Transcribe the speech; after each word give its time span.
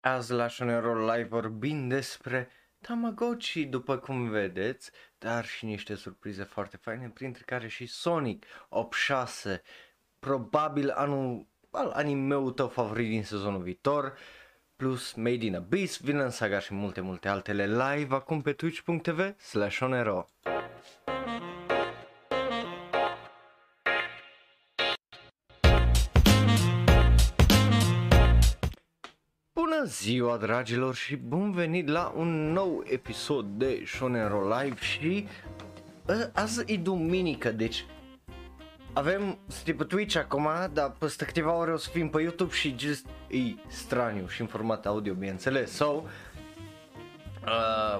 Azi 0.00 0.32
la 0.32 0.48
Shonero 0.48 1.12
Live 1.12 1.28
vorbim 1.28 1.88
despre 1.88 2.50
Tamagotchi, 2.80 3.64
după 3.64 3.96
cum 3.96 4.28
vedeți, 4.28 4.90
dar 5.18 5.44
și 5.44 5.64
niște 5.64 5.94
surprize 5.94 6.42
foarte 6.44 6.76
faine, 6.76 7.08
printre 7.08 7.42
care 7.46 7.68
și 7.68 7.86
Sonic 7.86 8.46
8-6, 8.46 9.60
probabil 10.18 10.90
anul, 10.90 11.46
al 11.70 11.90
anime-ul 11.90 12.50
tău 12.50 12.68
favorit 12.68 13.08
din 13.08 13.24
sezonul 13.24 13.62
viitor, 13.62 14.18
plus 14.76 15.12
Made 15.12 15.44
in 15.44 15.56
Abyss, 15.56 16.00
Villain 16.00 16.30
Saga 16.30 16.58
și 16.58 16.74
multe, 16.74 17.00
multe 17.00 17.28
altele 17.28 17.66
live 17.66 18.14
acum 18.14 18.42
pe 18.42 18.52
twitch.tv 18.52 19.40
slash 19.40 19.80
onero. 19.80 20.26
Ziua 29.88 30.36
dragilor 30.36 30.94
și 30.94 31.16
bun 31.16 31.52
venit 31.52 31.88
la 31.88 32.12
un 32.16 32.52
nou 32.52 32.82
episod 32.86 33.46
de 33.56 33.82
Shonero 33.86 34.58
Live 34.58 34.80
și 34.80 35.26
uh, 36.06 36.26
azi 36.32 36.72
e 36.72 36.76
duminică, 36.76 37.52
deci 37.52 37.84
avem, 38.92 39.38
suntem 39.46 39.76
pe 39.76 39.84
Twitch 39.84 40.16
acum, 40.16 40.48
dar 40.72 40.90
peste 40.98 41.24
câteva 41.24 41.56
ore 41.56 41.72
o 41.72 41.76
să 41.76 41.90
fim 41.90 42.08
pe 42.08 42.20
YouTube 42.20 42.52
și 42.52 42.74
just 42.78 43.06
e 43.28 43.38
straniu 43.66 44.26
și 44.26 44.40
în 44.40 44.46
format 44.46 44.86
audio, 44.86 45.14
bineînțeles. 45.14 45.70
So, 45.70 45.84
uh, 45.86 46.02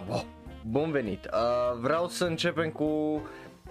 wow, 0.09 0.25
bun 0.67 0.91
venit. 0.91 1.25
Uh, 1.25 1.79
vreau 1.81 2.09
să 2.09 2.25
începem 2.25 2.71
cu, 2.71 3.23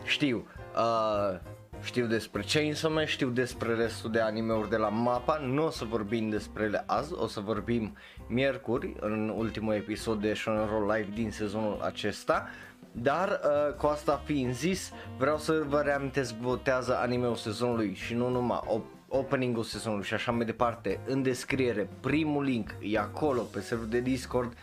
știu, 0.06 0.48
uh, 0.76 1.40
știu 1.84 2.06
despre 2.06 2.44
Chainsaw 2.54 2.92
Man, 2.92 3.06
știu 3.06 3.30
despre 3.30 3.74
restul 3.74 4.12
de 4.12 4.20
animeuri 4.20 4.70
de 4.70 4.76
la 4.78 4.90
mapa, 4.90 5.38
nu 5.38 5.66
o 5.66 5.70
să 5.70 5.86
vorbim 5.86 6.30
despre 6.30 6.64
ele 6.64 6.84
azi, 6.86 7.14
o 7.14 7.28
să 7.28 7.40
vorbim 7.40 7.98
miercuri 8.28 8.96
în 9.00 9.34
ultimul 9.36 9.74
episod 9.74 10.22
de 10.22 10.34
Shonen 10.34 10.66
Roll 10.66 10.92
Live 10.92 11.10
din 11.14 11.32
sezonul 11.32 11.80
acesta. 11.82 12.48
Dar 12.92 13.30
uh, 13.30 13.74
cu 13.74 13.86
asta 13.86 14.22
fiind 14.26 14.54
zis, 14.54 14.92
vreau 15.18 15.38
să 15.38 15.64
vă 15.68 15.82
reamintesc, 15.82 16.34
votează 16.34 16.98
animeul 16.98 17.36
sezonului 17.36 17.94
și 17.94 18.14
nu 18.14 18.30
numai 18.30 18.60
op- 18.66 18.98
opening-ul 19.08 19.64
sezonului 19.64 20.06
și 20.06 20.14
așa 20.14 20.32
mai 20.32 20.46
departe 20.46 21.00
în 21.06 21.22
descriere. 21.22 21.90
Primul 22.00 22.44
link 22.44 22.76
e 22.82 23.00
acolo 23.00 23.42
pe 23.42 23.60
serverul 23.60 23.92
de 23.92 24.00
Discord. 24.00 24.54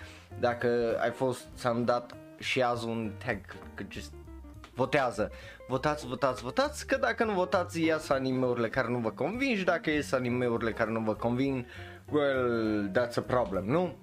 Dacă 0.41 0.99
ai 1.03 1.11
fost, 1.11 1.47
ți-am 1.57 1.85
dat 1.85 2.17
și 2.39 2.63
azi 2.63 2.87
un 2.87 3.13
tag, 3.25 3.39
că 3.75 3.85
just 3.89 4.13
votează. 4.75 5.31
Votați, 5.67 6.07
votați, 6.07 6.43
votați, 6.43 6.87
că 6.87 6.97
dacă 6.97 7.25
nu 7.25 7.33
votați 7.33 7.83
ies 7.83 8.09
animeurile 8.09 8.69
care 8.69 8.89
nu 8.89 8.99
vă 8.99 9.11
convin 9.11 9.57
și 9.57 9.65
dacă 9.65 9.91
ies 9.91 10.13
animeurile 10.13 10.73
care 10.73 10.91
nu 10.91 11.01
vă 11.01 11.15
convin, 11.15 11.67
well, 12.11 12.91
that's 12.91 13.15
a 13.17 13.21
problem, 13.21 13.65
nu? 13.65 13.95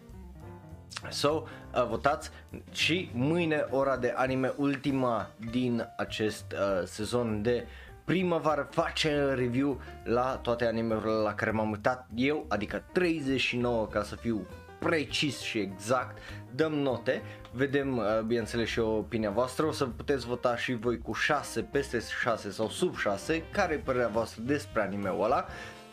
So, 1.10 1.30
uh, 1.30 1.88
votați 1.88 2.30
și 2.72 3.10
mâine 3.14 3.66
ora 3.70 3.98
de 3.98 4.14
anime 4.16 4.54
ultima 4.58 5.30
din 5.52 5.88
acest 5.98 6.46
uh, 6.52 6.88
sezon 6.88 7.42
de 7.42 7.68
primăvară 8.06 8.68
face 8.72 9.34
review 9.34 9.82
la 10.04 10.40
toate 10.42 10.66
animeurile 10.66 11.12
la 11.12 11.34
care 11.34 11.52
m-am 11.52 11.72
uitat 11.72 12.08
eu, 12.16 12.46
adică 12.48 12.84
39 12.92 13.88
ca 13.88 14.04
să 14.04 14.16
fiu 14.16 14.48
precis 14.80 15.40
și 15.40 15.58
exact, 15.58 16.18
dăm 16.56 16.74
note, 16.74 17.22
vedem 17.52 17.98
uh, 17.98 18.20
bineînțeles 18.26 18.70
și 18.70 18.80
opinia 18.80 19.30
voastră, 19.30 19.66
o 19.66 19.72
să 19.72 19.86
puteți 19.86 20.26
vota 20.26 20.58
și 20.58 20.74
voi 20.74 20.98
cu 20.98 21.14
6, 21.14 21.62
peste 21.62 22.00
6 22.22 22.52
sau 22.52 22.70
sub 22.70 22.98
6, 22.98 23.44
care 23.52 23.74
e 23.74 23.78
părerea 23.78 24.08
voastră 24.08 24.42
despre 24.46 24.82
animeul 24.82 25.24
ăla? 25.24 25.46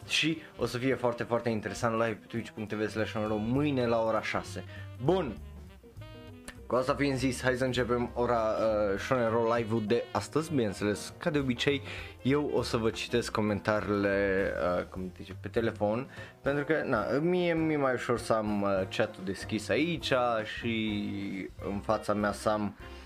Și 0.09 0.39
o 0.56 0.67
să 0.67 0.79
fie 0.79 0.95
foarte, 0.95 1.23
foarte 1.23 1.48
interesant 1.48 1.95
live 1.95 2.19
pe 2.20 2.27
twitch.tv 2.27 2.89
slash 2.89 3.12
mâine 3.29 3.86
la 3.86 4.03
ora 4.03 4.23
6. 4.23 4.64
Bun, 5.05 5.36
cu 6.69 6.74
asta 6.74 6.94
fiind 6.94 7.16
zis, 7.16 7.42
hai 7.42 7.55
să 7.55 7.64
începem 7.64 8.11
ora 8.14 8.41
uh, 8.41 8.98
Shonen 8.98 9.30
Roll 9.30 9.55
Live-ul 9.56 9.83
de 9.86 10.05
astăzi, 10.12 10.50
bineînțeles, 10.50 11.12
ca 11.18 11.30
de 11.30 11.39
obicei, 11.39 11.83
eu 12.23 12.51
o 12.55 12.62
să 12.62 12.77
vă 12.77 12.90
citesc 12.90 13.33
comentariile, 13.33 14.52
uh, 14.79 14.84
cum 14.84 15.12
zice, 15.17 15.36
pe 15.40 15.48
telefon, 15.48 16.11
pentru 16.42 16.64
că, 16.64 16.83
na, 16.84 17.06
mie 17.20 17.55
mi-e 17.55 17.77
mai 17.77 17.95
ușor 17.95 18.18
să 18.18 18.33
am 18.33 18.62
uh, 18.62 18.68
chat-ul 18.96 19.24
deschis 19.24 19.68
aici 19.68 20.12
și 20.58 21.51
în 21.68 21.79
fața 21.79 22.14
mea 22.14 22.33
să 22.33 22.48
am 22.48 22.77
Uh, 22.79 22.98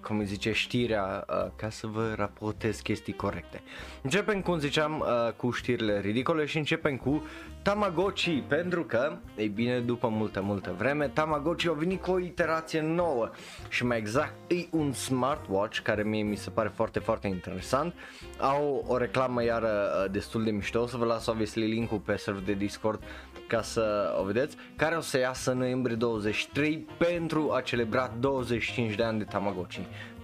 cum 0.00 0.18
îi 0.18 0.24
zice, 0.24 0.52
știrea 0.52 1.24
uh, 1.28 1.50
ca 1.56 1.70
să 1.70 1.86
vă 1.86 2.12
raportez 2.16 2.80
chestii 2.80 3.12
corecte. 3.12 3.62
Începem, 4.02 4.40
cum 4.40 4.58
ziceam, 4.58 4.98
uh, 4.98 5.32
cu 5.32 5.50
știrile 5.50 6.00
ridicole 6.00 6.44
și 6.44 6.56
începem 6.56 6.96
cu 6.96 7.22
Tamagotchi, 7.62 8.42
pentru 8.48 8.84
că, 8.84 9.16
ei 9.36 9.48
bine, 9.48 9.80
după 9.80 10.08
multă, 10.08 10.40
multă 10.40 10.74
vreme, 10.78 11.08
Tamagotchi 11.08 11.68
au 11.68 11.74
venit 11.74 12.02
cu 12.02 12.10
o 12.10 12.18
iterație 12.18 12.80
nouă 12.80 13.30
și 13.68 13.84
mai 13.86 13.98
exact 13.98 14.34
e 14.46 14.66
un 14.70 14.92
smartwatch 14.92 15.78
care 15.78 16.02
mie 16.02 16.22
mi 16.22 16.36
se 16.36 16.50
pare 16.50 16.68
foarte, 16.74 16.98
foarte 16.98 17.26
interesant. 17.26 17.94
Au 18.38 18.84
o 18.86 18.96
reclamă 18.96 19.44
iară 19.44 19.68
uh, 20.04 20.10
destul 20.10 20.44
de 20.44 20.50
mișto, 20.50 20.80
o 20.80 20.86
să 20.86 20.96
vă 20.96 21.04
las 21.04 21.26
obviously 21.26 21.66
link-ul 21.66 21.98
pe 21.98 22.16
server 22.16 22.42
de 22.42 22.52
Discord 22.52 23.02
ca 23.46 23.62
să 23.62 24.16
o 24.20 24.24
vedeți, 24.24 24.56
care 24.76 24.96
o 24.96 25.00
să 25.00 25.18
iasă 25.18 25.50
în 25.50 25.58
noiembrie 25.58 25.96
23 25.96 26.86
pentru 26.98 27.52
a 27.52 27.60
celebra 27.60 28.12
25 28.20 28.94
de 28.94 29.02
ani 29.02 29.18
de 29.18 29.24
Tamagotchi. 29.24 29.39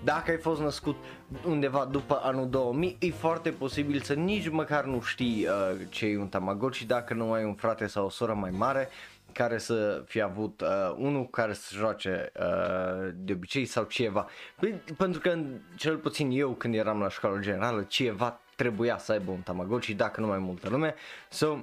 Dacă 0.05 0.31
ai 0.31 0.37
fost 0.37 0.61
născut 0.61 0.97
undeva 1.45 1.85
după 1.85 2.21
anul 2.23 2.49
2000, 2.49 2.97
e 3.01 3.11
foarte 3.11 3.51
posibil 3.51 4.01
să 4.01 4.15
nici 4.15 4.49
măcar 4.49 4.85
nu 4.85 5.01
știi 5.01 5.47
uh, 5.47 5.81
ce 5.89 6.07
e 6.07 6.19
un 6.19 6.29
Tamagotchi 6.29 6.87
dacă 6.87 7.15
nu 7.15 7.33
ai 7.33 7.45
un 7.45 7.55
frate 7.55 7.87
sau 7.87 8.05
o 8.05 8.11
soră 8.11 8.35
mai 8.35 8.51
mare 8.51 8.89
care 9.33 9.59
să 9.59 10.03
fie 10.07 10.23
avut 10.23 10.61
uh, 10.61 10.95
unul 10.97 11.29
care 11.29 11.53
să 11.53 11.75
joace 11.75 12.33
uh, 12.41 13.11
de 13.15 13.33
obicei 13.33 13.65
sau 13.65 13.85
ceva. 13.85 14.27
Păi, 14.61 14.81
pentru 14.97 15.21
că 15.21 15.39
cel 15.77 15.97
puțin 15.97 16.31
eu 16.31 16.51
când 16.51 16.75
eram 16.75 17.01
la 17.01 17.09
școală 17.09 17.39
generală, 17.41 17.83
ceva 17.83 18.41
trebuia 18.57 18.99
să 18.99 19.13
aibă 19.13 19.31
un 19.31 19.41
Tamagotchi 19.41 19.95
dacă 19.95 20.21
nu 20.21 20.27
mai 20.27 20.39
multă 20.39 20.69
lume. 20.69 20.95
So, 21.29 21.59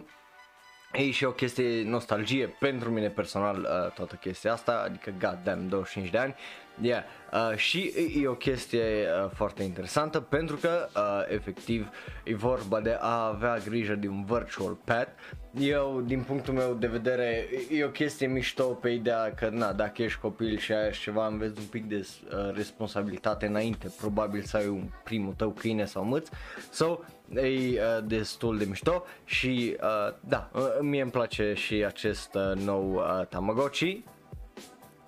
E 0.94 1.12
și 1.12 1.24
o 1.24 1.32
chestie 1.32 1.84
nostalgie 1.84 2.56
pentru 2.60 2.90
mine 2.90 3.08
personal 3.08 3.58
uh, 3.58 3.92
toată 3.92 4.16
chestia 4.16 4.54
asta, 4.54 4.84
adică 4.86 5.14
god 5.20 5.40
damn 5.44 5.68
25 5.68 6.10
de 6.10 6.18
ani. 6.18 6.36
Yeah. 6.82 7.04
Uh, 7.34 7.56
și 7.56 7.94
e 8.22 8.28
o 8.28 8.34
chestie 8.34 8.84
uh, 8.84 9.30
foarte 9.34 9.64
interesantă 9.64 10.20
pentru 10.20 10.56
că 10.56 10.88
uh, 10.96 11.34
efectiv 11.34 11.90
e 12.24 12.36
vorba 12.36 12.82
de 12.82 12.98
a 13.00 13.28
avea 13.28 13.58
grijă 13.58 13.96
de 13.96 14.08
un 14.08 14.26
virtual 14.26 14.78
pet. 14.84 15.08
Eu, 15.60 16.02
din 16.06 16.22
punctul 16.22 16.54
meu 16.54 16.74
de 16.74 16.88
vedere, 16.88 17.48
e 17.72 17.84
o 17.84 17.90
chestie 17.90 18.28
mișto 18.28 18.64
pe 18.64 18.90
ideea 18.90 19.34
că, 19.34 19.50
na, 19.50 19.74
dacă 19.74 20.02
ești 20.02 20.20
copil 20.20 20.58
și 20.58 20.72
ai 20.72 20.92
ceva, 20.92 21.28
înveți 21.28 21.60
un 21.60 21.66
pic 21.66 21.86
de 21.88 22.08
uh, 22.26 22.54
responsabilitate 22.56 23.46
înainte, 23.46 23.94
probabil 24.00 24.42
să 24.42 24.58
ai 24.58 24.68
un 24.68 24.90
primul 25.04 25.34
tău 25.34 25.50
câine 25.50 25.86
sau 25.86 26.04
mâț. 26.04 26.30
So, 26.72 27.00
e 27.34 27.48
uh, 27.48 28.04
destul 28.04 28.58
de 28.58 28.66
mișto 28.66 29.04
și 29.26 29.78
uh, 29.82 30.14
da, 30.20 30.50
uh, 30.54 30.62
mie 30.82 31.02
îmi 31.02 31.12
place 31.12 31.54
și 31.54 31.74
acest 31.74 32.36
uh, 32.36 32.64
nou 32.64 32.94
uh, 32.94 33.26
Tamagotchi 33.28 34.04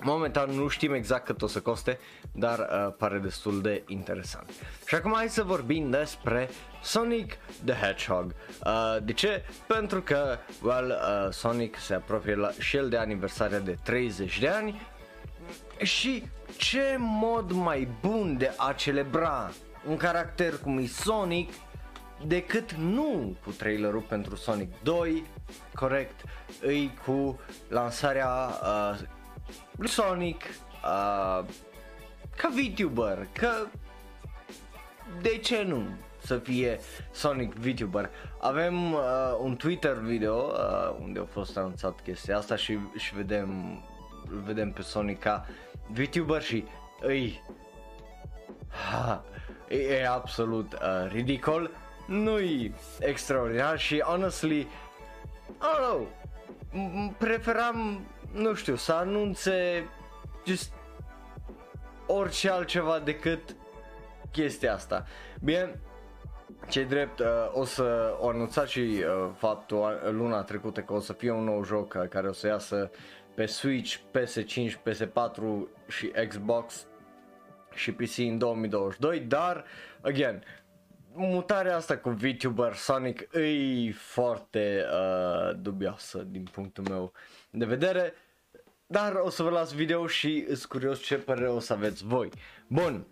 Momentan 0.05 0.49
nu 0.49 0.67
știm 0.67 0.93
exact 0.93 1.25
cât 1.25 1.41
o 1.41 1.47
să 1.47 1.61
coste, 1.61 1.99
dar 2.31 2.59
uh, 2.59 2.93
pare 2.97 3.17
destul 3.17 3.61
de 3.61 3.83
interesant. 3.87 4.49
Și 4.85 4.95
acum 4.95 5.13
hai 5.13 5.29
să 5.29 5.43
vorbim 5.43 5.89
despre 5.89 6.49
Sonic 6.83 7.37
the 7.63 7.73
Hedgehog. 7.73 8.35
Uh, 8.65 8.97
de 9.03 9.13
ce? 9.13 9.43
Pentru 9.67 10.01
că, 10.01 10.37
well, 10.63 10.89
uh, 10.89 11.31
Sonic 11.31 11.77
se 11.77 11.93
apropie 11.93 12.35
la, 12.35 12.51
și 12.59 12.77
el 12.77 12.89
de 12.89 12.97
aniversarea 12.97 13.59
de 13.59 13.77
30 13.83 14.39
de 14.39 14.47
ani 14.47 14.81
și 15.77 16.23
ce 16.57 16.95
mod 16.99 17.51
mai 17.51 17.87
bun 18.01 18.37
de 18.37 18.53
a 18.57 18.73
celebra 18.73 19.51
un 19.87 19.97
caracter 19.97 20.57
cum 20.57 20.77
e 20.77 20.85
Sonic 20.85 21.53
decât 22.23 22.73
nu 22.73 23.35
cu 23.43 23.51
trailerul 23.51 24.01
pentru 24.01 24.35
Sonic 24.35 24.81
2, 24.83 25.23
corect, 25.73 26.21
îi 26.61 26.93
cu 27.05 27.39
lansarea 27.67 28.49
uh, 28.63 28.99
lui 29.77 29.87
Sonic 29.87 30.41
uh, 30.43 31.45
ca 32.35 32.49
VTuber, 32.49 33.27
că 33.31 33.49
de 35.21 35.37
ce 35.37 35.63
nu 35.63 35.83
să 36.17 36.37
fie 36.37 36.79
Sonic 37.11 37.53
VTuber? 37.53 38.09
Avem 38.39 38.93
uh, 38.93 38.99
un 39.39 39.55
Twitter 39.55 39.93
video 39.93 40.35
uh, 40.35 40.97
unde 41.01 41.19
a 41.19 41.25
fost 41.25 41.57
anunțat 41.57 42.01
chestia 42.01 42.37
asta 42.37 42.55
și, 42.55 42.79
și 42.95 43.15
vedem, 43.15 43.81
vedem 44.43 44.71
pe 44.71 44.81
Sonic 44.81 45.19
ca 45.19 45.45
VTuber 45.87 46.41
și 46.41 46.65
îi 47.01 47.43
ha, 48.89 49.23
e, 49.67 49.77
e 49.77 50.07
absolut 50.07 50.73
uh, 50.73 51.11
ridicol, 51.11 51.71
nu-i 52.05 52.73
extraordinar 52.99 53.79
și 53.79 54.01
honestly, 54.01 54.59
I 54.59 54.67
don't 55.61 55.79
know, 55.79 56.07
preferam 57.17 58.05
nu 58.33 58.53
știu, 58.53 58.75
să 58.75 58.91
anunțe 58.91 59.87
just 60.45 60.71
orice 62.07 62.49
altceva 62.49 62.99
decât 62.99 63.55
chestia 64.31 64.73
asta. 64.73 65.05
Bine, 65.43 65.79
ce 66.69 66.83
drept, 66.83 67.19
uh, 67.19 67.25
o 67.51 67.65
să 67.65 68.15
o 68.19 68.29
anunțat 68.29 68.67
și 68.67 68.79
uh, 68.79 69.29
faptul 69.35 69.77
uh, 69.77 70.11
luna 70.11 70.43
trecută 70.43 70.81
că 70.81 70.93
o 70.93 70.99
să 70.99 71.13
fie 71.13 71.31
un 71.31 71.43
nou 71.43 71.63
joc 71.63 71.93
uh, 71.93 72.07
care 72.09 72.27
o 72.27 72.31
să 72.31 72.47
iasă 72.47 72.91
pe 73.35 73.45
Switch, 73.45 73.95
PS5, 73.95 74.71
PS4 74.71 75.67
și 75.87 76.11
Xbox 76.27 76.87
și 77.73 77.91
PC 77.91 78.17
în 78.17 78.37
2022, 78.37 79.19
dar, 79.19 79.65
again, 80.01 80.43
mutarea 81.15 81.75
asta 81.75 81.97
cu 81.97 82.09
VTuber 82.09 82.73
Sonic 82.73 83.19
e 83.33 83.91
foarte 83.91 84.85
uh, 84.91 85.57
dubioasă 85.61 86.17
din 86.17 86.43
punctul 86.51 86.83
meu 86.89 87.11
de 87.49 87.65
vedere, 87.65 88.13
dar 88.85 89.13
o 89.13 89.29
să 89.29 89.43
vă 89.43 89.49
las 89.49 89.73
video 89.73 90.07
și 90.07 90.45
sunt 90.45 90.65
curios 90.65 91.01
ce 91.01 91.15
părere 91.15 91.49
o 91.49 91.59
să 91.59 91.73
aveți 91.73 92.05
voi. 92.05 92.29
Bun, 92.67 93.05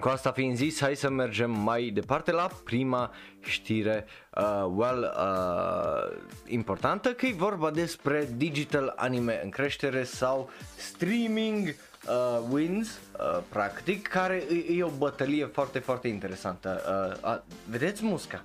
cu 0.00 0.08
asta 0.08 0.32
fiind 0.32 0.56
zis, 0.56 0.80
hai 0.80 0.96
să 0.96 1.10
mergem 1.10 1.50
mai 1.50 1.82
departe 1.82 2.32
la 2.32 2.48
prima 2.64 3.12
știre, 3.40 4.06
uh, 4.36 4.64
well, 4.74 5.14
uh, 5.16 6.16
importantă, 6.46 7.12
că 7.12 7.26
e 7.26 7.32
vorba 7.32 7.70
despre 7.70 8.28
digital 8.36 8.92
anime 8.96 9.40
în 9.42 9.50
creștere 9.50 10.04
sau 10.04 10.50
streaming 10.76 11.74
uh, 12.08 12.46
wins, 12.50 12.88
uh, 12.88 13.42
practic, 13.48 14.06
care 14.06 14.42
e, 14.50 14.76
e 14.76 14.82
o 14.82 14.88
bătălie 14.88 15.46
foarte, 15.46 15.78
foarte 15.78 16.08
interesantă. 16.08 16.82
Uh, 17.22 17.30
uh, 17.30 17.40
vedeți 17.68 18.04
musca? 18.04 18.44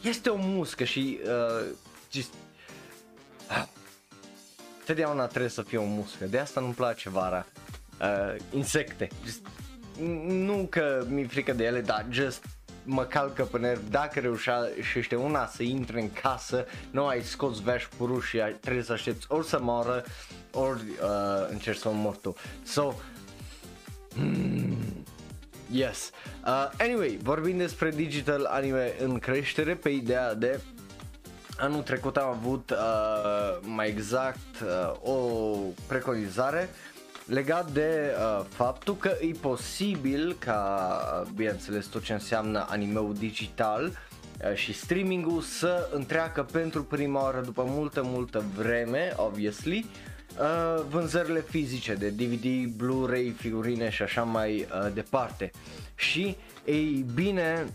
Este 0.00 0.28
o 0.28 0.36
muscă 0.36 0.84
și 0.84 1.20
uh, 1.24 1.66
just, 2.12 2.32
uh, 3.50 3.66
totdeauna 4.86 5.26
trebuie 5.26 5.50
să 5.50 5.62
fie 5.62 5.78
o 5.78 5.84
muscă, 5.84 6.24
de 6.24 6.38
asta 6.38 6.60
nu-mi 6.60 6.74
place 6.74 7.10
vara 7.10 7.46
uh, 8.00 8.36
insecte. 8.52 9.08
Just, 9.24 9.46
nu 10.26 10.66
că 10.70 11.04
mi-e 11.08 11.26
frică 11.26 11.52
de 11.52 11.64
ele, 11.64 11.80
dar 11.80 12.06
just 12.10 12.44
mă 12.84 13.02
calcă 13.02 13.42
pe 13.42 13.58
nerv 13.58 13.88
dacă 13.90 14.20
reușește 14.20 15.14
una 15.14 15.46
să 15.46 15.62
intre 15.62 16.00
în 16.00 16.12
casă, 16.12 16.66
nu 16.90 17.06
ai 17.06 17.22
scos 17.22 17.60
veș 17.60 17.86
puru 17.96 18.20
și 18.20 18.40
ai, 18.40 18.52
trebuie 18.52 18.84
să 18.84 18.92
aștepți 18.92 19.26
ori 19.28 19.46
să 19.46 19.60
moară, 19.60 20.04
ori 20.52 20.80
uh, 20.80 21.48
încerci 21.50 21.78
să 21.78 21.88
mor 21.88 22.16
tu. 22.16 22.34
So, 22.62 22.92
mm, 24.14 25.04
yes. 25.70 26.10
Uh, 26.46 26.70
anyway, 26.78 27.18
vorbim 27.22 27.56
despre 27.56 27.90
digital 27.90 28.44
anime 28.44 28.94
în 28.98 29.18
creștere 29.18 29.74
pe 29.74 29.88
ideea 29.88 30.34
de 30.34 30.60
anul 31.58 31.82
trecut 31.82 32.16
am 32.16 32.28
avut 32.28 32.70
uh, 32.70 33.58
mai 33.60 33.88
exact 33.88 34.60
uh, 34.62 34.92
o 35.02 35.56
preconizare 35.86 36.68
legat 37.30 37.70
de 37.70 38.14
uh, 38.16 38.44
faptul 38.48 38.96
că 38.96 39.16
e 39.20 39.32
posibil 39.40 40.36
ca, 40.38 41.26
bineînțeles, 41.34 41.86
tot 41.86 42.02
ce 42.02 42.12
înseamnă 42.12 42.66
animeul 42.68 43.14
digital 43.14 43.84
uh, 43.84 44.54
și 44.54 44.72
streamingul 44.72 45.40
să 45.40 45.88
întreacă 45.92 46.42
pentru 46.42 46.84
prima 46.84 47.22
oară 47.22 47.40
după 47.40 47.64
multă, 47.66 48.02
multă 48.04 48.44
vreme, 48.56 49.12
obviously, 49.16 49.86
uh, 50.38 50.82
vânzările 50.88 51.40
fizice 51.40 51.94
de 51.94 52.08
DVD, 52.08 52.72
Blu-ray, 52.76 53.34
figurine 53.38 53.90
și 53.90 54.02
așa 54.02 54.22
mai 54.22 54.54
uh, 54.60 54.92
departe. 54.94 55.50
Și, 55.94 56.36
ei 56.64 57.04
bine, 57.14 57.66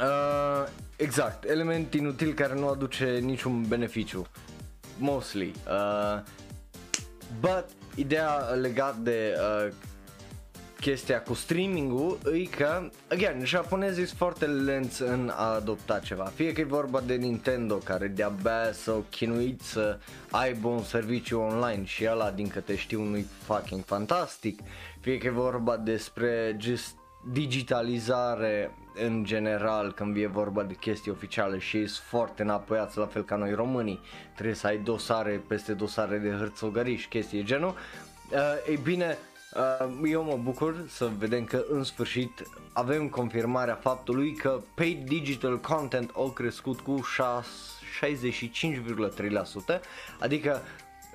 uh, 0.00 0.68
exact, 0.96 1.44
element 1.44 1.94
inutil 1.94 2.32
care 2.34 2.54
nu 2.54 2.68
aduce 2.68 3.18
niciun 3.22 3.64
beneficiu, 3.68 4.26
mostly. 4.98 5.54
Uh, 5.66 6.22
but 7.40 7.64
ideea 7.94 8.34
legat 8.38 8.96
de 8.96 9.34
uh, 9.66 9.72
chestia 10.80 11.22
cu 11.22 11.34
streaming-ul 11.34 12.18
e 12.32 12.44
că, 12.44 12.90
again, 13.10 13.44
japonezii 13.44 14.06
sunt 14.06 14.18
foarte 14.18 14.46
lenți 14.46 15.02
în 15.02 15.32
a 15.34 15.54
adopta 15.54 15.98
ceva. 15.98 16.24
Fie 16.24 16.52
că 16.52 16.60
e 16.60 16.64
vorba 16.64 17.00
de 17.00 17.14
Nintendo 17.14 17.74
care 17.74 18.08
de-abia 18.08 18.72
s-au 18.72 19.04
chinuit 19.10 19.60
să 19.60 19.98
aibă 20.30 20.68
un 20.68 20.82
serviciu 20.82 21.38
online 21.38 21.84
și 21.84 22.06
ăla 22.10 22.30
din 22.30 22.48
câte 22.48 22.76
știu 22.76 23.02
nu-i 23.02 23.26
fucking 23.42 23.84
fantastic. 23.84 24.60
Fie 25.00 25.18
că 25.18 25.26
e 25.26 25.30
vorba 25.30 25.76
despre 25.76 26.56
just 26.60 26.94
digitalizare 27.20 28.74
în 28.94 29.24
general 29.24 29.92
când 29.92 30.16
e 30.16 30.26
vorba 30.26 30.62
de 30.62 30.74
chestii 30.74 31.10
oficiale 31.10 31.58
și 31.58 31.76
ești 31.76 31.98
foarte 31.98 32.42
înapoiați 32.42 32.98
la 32.98 33.06
fel 33.06 33.24
ca 33.24 33.36
noi 33.36 33.52
românii 33.54 34.00
trebuie 34.34 34.54
să 34.54 34.66
ai 34.66 34.78
dosare 34.78 35.42
peste 35.46 35.72
dosare 35.72 36.18
de 36.18 36.30
hârțogării 36.30 36.96
și 36.96 37.08
chestii 37.08 37.44
genul. 37.44 37.74
Uh, 38.32 38.38
ei 38.68 38.76
bine 38.82 39.18
uh, 39.80 40.10
eu 40.10 40.22
mă 40.22 40.38
bucur 40.42 40.84
să 40.88 41.10
vedem 41.18 41.44
că 41.44 41.64
în 41.70 41.84
sfârșit 41.84 42.42
avem 42.72 43.08
confirmarea 43.08 43.74
faptului 43.74 44.32
că 44.32 44.60
paid 44.74 45.08
digital 45.08 45.60
content 45.60 46.10
au 46.14 46.28
crescut 46.28 46.80
cu 46.80 47.00
65,3% 49.74 49.80
adică 50.18 50.62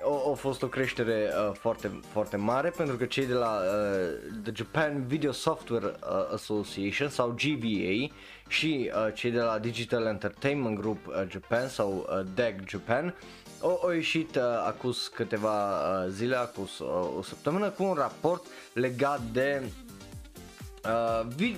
a, 0.06 0.30
a 0.30 0.34
fost 0.34 0.62
o 0.62 0.66
creștere 0.66 1.30
uh, 1.48 1.54
foarte, 1.58 2.00
foarte 2.12 2.36
mare 2.36 2.70
pentru 2.70 2.96
că 2.96 3.04
cei 3.04 3.26
de 3.26 3.32
la 3.32 3.60
uh, 3.60 4.42
The 4.42 4.52
Japan 4.54 5.04
Video 5.06 5.32
Software 5.32 5.86
uh, 5.86 6.32
Association 6.32 7.08
sau 7.08 7.28
GVA 7.28 8.14
și 8.48 8.90
uh, 8.94 9.14
cei 9.14 9.30
de 9.30 9.40
la 9.40 9.58
Digital 9.58 10.06
Entertainment 10.06 10.78
Group 10.78 11.06
uh, 11.06 11.14
Japan 11.28 11.68
sau 11.68 12.06
uh, 12.08 12.26
DEG 12.34 12.68
Japan 12.68 13.14
au, 13.60 13.80
au 13.82 13.90
ieșit 13.90 14.36
uh, 14.36 14.42
acus 14.66 15.08
câteva 15.08 15.78
uh, 15.78 16.10
zile, 16.10 16.36
acus 16.36 16.78
uh, 16.78 17.16
o 17.18 17.22
săptămână 17.22 17.68
cu 17.68 17.82
un 17.84 17.94
raport 17.94 18.46
legat 18.72 19.20
de 19.32 19.62
uh, 20.84 21.54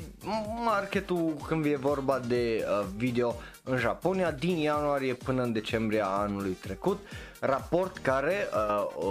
marketul 0.64 1.36
când 1.46 1.64
e 1.64 1.76
vorba 1.76 2.18
de 2.18 2.64
uh, 2.68 2.86
video 2.96 3.34
în 3.62 3.78
Japonia 3.78 4.30
din 4.30 4.56
ianuarie 4.56 5.14
până 5.14 5.42
în 5.42 5.52
decembrie 5.52 6.02
anului 6.04 6.56
trecut. 6.60 6.98
Raport 7.40 7.98
care 7.98 8.48
uh, 8.52 9.04
o, 9.04 9.08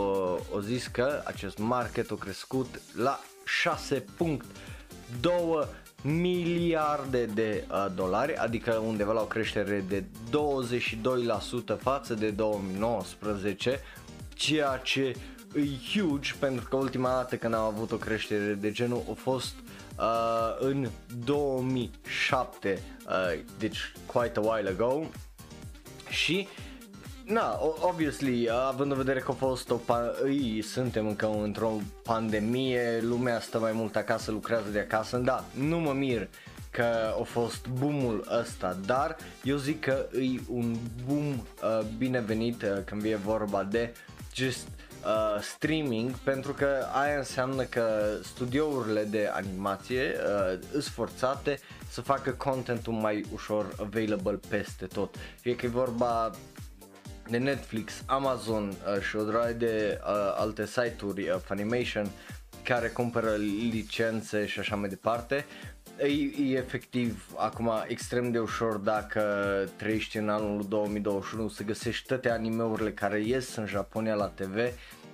o 0.56 0.62
zis 0.62 0.88
că 0.88 1.22
acest 1.26 1.58
market 1.58 2.12
a 2.12 2.16
crescut 2.16 2.82
la 2.96 3.20
6.2 3.96 5.68
miliarde 6.02 7.26
de 7.26 7.66
uh, 7.72 7.86
dolari, 7.96 8.36
adică 8.36 8.74
undeva 8.74 9.12
la 9.12 9.22
o 9.22 9.26
creștere 9.26 9.86
de 9.88 10.04
22% 11.74 11.80
față 11.80 12.14
de 12.14 12.30
2019, 12.30 13.80
ceea 14.34 14.78
ce 14.84 15.16
e 15.56 16.00
huge 16.00 16.34
pentru 16.40 16.66
că 16.70 16.76
ultima 16.76 17.10
dată 17.10 17.36
când 17.36 17.54
am 17.54 17.64
avut 17.64 17.92
o 17.92 17.96
creștere 17.96 18.54
de 18.54 18.72
genul 18.72 19.04
a 19.10 19.14
fost 19.14 19.54
uh, 20.00 20.56
în 20.60 20.90
2007, 21.26 22.82
uh, 23.08 23.40
deci 23.58 23.92
quite 24.06 24.40
a 24.40 24.42
while 24.42 24.70
ago. 24.70 25.04
Și 26.10 26.48
Na, 27.28 27.60
obviously, 27.82 28.50
având 28.68 28.92
în 28.92 28.98
vedere 28.98 29.20
că 29.20 29.32
a 29.32 29.34
fost 29.34 29.70
o 29.70 29.80
îi, 30.22 30.62
suntem 30.62 31.08
încă 31.08 31.30
într-o 31.44 31.78
pandemie, 32.04 33.00
lumea 33.02 33.40
stă 33.40 33.60
mai 33.60 33.72
mult 33.72 33.96
acasă, 33.96 34.32
lucrează 34.32 34.70
de 34.70 34.80
acasă, 34.80 35.18
da, 35.18 35.46
nu 35.54 35.80
mă 35.80 35.94
mir 35.94 36.28
că 36.72 37.16
a 37.20 37.24
fost 37.24 37.68
boomul 37.68 38.28
ăsta, 38.40 38.78
dar 38.86 39.16
eu 39.44 39.58
zic 39.58 39.80
că 39.80 40.06
e 40.14 40.40
un 40.50 40.76
boom 41.08 41.28
uh, 41.28 41.86
binevenit 41.98 42.62
uh, 42.62 42.70
când 42.86 43.02
vine 43.02 43.16
vorba 43.16 43.64
de 43.64 43.94
just 44.34 44.68
uh, 45.06 45.42
streaming 45.42 46.12
pentru 46.12 46.54
că 46.54 46.68
aia 46.94 47.18
înseamnă 47.18 47.64
că 47.64 48.10
studiourile 48.24 49.04
de 49.04 49.30
animație 49.34 50.16
uh, 50.16 50.60
sunt 50.72 50.84
forțate 50.84 51.60
să 51.90 52.02
facă 52.02 52.32
contentul 52.32 52.94
mai 52.94 53.26
ușor 53.34 53.76
available 53.80 54.40
peste 54.50 54.86
tot. 54.86 55.16
Fie 55.40 55.56
că 55.56 55.66
e 55.66 55.70
vorba 55.70 56.32
de 57.30 57.38
Netflix, 57.38 58.04
Amazon 58.06 58.68
uh, 58.68 59.02
și 59.02 59.16
o 59.16 59.24
droaie 59.24 59.54
de 59.54 60.00
uh, 60.02 60.36
alte 60.38 60.66
site-uri, 60.66 61.30
uh, 61.30 61.36
Funimation, 61.44 62.10
care 62.64 62.88
cumpără 62.88 63.30
licențe 63.70 64.46
și 64.46 64.60
așa 64.60 64.76
mai 64.76 64.90
departe. 64.90 65.46
E, 66.00 66.06
e 66.52 66.58
efectiv 66.58 67.34
acum 67.36 67.72
extrem 67.88 68.32
de 68.32 68.40
ușor 68.40 68.76
dacă 68.76 69.24
trăiești 69.76 70.18
în 70.18 70.30
anul 70.30 70.66
2021 70.68 71.48
să 71.48 71.64
găsești 71.64 72.08
toate 72.08 72.30
animeurile 72.30 72.92
care 72.92 73.22
ies 73.22 73.56
în 73.56 73.66
Japonia 73.66 74.16
la 74.16 74.28
TV 74.28 74.58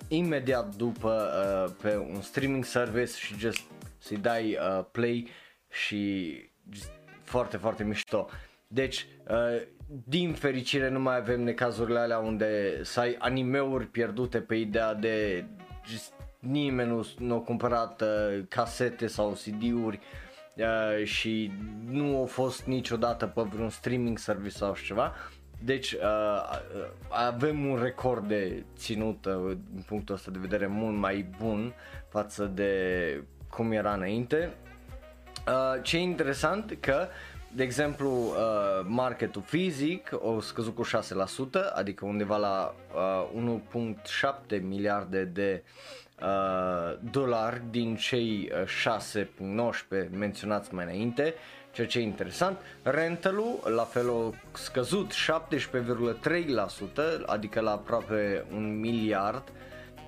imediat 0.07 0.75
după 0.75 1.29
uh, 1.67 1.75
pe 1.81 1.97
un 1.97 2.21
streaming 2.21 2.65
service 2.65 3.11
și 3.17 3.37
just 3.37 3.61
să-i 3.97 4.17
dai 4.17 4.57
uh, 4.57 4.85
play 4.91 5.29
și 5.69 6.33
just, 6.71 6.91
foarte 7.23 7.57
foarte 7.57 7.83
mișto. 7.83 8.29
Deci 8.67 9.07
uh, 9.27 9.61
din 10.05 10.33
fericire 10.33 10.89
nu 10.89 10.99
mai 10.99 11.15
avem 11.15 11.41
necazurile 11.41 11.99
alea 11.99 12.17
unde 12.17 12.79
să 12.83 12.99
ai 12.99 13.15
animeuri 13.19 13.85
pierdute 13.85 14.39
pe 14.39 14.55
ideea 14.55 14.93
de 14.93 15.45
just, 15.85 16.13
nimeni 16.39 16.89
nu, 16.89 17.07
nu 17.17 17.35
a 17.35 17.39
cumpărat 17.39 18.01
uh, 18.01 18.43
casete 18.49 19.07
sau 19.07 19.31
CD-uri 19.31 19.99
uh, 20.55 21.05
și 21.05 21.51
nu 21.89 22.17
au 22.17 22.25
fost 22.25 22.65
niciodată 22.65 23.25
pe 23.25 23.41
vreun 23.41 23.69
streaming 23.69 24.17
service 24.17 24.55
sau 24.55 24.75
ceva. 24.85 25.13
Deci 25.63 25.91
uh, 25.91 26.59
avem 27.09 27.65
un 27.65 27.79
record 27.81 28.27
de 28.27 28.63
ținut 28.75 29.25
uh, 29.25 29.57
din 29.71 29.83
punctul 29.87 30.15
ăsta 30.15 30.31
de 30.31 30.39
vedere 30.41 30.67
mult 30.67 30.97
mai 30.97 31.29
bun 31.39 31.73
față 32.09 32.45
de 32.45 33.23
cum 33.49 33.71
era 33.71 33.93
înainte 33.93 34.53
Uh, 35.47 35.81
ce 35.81 35.97
e 35.97 35.99
interesant 35.99 36.77
că 36.79 37.07
de 37.55 37.63
exemplu, 37.63 38.09
uh, 38.09 38.35
marketul 38.85 39.41
fizic 39.41 40.09
o 40.13 40.39
scăzut 40.39 40.75
cu 40.75 40.83
6%, 40.83 40.89
adică 41.73 42.05
undeva 42.05 42.37
la 42.37 42.75
uh, 43.35 43.61
1.7 44.55 44.61
miliarde 44.61 45.23
de 45.23 45.63
uh, 46.21 46.97
dolari 47.11 47.61
din 47.69 47.95
cei 47.95 48.51
uh, 48.51 48.67
6.19 50.03 50.09
menționați 50.11 50.73
mai 50.73 50.83
înainte, 50.83 51.33
ceea 51.71 51.87
ce 51.87 51.99
e 51.99 52.01
interesant. 52.01 52.57
Rentalul 52.83 53.59
la 53.75 53.83
fel 53.83 54.09
a 54.09 54.29
scăzut 54.51 55.13
17,3%, 55.13 55.15
adică 57.25 57.59
la 57.59 57.71
aproape 57.71 58.45
un 58.53 58.79
miliard, 58.79 59.43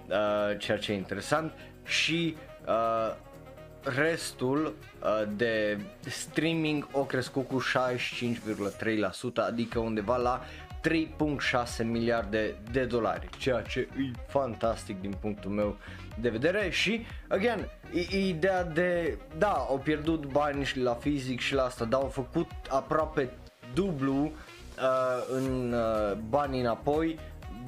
uh, 0.07 0.57
ceea 0.57 0.77
ce 0.77 0.91
e 0.91 0.95
interesant 0.95 1.51
și 1.83 2.35
uh, 2.67 3.15
restul 3.85 4.65
uh, 4.65 5.27
de 5.35 5.79
streaming 6.09 6.87
o 6.91 7.03
crescut 7.03 7.47
cu 7.47 7.63
65,3%, 7.63 9.17
adică 9.35 9.79
undeva 9.79 10.17
la 10.17 10.41
3.6 10.89 11.85
miliarde 11.85 12.55
de 12.71 12.83
dolari, 12.83 13.29
ceea 13.37 13.61
ce 13.61 13.79
e 13.79 14.11
fantastic 14.27 15.01
din 15.01 15.13
punctul 15.19 15.51
meu 15.51 15.77
de 16.21 16.29
vedere. 16.29 16.69
Și, 16.69 17.05
again, 17.27 17.69
ideea 18.09 18.63
de, 18.63 19.17
da, 19.37 19.51
au 19.51 19.79
pierdut 19.83 20.25
bani 20.25 20.63
și 20.63 20.79
la 20.79 20.93
fizic 20.93 21.39
și 21.39 21.53
la 21.53 21.63
asta, 21.63 21.85
dar 21.85 22.01
au 22.01 22.07
făcut 22.07 22.49
aproape 22.69 23.29
dublu 23.73 24.23
uh, 24.23 24.31
în 25.29 25.73
uh, 25.73 26.17
bani 26.29 26.59
înapoi 26.59 27.19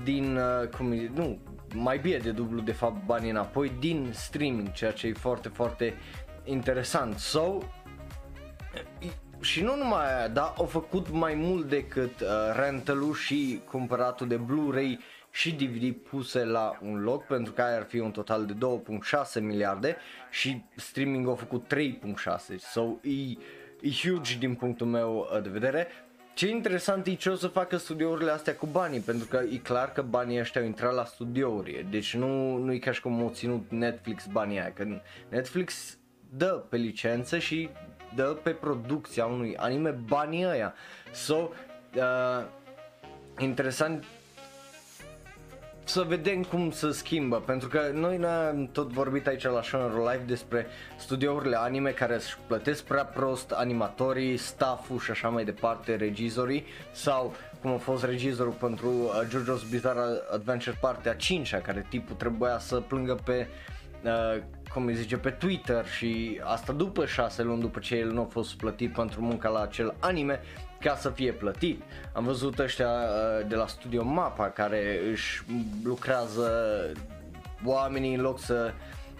din, 0.03 0.37
uh, 0.37 0.67
cum 0.77 0.91
e, 0.91 1.11
nu, 1.13 1.37
mai 1.73 1.97
bine 1.97 2.17
de 2.17 2.31
dublu 2.31 2.61
de 2.61 2.71
fapt 2.71 3.05
banii 3.05 3.29
înapoi 3.29 3.71
din 3.79 4.09
streaming, 4.13 4.71
ceea 4.71 4.91
ce 4.91 5.07
e 5.07 5.13
foarte, 5.13 5.47
foarte 5.47 5.93
interesant. 6.43 7.17
So, 7.17 7.57
și 9.41 9.63
nu 9.63 9.75
numai 9.75 10.15
aia, 10.17 10.27
dar 10.27 10.53
au 10.57 10.65
făcut 10.65 11.11
mai 11.11 11.33
mult 11.33 11.69
decât 11.69 12.19
uh, 12.19 12.27
rental 12.55 13.13
și 13.13 13.61
cumpăratul 13.69 14.27
de 14.27 14.35
Blu-ray 14.37 14.99
și 15.31 15.51
DVD 15.55 15.95
puse 15.95 16.43
la 16.43 16.77
un 16.81 17.03
loc, 17.03 17.25
pentru 17.25 17.53
că 17.53 17.61
aia 17.61 17.75
ar 17.75 17.83
fi 17.83 17.99
un 17.99 18.11
total 18.11 18.45
de 18.45 18.53
2.6 18.53 19.41
miliarde 19.41 19.97
și 20.31 20.63
streaming 20.75 21.27
au 21.27 21.35
făcut 21.35 21.73
3.6, 21.75 22.57
so 22.57 22.81
e, 23.01 23.37
e 23.81 23.89
huge 24.01 24.37
din 24.37 24.55
punctul 24.55 24.87
meu 24.87 25.29
uh, 25.33 25.41
de 25.41 25.49
vedere. 25.49 25.87
Ce 26.37 26.47
interesant 26.49 27.07
e 27.07 27.13
ce 27.13 27.29
o 27.29 27.35
să 27.35 27.47
facă 27.47 27.77
studiourile 27.77 28.31
astea 28.31 28.55
cu 28.55 28.65
banii, 28.65 28.99
pentru 28.99 29.27
că 29.27 29.41
e 29.51 29.57
clar 29.57 29.91
că 29.91 30.01
banii 30.01 30.39
ăștia 30.39 30.61
au 30.61 30.67
intrat 30.67 30.93
la 30.93 31.05
studiouri, 31.05 31.85
deci 31.89 32.15
nu, 32.15 32.57
nu 32.57 32.73
e 32.73 32.77
ca 32.77 32.91
și 32.91 33.01
cum 33.01 33.21
au 33.21 33.31
ținut 33.33 33.65
Netflix 33.69 34.25
banii 34.25 34.59
aia, 34.59 34.73
că 34.73 34.85
Netflix 35.29 35.97
dă 36.29 36.63
pe 36.69 36.77
licență 36.77 37.37
și 37.37 37.69
dă 38.15 38.23
pe 38.43 38.49
producția 38.49 39.25
unui 39.25 39.55
anime 39.55 39.89
banii 39.89 40.45
ăia. 40.45 40.73
So, 41.13 41.35
uh, 41.35 42.45
interesant 43.37 44.03
să 45.87 46.01
vedem 46.07 46.43
cum 46.43 46.71
se 46.71 46.91
schimbă, 46.91 47.35
pentru 47.35 47.67
că 47.67 47.91
noi 47.93 48.17
ne-am 48.17 48.69
tot 48.71 48.91
vorbit 48.91 49.27
aici 49.27 49.43
la 49.43 49.61
Shonero 49.61 49.97
Live 49.97 50.23
despre 50.25 50.67
studiourile 50.97 51.57
anime 51.57 51.89
care 51.89 52.15
își 52.15 52.37
plătesc 52.47 52.83
prea 52.83 53.05
prost 53.05 53.51
animatorii, 53.51 54.37
stafful 54.37 54.99
și 54.99 55.11
așa 55.11 55.29
mai 55.29 55.45
departe, 55.45 55.95
regizorii 55.95 56.65
sau 56.91 57.35
cum 57.61 57.71
a 57.71 57.77
fost 57.77 58.03
regizorul 58.03 58.51
pentru 58.51 58.87
uh, 58.87 59.21
JoJo's 59.27 59.69
Bizarre 59.69 60.01
Adventure 60.33 60.77
partea 60.81 61.13
5 61.13 61.55
care 61.55 61.85
tipul 61.89 62.15
trebuia 62.15 62.59
să 62.59 62.75
plângă 62.75 63.17
pe 63.23 63.47
uh, 64.03 64.41
cum 64.73 64.85
îi 64.85 64.95
zice, 64.95 65.17
pe 65.17 65.29
Twitter 65.29 65.85
și 65.85 66.41
asta 66.43 66.73
după 66.73 67.05
6 67.05 67.43
luni 67.43 67.61
după 67.61 67.79
ce 67.79 67.95
el 67.95 68.11
nu 68.11 68.21
a 68.21 68.27
fost 68.31 68.57
plătit 68.57 68.93
pentru 68.93 69.21
munca 69.21 69.49
la 69.49 69.61
acel 69.61 69.95
anime 69.99 70.39
ca 70.79 70.95
să 70.95 71.09
fie 71.09 71.31
plătit. 71.31 71.81
Am 72.13 72.23
văzut 72.23 72.59
ăștia 72.59 72.87
uh, 72.87 73.47
de 73.47 73.55
la 73.55 73.67
Studio 73.67 74.03
Mapa 74.03 74.49
care 74.49 74.99
își 75.11 75.43
lucrează 75.83 76.51
oamenii 77.65 78.15
în 78.15 78.21
loc 78.21 78.39
să 78.39 78.73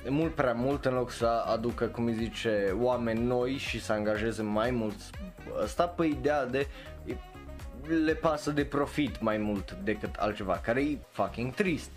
mult 0.10 0.34
prea 0.34 0.54
mult 0.54 0.86
în 0.86 0.94
loc 0.94 1.12
să 1.12 1.26
aducă, 1.26 1.86
cum 1.86 2.06
îi 2.06 2.14
zice, 2.14 2.76
oameni 2.80 3.26
noi 3.26 3.58
și 3.58 3.82
să 3.82 3.92
angajeze 3.92 4.42
mai 4.42 4.72
mulți. 4.72 5.10
Asta 5.64 5.88
pe 5.88 6.06
ideea 6.06 6.46
de 6.46 6.68
le 8.04 8.14
pasă 8.14 8.52
de 8.52 8.66
profit 8.66 9.22
mai 9.22 9.38
mult 9.38 9.72
decât 9.72 10.16
altceva, 10.16 10.60
care 10.64 10.82
e 10.82 10.98
fucking 11.10 11.54
trist. 11.54 11.90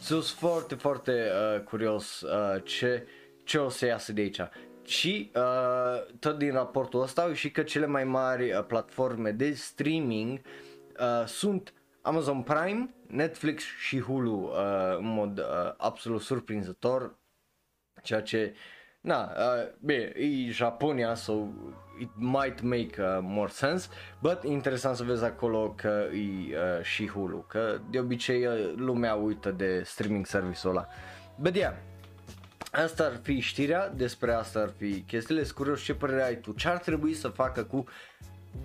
Sunt 0.00 0.24
foarte, 0.24 0.74
foarte 0.74 1.12
uh, 1.12 1.60
curios 1.60 2.20
uh, 2.20 2.62
ce, 2.64 3.06
ce 3.44 3.58
o 3.58 3.68
să 3.68 3.86
iasă 3.86 4.12
de 4.12 4.20
aici. 4.20 4.40
Și 4.88 5.30
uh, 5.34 6.14
tot 6.18 6.38
din 6.38 6.52
raportul 6.52 7.02
ăsta 7.02 7.34
și 7.34 7.50
că 7.50 7.62
cele 7.62 7.86
mai 7.86 8.04
mari 8.04 8.52
uh, 8.52 8.64
platforme 8.66 9.30
de 9.30 9.52
streaming 9.52 10.40
uh, 11.00 11.26
sunt 11.26 11.72
Amazon 12.02 12.42
Prime, 12.42 12.94
Netflix 13.06 13.62
și 13.62 14.00
Hulu 14.00 14.42
uh, 14.42 14.96
în 14.98 15.06
mod 15.06 15.38
uh, 15.38 15.44
absolut 15.76 16.20
surprinzător, 16.20 17.18
ceea 18.02 18.22
ce 18.22 18.54
na, 19.00 19.32
uh, 19.36 19.68
bine, 19.80 20.12
e 20.16 20.50
Japonia, 20.50 21.14
so 21.14 21.32
it 22.00 22.10
might 22.16 22.60
make 22.60 23.02
uh, 23.02 23.18
more 23.22 23.50
sense, 23.50 23.88
but 24.20 24.42
interesant 24.42 24.96
să 24.96 25.02
vezi 25.02 25.24
acolo 25.24 25.74
că 25.76 26.06
e 26.12 26.56
uh, 26.56 26.82
și 26.82 27.08
Hulu, 27.08 27.44
că 27.48 27.80
de 27.90 27.98
obicei 27.98 28.46
uh, 28.46 28.72
lumea 28.76 29.14
uită 29.14 29.50
de 29.50 29.82
streaming 29.84 30.26
service-ul 30.26 30.76
ăla. 30.76 30.86
But 31.40 31.54
yeah, 31.54 31.74
Asta 32.72 33.04
ar 33.04 33.18
fi 33.22 33.40
știrea, 33.40 33.88
despre 33.88 34.32
asta 34.32 34.60
ar 34.60 34.72
fi 34.76 35.00
chestiile. 35.00 35.46
Curios 35.54 35.82
ce 35.82 35.94
părere 35.94 36.22
ai 36.22 36.36
tu, 36.36 36.52
ce 36.52 36.68
ar 36.68 36.78
trebui 36.78 37.14
să 37.14 37.28
facă 37.28 37.62
cu 37.64 37.84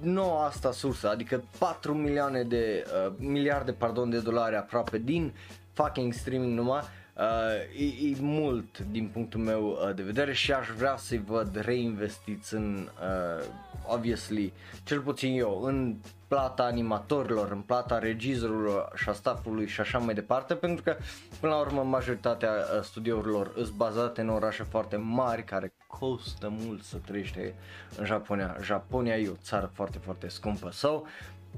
noua 0.02 0.46
asta 0.46 0.72
sursă, 0.72 1.10
adică 1.10 1.44
4 1.58 1.94
milioane 1.94 2.44
de, 2.44 2.86
uh, 3.08 3.14
miliarde 3.18 3.72
pardon, 3.72 4.10
de 4.10 4.20
dolari 4.20 4.56
aproape 4.56 4.98
din 4.98 5.34
fucking 5.74 6.14
streaming 6.14 6.58
numai, 6.58 6.82
uh, 7.14 7.80
e, 7.80 8.10
e 8.10 8.16
mult 8.20 8.80
din 8.80 9.08
punctul 9.08 9.40
meu 9.40 9.68
uh, 9.68 9.96
de 9.96 10.04
vedere 10.04 10.34
și 10.34 10.54
aș 10.54 10.68
vrea 10.78 10.98
să-i 10.98 11.24
văd 11.26 11.56
reinvestiți 11.56 12.54
în, 12.54 12.90
uh, 13.02 13.46
obviously, 13.88 14.54
cel 14.84 15.00
puțin 15.00 15.40
eu, 15.40 15.62
în 15.62 15.96
plata 16.28 16.64
animatorilor, 16.64 17.52
în 17.52 17.62
plata 17.62 18.00
regizorilor 18.00 18.92
și 18.96 19.10
a 19.10 19.14
staffului 19.14 19.68
și 19.68 19.82
așa 19.82 19.98
mai 19.98 20.14
departe, 20.14 20.56
pentru 20.56 20.84
că 20.84 20.96
până 21.40 21.54
la 21.54 21.60
urmă 21.60 21.84
majoritatea 21.84 22.52
uh, 22.52 22.82
studiourilor 22.84 23.52
sunt 23.56 23.72
bazate 23.72 24.22
în 24.22 24.30
orașe 24.30 24.64
foarte 24.64 24.96
mari 24.96 25.44
care 25.44 25.74
costă 25.88 26.54
mult 26.60 26.84
să 26.84 26.98
trăiește 27.06 27.56
în 27.98 28.06
Japonia. 28.06 28.58
Japonia 28.62 29.18
e 29.18 29.30
o 29.30 29.36
țară 29.42 29.72
foarte, 29.74 29.98
foarte 29.98 30.28
scumpă. 30.28 30.72
So, 30.72 31.02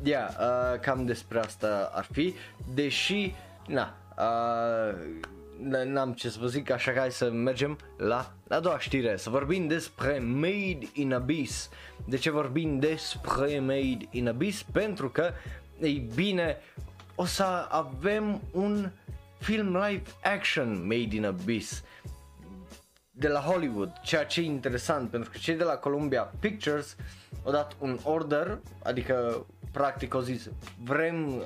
yeah, 0.04 0.30
uh, 0.30 0.80
cam 0.80 1.06
despre 1.06 1.40
asta 1.40 1.92
ar 1.94 2.08
fi, 2.12 2.34
deși, 2.74 3.34
na, 3.68 3.94
uh, 4.18 4.96
n-am 5.84 6.14
ce 6.14 6.30
să 6.30 6.38
vă 6.40 6.48
zic, 6.48 6.70
așa 6.70 6.92
că 6.92 7.00
hai 7.00 7.12
să 7.12 7.32
mergem 7.32 7.78
la 7.98 8.34
a 8.50 8.60
doua 8.60 8.80
știre, 8.80 9.18
să 9.18 9.30
vorbim 9.30 9.68
despre 9.68 10.20
Made 10.20 10.88
in 10.94 11.14
Abyss. 11.14 11.70
De 12.06 12.18
ce 12.18 12.30
vorbim 12.30 12.80
despre 12.80 13.60
Made 13.60 13.98
in 14.12 14.28
Abyss? 14.28 14.64
Pentru 14.64 15.10
că, 15.10 15.32
ei 15.80 16.10
bine, 16.16 16.58
o 17.16 17.26
să 17.26 17.68
avem 17.70 18.42
un 18.52 18.90
film 19.40 19.78
live 19.78 20.04
action 20.24 20.88
Made 20.88 21.16
in 21.16 21.26
Abyss 21.26 21.84
de 23.18 23.28
la 23.28 23.40
Hollywood, 23.40 23.92
ceea 24.04 24.26
ce 24.26 24.42
e 24.42 24.44
interesant 24.44 25.10
pentru 25.10 25.30
că 25.30 25.38
cei 25.38 25.56
de 25.56 25.64
la 25.64 25.74
Columbia 25.74 26.34
Pictures 26.40 26.96
au 27.44 27.52
dat 27.52 27.76
un 27.80 28.00
order, 28.04 28.60
adică 28.84 29.46
practic 29.76 30.14
au 30.14 30.22
zis 30.22 30.50
vrem 30.84 31.28
uh, 31.28 31.44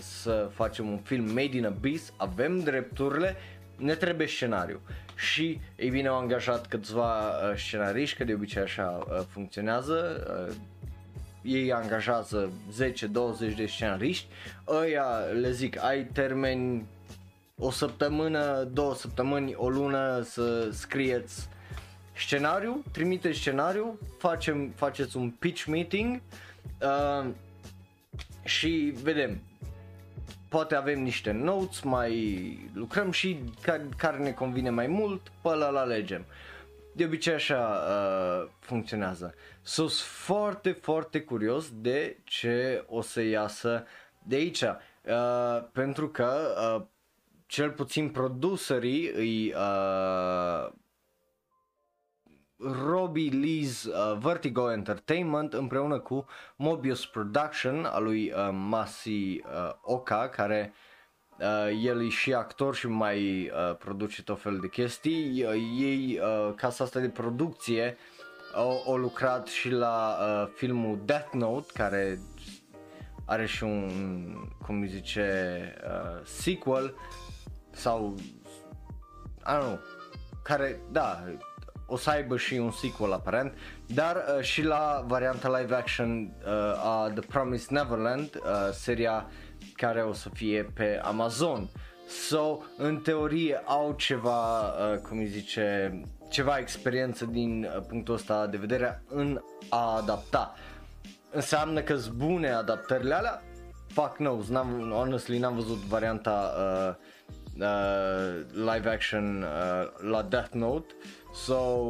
să 0.00 0.50
facem 0.54 0.88
un 0.88 0.98
film 0.98 1.24
Made 1.24 1.56
in 1.56 1.66
Abyss, 1.66 2.12
avem 2.16 2.60
drepturile, 2.60 3.36
ne 3.76 3.94
trebuie 3.94 4.26
scenariu. 4.26 4.80
Și, 5.14 5.60
ei 5.76 5.90
bine, 5.90 6.08
au 6.08 6.18
angajat 6.18 6.66
câțiva 6.66 7.28
uh, 7.28 7.56
scenariști, 7.56 8.16
că 8.16 8.24
de 8.24 8.34
obicei 8.34 8.62
așa 8.62 9.06
uh, 9.10 9.20
funcționează, 9.28 10.26
uh, 10.48 10.54
ei 11.42 11.72
angajează 11.72 12.50
10-20 13.52 13.56
de 13.56 13.66
scenariști, 13.66 14.26
ăia 14.68 15.06
le 15.40 15.50
zic, 15.50 15.84
ai 15.84 16.04
termeni 16.04 16.86
o 17.58 17.70
săptămână, 17.70 18.68
două 18.72 18.94
săptămâni, 18.94 19.54
o 19.54 19.68
lună 19.68 20.22
să 20.22 20.68
scrieți 20.72 21.48
scenariu, 22.16 22.82
trimite 22.92 23.32
scenariu, 23.32 23.98
facem, 24.18 24.72
faceți 24.76 25.16
un 25.16 25.30
pitch 25.30 25.64
meeting 25.64 26.20
uh, 26.80 27.26
și 28.46 28.92
vedem 29.02 29.40
poate 30.48 30.74
avem 30.74 31.02
niște 31.02 31.30
notes, 31.30 31.80
mai 31.80 32.58
lucrăm 32.74 33.10
și 33.10 33.38
care, 33.62 33.88
care 33.96 34.16
ne 34.18 34.32
convine 34.32 34.70
mai 34.70 34.86
mult, 34.86 35.32
pe 35.42 35.48
ăla 35.48 35.80
alegem. 35.80 36.24
De 36.92 37.04
obicei 37.04 37.34
așa 37.34 37.82
uh, 37.88 38.48
funcționează. 38.58 39.34
Sunt 39.62 39.90
foarte, 39.92 40.70
foarte 40.72 41.20
curios 41.20 41.70
de 41.74 42.16
ce 42.24 42.84
o 42.88 43.00
să 43.02 43.20
iasă 43.22 43.86
de 44.22 44.36
aici. 44.36 44.62
Uh, 44.62 45.64
pentru 45.72 46.08
că 46.08 46.56
uh, 46.76 46.84
cel 47.46 47.70
puțin 47.70 48.08
producerii 48.08 49.10
îi 49.14 49.54
uh, 49.54 50.72
Robbie 52.58 53.30
Lee's 53.30 53.84
uh, 53.84 54.18
Vertigo 54.18 54.72
Entertainment 54.72 55.52
împreună 55.52 55.98
cu 55.98 56.26
Mobius 56.56 57.06
Production 57.06 57.84
a 57.84 57.98
lui 57.98 58.32
uh, 58.32 58.48
Masi 58.52 59.10
uh, 59.10 59.72
Oka 59.82 60.28
care 60.28 60.72
uh, 61.38 61.80
el 61.82 62.04
e 62.04 62.08
și 62.08 62.34
actor 62.34 62.74
și 62.74 62.88
mai 62.88 63.50
uh, 63.50 63.76
produce 63.76 64.22
tot 64.22 64.40
fel 64.40 64.58
de 64.58 64.68
chestii. 64.68 65.44
Uh, 65.44 65.52
ei, 65.80 66.20
uh, 66.22 66.54
casa 66.54 66.84
asta 66.84 67.00
de 67.00 67.08
producție, 67.08 67.96
au, 68.54 68.82
au 68.86 68.96
lucrat 68.96 69.46
și 69.46 69.70
la 69.70 70.16
uh, 70.20 70.48
filmul 70.54 70.98
Death 71.04 71.32
Note 71.32 71.72
care 71.74 72.18
are 73.24 73.46
și 73.46 73.62
un, 73.62 73.90
cum 74.66 74.80
îi 74.80 74.88
zice, 74.88 75.74
uh, 75.84 76.24
sequel 76.24 76.94
sau, 77.70 78.14
I 79.38 79.52
don't 79.52 79.60
know, 79.60 79.78
care, 80.42 80.80
da, 80.90 81.24
o 81.86 81.96
să 81.96 82.10
aibă 82.10 82.36
și 82.36 82.54
un 82.54 82.70
sequel 82.70 83.12
aparent, 83.12 83.54
dar 83.86 84.16
uh, 84.16 84.42
și 84.44 84.62
la 84.62 85.04
varianta 85.06 85.58
live 85.58 85.74
action 85.74 86.32
uh, 86.46 86.52
a 86.84 87.10
The 87.14 87.26
Promised 87.28 87.68
Neverland, 87.68 88.34
uh, 88.34 88.72
seria 88.72 89.26
care 89.74 90.02
o 90.02 90.12
să 90.12 90.28
fie 90.32 90.70
pe 90.74 91.00
Amazon. 91.02 91.68
So, 92.08 92.58
în 92.76 92.96
teorie 92.96 93.62
au 93.64 93.94
ceva, 93.96 94.60
uh, 94.60 94.98
cum 95.08 95.18
îi 95.18 95.26
zice, 95.26 96.00
ceva 96.28 96.58
experiență 96.58 97.24
din 97.24 97.64
uh, 97.76 97.82
punctul 97.88 98.14
ăsta 98.14 98.46
de 98.46 98.56
vedere 98.56 99.02
în 99.08 99.40
a 99.68 99.96
adapta. 99.96 100.54
Înseamnă 101.30 101.80
că 101.80 101.96
sunt 101.96 102.14
bune 102.14 102.50
adaptările 102.50 103.14
alea? 103.14 103.42
Fuck 103.86 104.14
knows, 104.14 104.48
n-am, 104.48 104.90
honestly 104.94 105.38
n-am 105.38 105.54
văzut 105.54 105.76
varianta 105.76 106.52
uh, 106.56 106.94
uh, 107.60 108.44
live 108.52 108.88
action 108.88 109.42
uh, 109.42 110.10
la 110.10 110.22
Death 110.22 110.52
Note 110.52 110.94
So, 111.36 111.86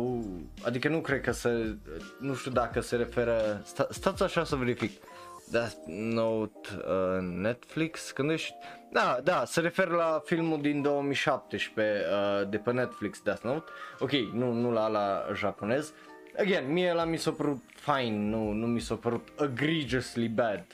adică 0.63 0.89
nu 0.89 1.01
cred 1.01 1.21
că 1.21 1.33
se, 1.33 1.77
nu 2.21 2.35
știu 2.35 2.51
dacă 2.51 2.81
se 2.81 2.97
referă, 2.97 3.61
sta, 3.65 3.87
stați 3.91 4.23
așa 4.23 4.45
să 4.45 4.57
verific. 4.57 5.03
Death 5.51 5.77
Note 5.87 6.69
uh, 6.77 7.21
Netflix, 7.21 8.11
când 8.11 8.31
ești, 8.31 8.55
da, 8.93 9.21
da, 9.25 9.45
se 9.45 9.61
referă 9.61 9.95
la 9.95 10.23
filmul 10.25 10.61
din 10.61 10.83
2017 10.83 12.05
uh, 12.05 12.49
de 12.49 12.57
pe 12.57 12.73
Netflix 12.73 13.23
Death 13.23 13.43
Note. 13.43 13.71
Ok, 13.99 14.11
nu, 14.11 14.53
nu 14.53 14.73
la 14.73 14.89
la 14.89 15.27
japonez. 15.35 15.93
Again, 16.39 16.73
mie 16.73 16.93
la 16.93 17.05
mi 17.05 17.17
s-a 17.17 17.31
părut 17.31 17.63
fine, 17.75 18.17
nu, 18.17 18.53
nu 18.53 18.67
mi 18.67 18.81
s-a 18.81 18.95
părut 18.95 19.29
egregiously 19.41 20.29
bad. 20.29 20.67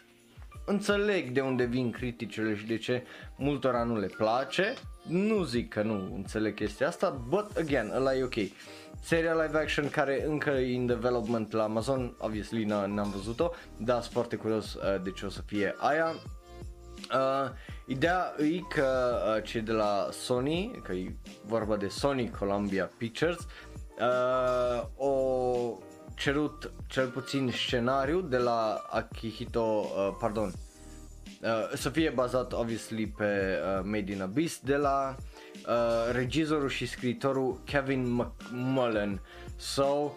Înțeleg 0.66 1.30
de 1.30 1.40
unde 1.40 1.64
vin 1.64 1.90
criticile 1.90 2.56
și 2.56 2.66
de 2.66 2.76
ce 2.76 3.02
multora 3.36 3.82
nu 3.82 3.98
le 3.98 4.06
place, 4.06 4.74
nu 5.02 5.42
zic 5.42 5.68
că 5.68 5.82
nu 5.82 6.12
înțeleg 6.14 6.54
chestia 6.54 6.88
asta, 6.88 7.10
but 7.28 7.56
again, 7.56 7.92
ăla 7.94 8.14
e 8.14 8.22
ok. 8.22 8.34
Seria 9.00 9.32
live 9.32 9.58
action 9.58 9.88
care 9.88 10.24
încă 10.26 10.50
e 10.50 10.72
in 10.72 10.86
development 10.86 11.52
la 11.52 11.62
Amazon, 11.62 12.14
obviously 12.18 12.64
n-am 12.64 13.10
văzut-o, 13.14 13.50
dar 13.76 14.00
sunt 14.00 14.12
foarte 14.12 14.36
curios 14.36 14.74
uh, 14.74 15.02
de 15.02 15.10
ce 15.10 15.26
o 15.26 15.28
să 15.28 15.42
fie 15.46 15.74
aia. 15.78 16.14
Uh, 17.14 17.50
ideea 17.86 18.34
e 18.38 18.58
că 18.68 19.18
uh, 19.36 19.42
cei 19.44 19.60
de 19.60 19.72
la 19.72 20.08
Sony, 20.10 20.80
că 20.82 20.92
e 20.92 21.14
vorba 21.46 21.76
de 21.76 21.88
Sony 21.88 22.30
Columbia 22.30 22.90
Pictures, 22.96 23.46
uh, 23.98 24.86
o 24.96 25.78
cerut 26.14 26.72
cel 26.86 27.08
puțin 27.08 27.50
scenariu 27.52 28.20
de 28.20 28.36
la 28.36 28.86
Akihito, 28.90 29.60
uh, 29.60 30.16
pardon, 30.20 30.52
uh, 31.42 31.70
să 31.74 31.90
fie 31.90 32.10
bazat 32.10 32.52
obviously 32.52 33.06
pe 33.06 33.24
uh, 33.24 33.84
Made 33.84 34.12
in 34.12 34.22
Abyss 34.22 34.60
de 34.60 34.76
la 34.76 35.16
uh, 35.66 36.12
regizorul 36.12 36.68
și 36.68 36.86
scriitorul 36.86 37.60
Kevin 37.64 38.12
McMullen. 38.12 39.20
So, 39.56 40.10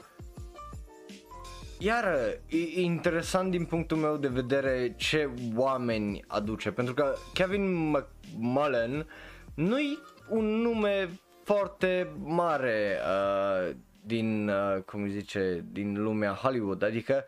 iar 1.80 2.06
e 2.48 2.82
interesant 2.82 3.52
din 3.52 3.66
punctul 3.66 3.98
meu 3.98 4.18
de 4.18 4.28
vedere 4.28 4.94
ce 4.98 5.30
oameni 5.56 6.24
aduce, 6.28 6.72
pentru 6.72 6.94
că 6.94 7.16
Kevin 7.34 7.90
McMullen 7.90 9.08
nu 9.56 9.80
e 9.80 9.98
un 10.30 10.46
nume 10.46 11.10
foarte 11.44 12.12
mare 12.24 13.00
uh, 13.02 13.76
din, 14.06 14.50
uh, 14.50 14.82
cum 14.86 15.02
îi 15.02 15.10
zice, 15.10 15.66
din 15.72 16.04
lumea 16.04 16.32
Hollywood, 16.32 16.84
adică 16.84 17.26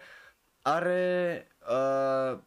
are 0.62 1.48
uh, 1.70 2.38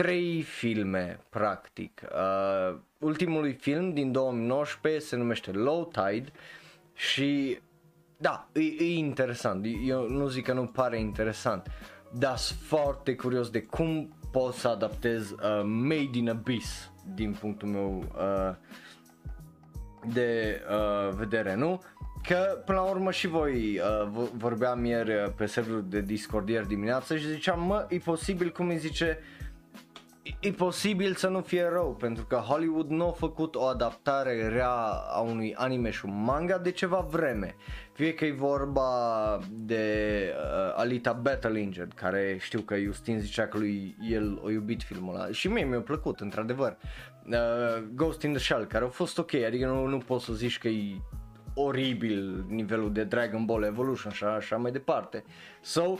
trei 0.00 0.42
filme, 0.42 1.20
practic. 1.28 2.02
Uh, 2.12 2.78
ultimul 2.98 3.56
film 3.60 3.92
din 3.92 4.12
2019 4.12 5.04
se 5.04 5.16
numește 5.16 5.50
Low 5.50 5.92
Tide 5.92 6.30
și 6.94 7.58
da, 8.16 8.48
e, 8.52 8.60
e 8.60 8.94
interesant. 8.96 9.66
Eu 9.84 10.08
nu 10.08 10.26
zic 10.26 10.44
că 10.44 10.52
nu 10.52 10.64
pare 10.64 10.98
interesant, 10.98 11.70
dar 12.12 12.36
sunt 12.36 12.58
foarte 12.58 13.14
curios 13.14 13.50
de 13.50 13.62
cum 13.62 14.14
pot 14.30 14.54
să 14.54 14.68
adaptez 14.68 15.30
uh, 15.30 15.62
Made 15.64 16.18
in 16.18 16.28
Abyss 16.28 16.90
din 17.14 17.36
punctul 17.40 17.68
meu 17.68 18.04
uh, 18.16 18.54
de 20.12 20.60
uh, 20.70 21.14
vedere, 21.14 21.54
nu? 21.54 21.82
Că 22.22 22.62
până 22.64 22.78
la 22.78 22.84
urmă 22.84 23.10
și 23.10 23.26
voi 23.26 23.80
uh, 24.04 24.28
vorbeam 24.36 24.84
ieri 24.84 25.10
uh, 25.10 25.32
pe 25.36 25.46
serverul 25.46 25.84
de 25.88 26.00
Discord 26.00 26.48
ieri 26.48 26.68
dimineață 26.68 27.16
și 27.16 27.26
ziceam 27.26 27.62
mă, 27.62 27.86
e 27.88 27.98
posibil 27.98 28.50
cum 28.50 28.68
îi 28.68 28.78
zice 28.78 29.18
e 30.40 30.50
posibil 30.50 31.14
să 31.14 31.28
nu 31.28 31.40
fie 31.40 31.68
rău 31.72 31.94
pentru 31.94 32.24
că 32.24 32.36
Hollywood 32.36 32.88
nu 32.88 33.06
a 33.06 33.10
făcut 33.10 33.54
o 33.54 33.62
adaptare 33.62 34.48
rea 34.48 34.72
a 35.10 35.20
unui 35.20 35.54
anime 35.54 35.90
și 35.90 36.04
un 36.04 36.22
manga 36.22 36.58
de 36.58 36.70
ceva 36.70 37.06
vreme. 37.10 37.56
Fie 37.92 38.14
că 38.14 38.24
e 38.24 38.32
vorba 38.32 38.88
de 39.50 40.24
uh, 40.36 40.74
Alita 40.76 41.12
Battle 41.12 41.60
Injured, 41.60 41.92
care 41.92 42.36
știu 42.40 42.60
că 42.60 42.76
Justin 42.78 43.18
zicea 43.18 43.46
că 43.46 43.58
lui 43.58 43.96
el 44.10 44.40
o 44.42 44.50
iubit 44.50 44.82
filmul 44.82 45.14
ăla 45.14 45.30
și 45.30 45.48
mie 45.48 45.64
mi-a 45.64 45.80
plăcut 45.80 46.20
într-adevăr. 46.20 46.76
Uh, 47.26 47.82
Ghost 47.94 48.22
in 48.22 48.32
the 48.32 48.42
Shell, 48.42 48.64
care 48.64 48.84
a 48.84 48.88
fost 48.88 49.18
ok, 49.18 49.34
adică 49.34 49.66
nu, 49.66 49.86
nu 49.86 49.98
poți 49.98 50.24
să 50.24 50.32
zici 50.32 50.58
că 50.58 50.68
e 50.68 51.00
oribil 51.54 52.44
nivelul 52.48 52.92
de 52.92 53.04
Dragon 53.04 53.44
Ball 53.44 53.62
Evolution 53.62 54.12
și 54.12 54.24
așa 54.24 54.56
mai 54.56 54.70
departe. 54.70 55.24
So, 55.60 55.96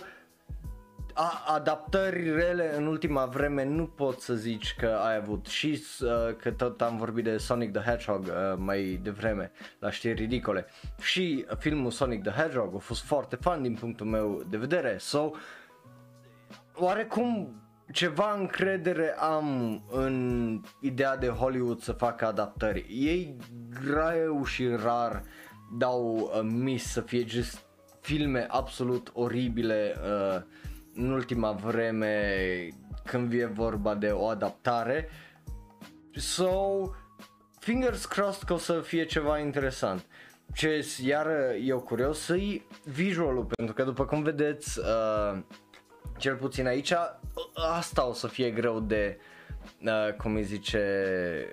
a, 1.14 1.42
adaptări 1.46 2.30
rele 2.34 2.76
în 2.76 2.86
ultima 2.86 3.24
vreme 3.24 3.64
nu 3.64 3.86
pot 3.86 4.20
să 4.20 4.34
zici 4.34 4.74
că 4.78 4.86
ai 4.86 5.16
avut. 5.16 5.46
Și 5.46 5.82
uh, 6.00 6.08
că 6.36 6.50
tot 6.50 6.80
am 6.80 6.96
vorbit 6.96 7.24
de 7.24 7.36
Sonic 7.36 7.72
the 7.72 7.90
Hedgehog 7.90 8.24
uh, 8.26 8.32
mai 8.56 9.00
devreme 9.02 9.52
la 9.78 9.90
știri 9.90 10.20
ridicole. 10.20 10.66
Și 11.00 11.46
filmul 11.58 11.90
Sonic 11.90 12.22
the 12.22 12.42
Hedgehog 12.42 12.74
a 12.74 12.78
fost 12.78 13.02
foarte 13.02 13.36
fan 13.36 13.62
din 13.62 13.74
punctul 13.74 14.06
meu 14.06 14.42
de 14.48 14.56
vedere. 14.56 14.96
So 14.98 15.30
oarecum 16.74 17.54
ceva 17.92 18.34
încredere 18.38 19.14
am 19.18 19.82
în 19.90 20.60
ideea 20.80 21.16
de 21.16 21.28
Hollywood 21.28 21.80
să 21.80 21.92
facă 21.92 22.26
adaptări. 22.26 22.86
Ei 22.88 23.36
greu 23.84 24.44
și 24.44 24.68
rar 24.68 25.22
dau 25.78 26.16
uh, 26.16 26.40
mis 26.42 26.84
să 26.92 27.00
fie 27.00 27.26
just 27.26 27.64
filme 28.00 28.46
absolut 28.48 29.10
oribile 29.14 29.94
uh, 30.02 30.42
în 31.00 31.10
ultima 31.10 31.52
vreme 31.52 32.68
când 33.04 33.28
vine 33.28 33.46
vorba 33.46 33.94
de 33.94 34.08
o 34.08 34.26
adaptare. 34.26 35.08
So, 36.14 36.50
fingers 37.58 38.04
crossed 38.04 38.42
că 38.42 38.52
o 38.52 38.58
să 38.58 38.80
fie 38.80 39.04
ceva 39.04 39.38
interesant. 39.38 40.04
Ce 40.54 40.86
iar 41.02 41.26
eu 41.62 41.80
curios 41.80 42.28
e 42.28 42.62
visualul, 42.84 43.44
pentru 43.44 43.74
că 43.74 43.82
după 43.82 44.04
cum 44.04 44.22
vedeți, 44.22 44.78
uh, 44.78 45.38
cel 46.18 46.34
puțin 46.36 46.66
aici, 46.66 46.92
asta 47.54 48.06
o 48.06 48.12
să 48.12 48.26
fie 48.26 48.50
greu 48.50 48.80
de, 48.80 49.18
uh, 49.84 50.14
cum 50.16 50.34
îi 50.34 50.42
zice, 50.42 50.82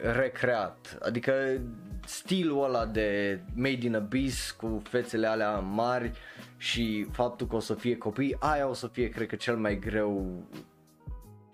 recreat. 0.01 0.97
Adică 1.01 1.62
stilul 2.05 2.63
ăla 2.63 2.86
de 2.86 3.39
Made 3.53 3.86
in 3.86 3.95
Abyss 3.95 4.51
cu 4.51 4.81
fețele 4.89 5.27
alea 5.27 5.60
mari 5.60 6.12
și 6.57 7.07
faptul 7.11 7.47
că 7.47 7.55
o 7.55 7.59
să 7.59 7.73
fie 7.73 7.97
copii, 7.97 8.35
aia 8.39 8.67
o 8.67 8.73
să 8.73 8.87
fie 8.87 9.09
cred 9.09 9.27
că 9.27 9.35
cel 9.35 9.57
mai 9.57 9.79
greu 9.79 10.43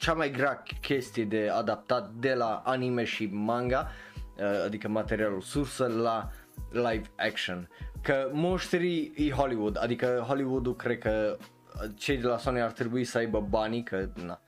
cea 0.03 0.13
mai 0.13 0.31
grea 0.31 0.63
chestie 0.81 1.25
de 1.25 1.49
adaptat 1.53 2.11
de 2.11 2.33
la 2.33 2.61
anime 2.65 3.03
și 3.03 3.25
manga, 3.25 3.91
uh, 4.37 4.63
adică 4.65 4.87
materialul 4.87 5.41
sursă 5.41 5.85
la 5.85 6.29
live 6.71 7.11
action. 7.17 7.69
Că 8.01 8.29
monștrii 8.33 9.13
e 9.15 9.31
Hollywood, 9.31 9.77
adică 9.81 10.23
Hollywoodul 10.27 10.75
cred 10.75 10.97
că 10.97 11.37
cei 11.95 12.17
de 12.17 12.27
la 12.27 12.37
Sony 12.37 12.61
ar 12.61 12.71
trebui 12.71 13.03
să 13.03 13.17
aibă 13.17 13.41
banii, 13.49 13.83
că 13.83 14.09
na, 14.25 14.41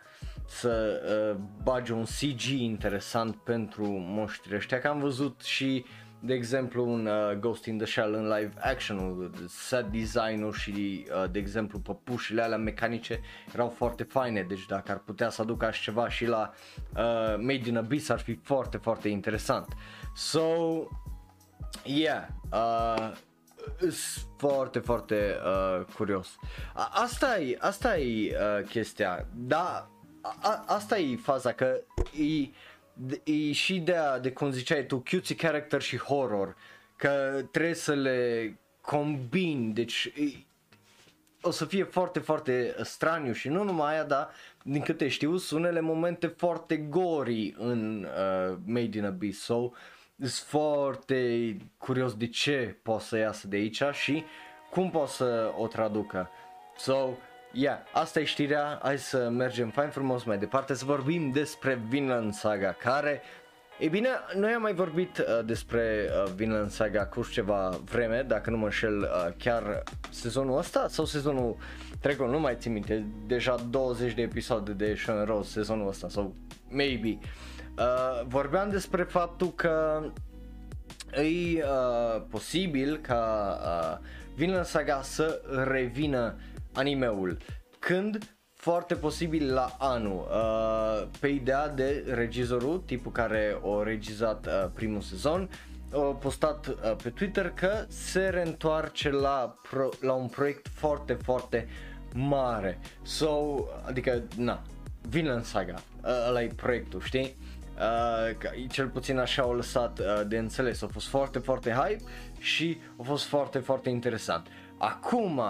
să 0.47 1.01
uh, 1.35 1.41
bage 1.63 1.93
un 1.93 2.03
CG 2.03 2.43
interesant 2.43 3.35
pentru 3.35 3.85
monștri 3.87 4.55
ăștia, 4.55 4.79
că 4.79 4.87
am 4.87 4.99
văzut 4.99 5.41
și 5.41 5.85
de 6.25 6.33
exemplu 6.33 6.91
un 6.91 7.05
uh, 7.05 7.37
Ghost 7.39 7.65
in 7.65 7.77
the 7.77 7.85
Shell 7.85 8.13
în 8.13 8.27
live 8.27 8.53
action 8.59 9.31
set 9.47 9.85
design-ul 9.85 10.53
și 10.53 11.07
uh, 11.09 11.31
de 11.31 11.39
exemplu 11.39 11.79
păpușile 11.79 12.41
alea 12.41 12.57
mecanice 12.57 13.21
erau 13.53 13.69
foarte 13.69 14.03
faine, 14.03 14.41
deci 14.41 14.65
dacă 14.65 14.91
ar 14.91 14.97
putea 14.97 15.29
să 15.29 15.41
aducă 15.41 15.65
așa 15.65 15.81
ceva 15.81 16.09
și 16.09 16.25
la 16.25 16.53
uh, 16.95 17.35
Made 17.37 17.61
in 17.65 17.77
Abyss 17.77 18.09
ar 18.09 18.19
fi 18.19 18.33
foarte 18.33 18.77
foarte 18.77 19.07
interesant. 19.07 19.67
So, 20.15 20.41
yeah, 21.83 22.27
uh, 22.51 23.11
sunt 23.79 24.27
foarte, 24.37 24.79
foarte 24.79 25.37
uh, 25.45 25.85
curios. 25.95 26.35
A, 26.73 26.89
asta 26.93 27.39
e, 27.39 27.57
asta 27.59 27.97
e 27.97 28.37
uh, 28.37 28.67
chestia, 28.67 29.27
da, 29.33 29.89
a, 30.21 30.63
asta 30.67 30.97
e 30.97 31.15
faza 31.15 31.51
că 31.51 31.81
e, 32.19 32.49
e 33.23 33.51
și 33.51 33.75
ideea 33.75 34.19
de 34.19 34.31
cum 34.31 34.51
ziceai 34.51 34.85
tu, 34.85 35.03
cutesy 35.09 35.35
character 35.35 35.81
și 35.81 35.97
horror, 35.97 36.55
că 36.95 37.41
trebuie 37.51 37.73
să 37.73 37.93
le 37.93 38.59
combin, 38.81 39.73
deci 39.73 40.05
e, 40.05 40.45
o 41.41 41.51
să 41.51 41.65
fie 41.65 41.83
foarte, 41.83 42.19
foarte 42.19 42.75
straniu 42.83 43.31
și 43.31 43.49
nu 43.49 43.63
numai 43.63 43.93
aia, 43.93 44.03
dar 44.03 44.29
din 44.63 44.81
câte 44.81 45.07
știu, 45.07 45.37
sunt 45.37 45.59
unele 45.59 45.79
momente 45.79 46.27
foarte 46.27 46.77
gori 46.77 47.55
în 47.57 48.03
uh, 48.03 48.57
Made 48.65 48.97
in 48.97 49.05
Abyss, 49.05 49.41
so 49.43 49.71
sunt 50.19 50.31
foarte 50.31 51.57
curios 51.77 52.15
de 52.15 52.27
ce 52.27 52.77
poate 52.83 53.03
să 53.03 53.17
iasă 53.17 53.47
de 53.47 53.55
aici 53.55 53.81
și 53.91 54.23
cum 54.71 54.89
pot 54.89 55.07
să 55.07 55.53
o 55.57 55.67
traducă. 55.67 56.29
So, 56.77 57.09
yeah, 57.55 57.77
asta 57.91 58.19
e 58.19 58.23
știrea, 58.23 58.79
hai 58.81 58.97
să 58.97 59.29
mergem 59.29 59.69
fain 59.69 59.89
frumos 59.89 60.23
mai 60.23 60.37
departe 60.37 60.73
să 60.73 60.85
vorbim 60.85 61.31
despre 61.31 61.81
Vinland 61.87 62.33
Saga, 62.33 62.71
care 62.71 63.21
ei 63.79 63.89
bine, 63.89 64.09
noi 64.35 64.51
am 64.51 64.61
mai 64.61 64.73
vorbit 64.73 65.17
uh, 65.17 65.45
despre 65.45 66.09
uh, 66.25 66.31
Vinland 66.35 66.69
Saga 66.69 67.05
cu 67.05 67.27
ceva 67.31 67.79
vreme, 67.83 68.21
dacă 68.27 68.49
nu 68.49 68.57
mă 68.57 68.63
înșel, 68.63 68.99
uh, 68.99 69.33
chiar 69.37 69.83
sezonul 70.09 70.57
ăsta 70.57 70.87
sau 70.89 71.05
sezonul 71.05 71.57
trecut, 71.99 72.27
nu 72.27 72.39
mai 72.39 72.55
țin 72.59 72.71
minte, 72.71 73.05
deja 73.27 73.55
20 73.69 74.13
de 74.13 74.21
episoade 74.21 74.71
de 74.71 74.95
Sean 75.05 75.25
Rose 75.25 75.49
sezonul 75.49 75.87
ăsta 75.87 76.09
sau 76.09 76.35
maybe. 76.69 77.17
Uh, 77.77 78.25
vorbeam 78.27 78.69
despre 78.69 79.03
faptul 79.03 79.53
că 79.53 80.03
e 81.11 81.63
uh, 81.63 82.21
posibil 82.29 82.97
ca 82.97 83.57
uh, 83.61 84.07
Vinland 84.35 84.65
Saga 84.65 85.01
să 85.01 85.41
revină 85.65 86.35
animeul. 86.75 87.37
Când? 87.79 88.37
Foarte 88.53 88.95
posibil 88.95 89.53
la 89.53 89.75
anul. 89.79 90.27
Uh, 90.29 91.07
pe 91.19 91.27
ideea 91.27 91.67
de 91.67 92.03
regizorul, 92.13 92.83
tipul 92.85 93.11
care 93.11 93.57
a 93.63 93.83
regizat 93.83 94.45
uh, 94.45 94.69
primul 94.73 95.01
sezon, 95.01 95.49
a 95.93 95.97
postat 95.99 96.67
uh, 96.67 96.95
pe 97.03 97.09
Twitter 97.09 97.49
că 97.49 97.85
se 97.87 98.19
reîntoarce 98.19 99.09
la, 99.09 99.55
pro- 99.69 99.89
la 100.01 100.13
un 100.13 100.27
proiect 100.27 100.67
foarte, 100.67 101.13
foarte 101.13 101.67
mare. 102.13 102.79
So, 103.01 103.55
adică, 103.85 104.23
na, 104.37 104.61
Vinland 105.09 105.43
Saga, 105.43 105.73
uh, 106.03 106.09
ăla 106.27 106.41
e 106.41 106.47
proiectul, 106.47 107.01
știi? 107.01 107.35
Uh, 107.77 108.67
cel 108.69 108.87
puțin 108.87 109.17
așa 109.17 109.41
au 109.41 109.53
lăsat 109.53 109.99
uh, 109.99 110.21
de 110.27 110.37
înțeles, 110.37 110.81
a 110.81 110.87
fost 110.87 111.07
foarte, 111.07 111.39
foarte 111.39 111.71
hype 111.71 112.03
și 112.39 112.77
a 112.97 113.03
fost 113.03 113.25
foarte, 113.25 113.59
foarte 113.59 113.89
interesant. 113.89 114.47
Acum, 114.77 115.41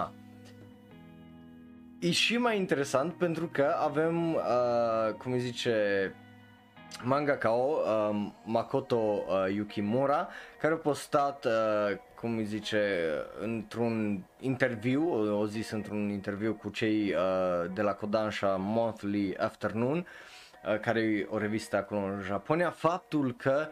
e 2.06 2.10
și 2.10 2.36
mai 2.36 2.56
interesant 2.56 3.12
pentru 3.12 3.48
că 3.52 3.76
avem, 3.78 4.34
uh, 4.34 5.12
cum 5.18 5.32
îi 5.32 5.38
zice, 5.38 5.74
mangaka 7.02 7.50
uh, 7.50 8.26
Makoto 8.44 8.96
uh, 8.96 9.54
Yukimura 9.54 10.28
care 10.60 10.74
a 10.74 10.76
postat, 10.76 11.44
uh, 11.44 11.96
cum 12.14 12.36
îi 12.36 12.44
zice, 12.44 13.10
într-un 13.40 14.24
interviu, 14.40 15.12
o 15.38 15.46
zis 15.46 15.70
într-un 15.70 16.08
interviu 16.08 16.54
cu 16.54 16.68
cei 16.68 17.14
uh, 17.14 17.70
de 17.74 17.82
la 17.82 17.92
Kodansha 17.92 18.56
Monthly 18.58 19.36
Afternoon, 19.36 20.06
uh, 20.64 20.80
care 20.80 21.00
e 21.00 21.26
o 21.30 21.38
revistă 21.38 21.76
acolo 21.76 22.00
în 22.00 22.20
Japonia, 22.22 22.70
faptul 22.70 23.34
că 23.36 23.68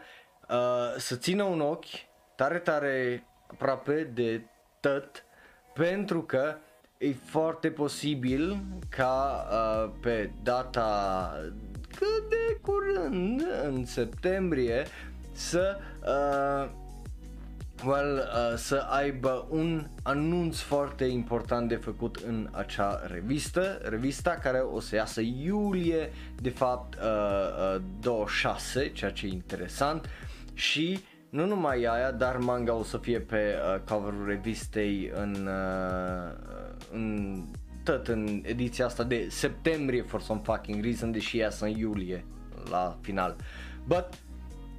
uh, 0.48 0.94
să 0.96 1.16
țină 1.16 1.42
un 1.42 1.60
ochi 1.60 1.86
tare, 2.34 2.58
tare 2.58 3.24
aproape 3.46 4.02
de 4.02 4.42
tot, 4.80 5.24
pentru 5.74 6.22
că 6.22 6.56
e 7.04 7.14
foarte 7.24 7.70
posibil 7.70 8.62
ca 8.88 9.46
uh, 9.50 9.90
pe 10.00 10.30
data 10.42 11.30
cât 11.98 12.28
de 12.28 12.60
curând, 12.62 13.42
în 13.64 13.84
septembrie, 13.84 14.86
să 15.32 15.76
uh, 16.06 16.70
well, 17.86 18.16
uh, 18.16 18.56
să 18.56 18.86
aibă 18.90 19.46
un 19.50 19.86
anunț 20.02 20.58
foarte 20.58 21.04
important 21.04 21.68
de 21.68 21.74
făcut 21.74 22.16
în 22.26 22.48
acea 22.52 23.00
revistă, 23.06 23.80
revista 23.82 24.30
care 24.30 24.58
o 24.58 24.80
să 24.80 24.94
iasă 24.94 25.20
iulie, 25.20 26.12
de 26.40 26.50
fapt 26.50 26.94
uh, 26.94 27.74
uh, 27.74 27.82
26, 28.00 28.88
ceea 28.88 29.10
ce 29.10 29.26
e 29.26 29.28
interesant 29.28 30.08
și 30.54 31.00
nu 31.34 31.46
numai 31.46 31.84
aia, 31.84 32.10
dar 32.10 32.36
manga 32.36 32.74
o 32.74 32.82
să 32.82 32.98
fie 32.98 33.20
pe 33.20 33.54
uh, 33.74 33.80
coverul 33.80 34.26
revistei 34.26 35.10
în, 35.14 35.48
uh, 35.48 36.32
în 36.92 37.36
tot 37.84 38.08
în 38.08 38.40
ediția 38.42 38.84
asta 38.84 39.04
de 39.04 39.26
septembrie 39.30 40.02
for 40.02 40.20
some 40.20 40.40
fucking 40.44 40.84
reason, 40.84 41.12
deși 41.12 41.36
iasă 41.36 41.64
în 41.64 41.70
iulie 41.70 42.24
la 42.70 42.98
final. 43.00 43.36
But 43.86 44.08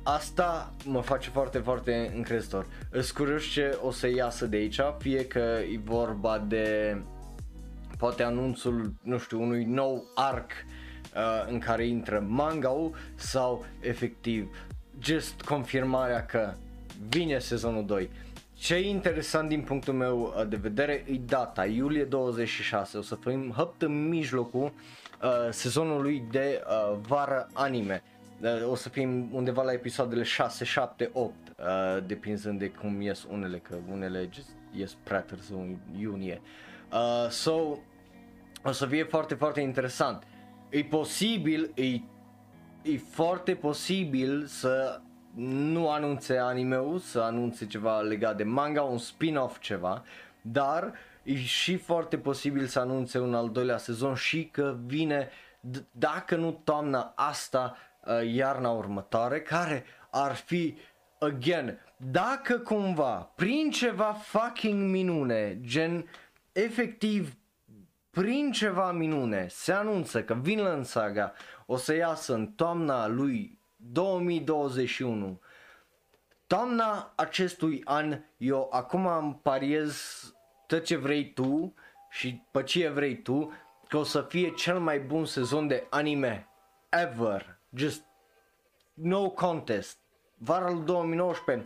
asta 0.03 0.73
mă 0.85 1.01
face 1.01 1.29
foarte, 1.29 1.57
foarte 1.57 2.11
încrezător. 2.15 2.65
Îți 2.89 3.13
curios 3.13 3.43
ce 3.43 3.77
o 3.81 3.91
să 3.91 4.09
iasă 4.09 4.45
de 4.45 4.55
aici, 4.55 4.79
fie 4.97 5.25
că 5.27 5.57
e 5.73 5.79
vorba 5.83 6.45
de 6.47 6.97
poate 7.97 8.23
anunțul, 8.23 8.93
nu 9.01 9.17
știu, 9.17 9.41
unui 9.41 9.63
nou 9.63 10.05
arc 10.13 10.51
uh, 11.15 11.51
în 11.51 11.59
care 11.59 11.87
intră 11.87 12.25
manga 12.27 12.91
sau 13.15 13.65
efectiv 13.79 14.49
just 15.01 15.41
confirmarea 15.41 16.25
că 16.25 16.53
vine 17.10 17.39
sezonul 17.39 17.86
2. 17.86 18.10
Ce 18.53 18.75
e 18.75 18.89
interesant 18.89 19.49
din 19.49 19.62
punctul 19.62 19.93
meu 19.93 20.34
uh, 20.38 20.47
de 20.47 20.55
vedere 20.55 21.03
e 21.08 21.19
data, 21.25 21.65
iulie 21.65 22.03
26, 22.03 22.97
o 22.97 23.01
să 23.01 23.15
fim 23.15 23.53
hăpt 23.55 23.81
în 23.81 24.08
mijlocul 24.08 24.63
uh, 24.63 25.29
sezonului 25.49 26.23
de 26.31 26.63
uh, 26.67 26.97
vară 27.08 27.47
anime. 27.53 28.03
Uh, 28.41 28.69
o 28.69 28.75
să 28.75 28.89
fim 28.89 29.29
undeva 29.31 29.63
la 29.63 29.71
episoadele 29.71 30.23
6, 30.23 30.65
7, 30.65 31.10
8, 31.13 31.34
uh, 31.34 32.03
depinzând 32.05 32.60
de 32.60 32.69
cum 32.69 33.01
ies 33.01 33.25
unele, 33.31 33.58
că 33.58 33.75
unele 33.91 34.29
just 34.34 34.49
ies 34.71 34.97
prea 35.03 35.21
târziu 35.21 35.60
în 35.60 35.75
iunie. 35.99 36.41
Uh, 36.91 37.29
so, 37.29 37.77
o 38.63 38.71
să 38.71 38.86
fie 38.86 39.03
foarte, 39.03 39.34
foarte 39.34 39.62
interesant. 39.62 40.23
E 40.69 40.84
posibil, 40.84 41.71
e, 41.73 41.99
e 42.86 42.98
foarte 42.98 43.56
posibil 43.56 44.45
să 44.45 45.02
nu 45.36 45.89
anunțe 45.89 46.38
anime-ul, 46.38 47.00
să 47.00 47.19
anunțe 47.19 47.65
ceva 47.67 48.00
legat 48.00 48.38
de 48.38 48.43
manga, 48.43 48.82
un 48.82 48.98
spin-off 48.98 49.60
ceva, 49.60 50.04
dar 50.41 50.93
e 51.24 51.36
și 51.36 51.78
foarte 51.78 52.17
posibil 52.17 52.65
să 52.65 52.80
anunțe 52.80 53.19
un 53.19 53.34
al 53.34 53.50
doilea 53.50 53.78
sezon 53.78 54.15
și 54.15 54.50
că 54.52 54.78
vine, 54.86 55.30
d- 55.60 55.84
dacă 55.91 56.36
nu 56.36 56.62
toamna 56.63 57.13
asta, 57.15 57.76
uh, 58.06 58.34
iarna 58.34 58.69
următoare, 58.69 59.41
care 59.41 59.84
ar 60.10 60.36
fi, 60.36 60.78
again, 61.19 61.80
dacă 61.98 62.58
cumva, 62.58 63.32
prin 63.36 63.71
ceva 63.71 64.13
fucking 64.21 64.89
minune, 64.89 65.58
gen, 65.62 66.10
efectiv, 66.52 67.36
prin 68.10 68.52
ceva 68.52 68.91
minune, 68.91 69.48
se 69.50 69.71
anunță 69.71 70.24
că 70.24 70.34
Vinland 70.34 70.86
Saga 70.86 71.34
o 71.65 71.75
să 71.75 71.93
iasă 71.93 72.34
în 72.34 72.47
toamna 72.47 73.08
lui 73.08 73.60
2021. 73.75 75.39
Toamna 76.47 77.13
acestui 77.15 77.82
an, 77.86 78.21
eu 78.38 78.69
acum 78.71 79.08
îmi 79.08 79.39
pariez 79.43 80.23
tot 80.67 80.84
ce 80.84 80.95
vrei 80.95 81.34
tu 81.34 81.73
și 82.10 82.43
pe 82.51 82.63
ce 82.63 82.89
vrei 82.89 83.21
tu, 83.21 83.51
că 83.88 83.97
o 83.97 84.04
să 84.04 84.21
fie 84.21 84.54
cel 84.54 84.80
mai 84.80 84.99
bun 84.99 85.25
sezon 85.25 85.67
de 85.67 85.88
anime 85.89 86.47
ever. 86.89 87.60
Just 87.73 88.04
no 88.93 89.30
contest. 89.30 89.97
Vara 90.38 90.71
lui 90.71 90.84
2019, 90.86 91.65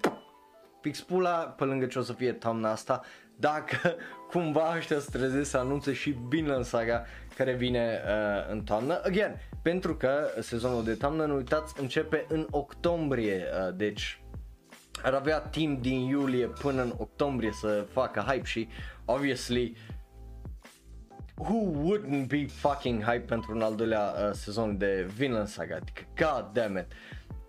fix 0.82 1.02
pula 1.02 1.32
pe 1.32 1.64
lângă 1.64 1.86
ce 1.86 2.00
o 2.00 2.02
să 2.02 2.14
fie 2.14 2.34
toamna 2.34 2.72
asta, 2.72 3.02
dacă 3.36 3.96
cumva 4.32 4.74
ăștia 4.78 5.00
se 5.00 5.10
trezesc 5.12 5.50
să 5.50 5.58
anunțe 5.58 5.94
și 5.94 6.16
în 6.46 6.64
Saga 6.64 7.06
care 7.36 7.54
vine 7.54 8.02
uh, 8.06 8.52
în 8.52 8.64
toamnă. 8.64 9.02
Again, 9.04 9.36
pentru 9.62 9.95
că 9.95 10.28
sezonul 10.39 10.84
de 10.84 10.93
toamnă, 10.93 11.26
nu 11.26 11.36
uitați, 11.36 11.80
începe 11.80 12.26
în 12.28 12.48
octombrie, 12.52 13.43
uh, 13.67 13.76
deci 13.76 14.22
ar 15.04 15.13
avea 15.13 15.39
timp 15.39 15.82
din 15.82 16.00
iulie 16.00 16.48
până 16.48 16.82
în 16.82 16.93
octombrie 16.98 17.52
să 17.52 17.86
facă 17.91 18.19
hype 18.19 18.45
și 18.45 18.67
obviously 19.06 19.76
who 21.36 21.72
wouldn't 21.72 22.28
be 22.28 22.45
fucking 22.48 23.04
hype 23.04 23.26
pentru 23.26 23.56
un 23.56 23.62
al 23.62 23.76
doilea 23.76 24.13
uh, 24.17 24.34
sezon 24.34 24.78
de 24.78 25.10
Vinland 25.15 25.48
Saga, 25.48 25.76
adică 25.76 26.02
god 26.15 26.50
damn 26.54 26.78
it. 26.78 26.88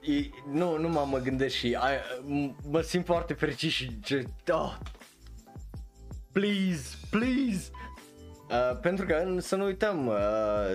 E, 0.00 0.28
nu, 0.52 0.78
nu 0.78 0.88
mă, 0.88 1.06
mă 1.10 1.18
gândesc 1.18 1.54
și 1.54 1.66
I, 1.68 1.76
mă 2.70 2.80
simt 2.80 3.04
foarte 3.04 3.34
fericit 3.34 3.70
și 3.70 4.00
ce, 4.00 4.24
oh, 4.48 4.76
please, 6.32 6.96
please, 7.10 7.70
Uh, 8.50 8.78
pentru 8.80 9.06
că 9.06 9.36
să 9.38 9.56
nu 9.56 9.64
uităm, 9.64 10.06
uh, 10.06 10.14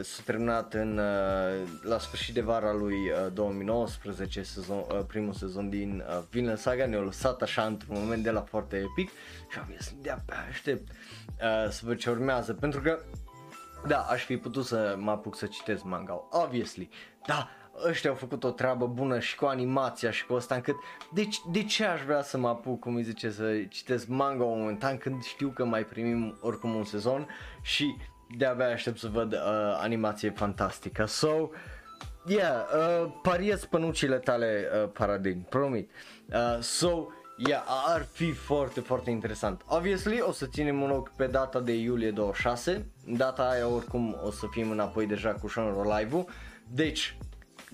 s-a 0.02 0.22
terminat 0.26 0.74
în, 0.74 0.98
uh, 0.98 1.68
la 1.82 2.00
sfârșit 2.00 2.34
de 2.34 2.42
vara 2.42 2.74
lui 2.74 2.94
uh, 2.94 3.34
2019 3.34 4.44
sezon, 4.44 4.78
uh, 4.78 5.00
primul 5.08 5.34
sezon 5.34 5.70
din 5.70 6.04
uh, 6.08 6.24
Vinland 6.30 6.58
Saga, 6.58 6.86
ne-a 6.86 7.00
lăsat 7.00 7.42
așa 7.42 7.64
într-un 7.64 7.96
moment 8.00 8.24
de 8.24 8.32
la 8.32 8.42
foarte 8.42 8.76
epic 8.76 9.10
și 9.50 9.58
am 9.60 9.74
zis 9.78 9.94
de-abia 10.02 10.46
aștept. 10.50 10.92
Uh, 10.92 11.70
să 11.70 11.82
văd 11.84 11.98
ce 11.98 12.10
urmează, 12.10 12.54
pentru 12.54 12.82
că 12.82 13.00
da, 13.88 14.00
aș 14.00 14.24
fi 14.24 14.38
putut 14.38 14.66
să 14.66 14.96
mă 14.98 15.12
apuc 15.12 15.36
să 15.36 15.46
citesc 15.46 15.84
manga, 15.84 16.28
obviously, 16.30 16.90
da, 17.28 17.50
ăștia 17.88 18.10
au 18.10 18.16
făcut 18.16 18.44
o 18.44 18.50
treabă 18.50 18.88
bună 18.88 19.20
și 19.20 19.36
cu 19.36 19.46
animația 19.46 20.12
și 20.12 20.26
cu 20.26 20.34
asta 20.34 20.56
încât 20.56 20.76
de, 21.14 21.28
de 21.52 21.64
ce 21.64 21.86
aș 21.86 22.02
vrea 22.02 22.22
să 22.22 22.38
mă 22.38 22.48
apuc, 22.48 22.80
cum 22.80 22.96
îi 22.96 23.04
zice, 23.04 23.30
să 23.30 23.64
citesc 23.70 24.08
manga 24.08 24.44
momentan 24.44 24.98
când 24.98 25.24
știu 25.24 25.50
că 25.50 25.66
mai 25.66 25.84
primim 25.84 26.38
oricum 26.42 26.76
un 26.76 26.84
sezon 26.84 27.28
și 27.62 27.96
de-abia 28.38 28.68
aștept 28.68 28.98
să 28.98 29.08
văd 29.08 29.34
uh, 29.34 29.40
animație 29.82 30.30
fantastică. 30.30 31.06
So, 31.06 31.50
yeah, 32.26 32.64
uh, 32.76 33.12
pariez 33.22 33.66
pănucile 33.66 34.18
tale, 34.18 34.70
uh, 34.84 34.90
Paradin, 34.94 35.46
promit. 35.50 35.92
Uh, 36.26 36.58
so, 36.60 37.08
Yeah, 37.38 37.64
ar 37.88 38.08
fi 38.12 38.32
foarte, 38.32 38.80
foarte 38.80 39.10
interesant. 39.10 39.62
Obviously, 39.68 40.22
o 40.22 40.32
să 40.32 40.46
ținem 40.46 40.82
un 40.82 40.90
ochi 40.90 41.12
pe 41.16 41.28
data 41.28 41.60
de 41.60 41.74
iulie 41.74 42.12
26. 42.12 42.86
Data 43.06 43.50
aia 43.50 43.68
oricum 43.68 44.18
o 44.26 44.32
să 44.32 44.46
fim 44.52 44.72
înapoi 44.72 45.06
deja 45.06 45.34
cu 45.34 45.48
Shonro 45.48 45.98
Live-ul. 45.98 46.26
Deci, 46.68 47.18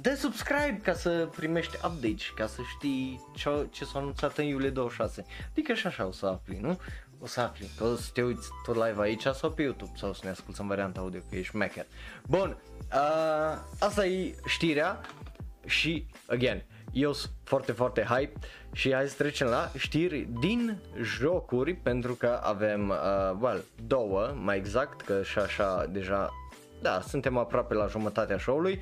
dă 0.01 0.15
subscribe 0.15 0.79
ca 0.83 0.93
să 0.93 1.29
primești 1.35 1.75
update 1.75 2.23
ca 2.35 2.47
să 2.47 2.61
știi 2.77 3.21
ce, 3.35 3.67
ce 3.71 3.85
s-a 3.85 3.99
anunțat 3.99 4.37
în 4.37 4.45
iulie 4.45 4.69
26. 4.69 5.25
Adică 5.51 5.73
și 5.73 5.87
așa 5.87 6.05
o 6.05 6.11
să 6.11 6.25
afli, 6.25 6.57
nu? 6.61 6.79
O 7.19 7.25
să 7.25 7.41
afli, 7.41 7.69
că 7.77 7.83
o 7.83 7.95
să 7.95 8.09
te 8.13 8.21
uiți 8.21 8.49
tot 8.65 8.75
live 8.75 9.01
aici 9.01 9.25
sau 9.25 9.51
pe 9.51 9.61
YouTube 9.61 9.91
sau 9.95 10.13
să 10.13 10.21
ne 10.23 10.29
asculti 10.29 10.61
în 10.61 10.67
varianta 10.67 10.99
audio, 10.99 11.19
că 11.29 11.35
ești 11.35 11.55
maker. 11.55 11.85
Bun, 12.27 12.57
uh, 12.93 13.59
asta 13.79 14.05
e 14.05 14.35
știrea 14.45 15.01
și, 15.65 16.05
again, 16.27 16.63
eu 16.91 17.13
sunt 17.13 17.31
foarte, 17.43 17.71
foarte 17.71 18.01
hype 18.01 18.39
și 18.71 18.93
hai 18.93 19.07
să 19.07 19.15
trecem 19.17 19.47
la 19.47 19.71
știri 19.77 20.27
din 20.39 20.77
jocuri 21.01 21.73
pentru 21.73 22.13
că 22.13 22.39
avem, 22.43 22.89
uh, 22.89 23.37
well, 23.39 23.63
două 23.87 24.33
mai 24.35 24.57
exact, 24.57 25.01
că 25.01 25.23
și 25.23 25.39
așa 25.39 25.85
deja, 25.89 26.29
da, 26.81 27.01
suntem 27.01 27.37
aproape 27.37 27.73
la 27.73 27.87
jumătatea 27.87 28.37
show-ului. 28.37 28.81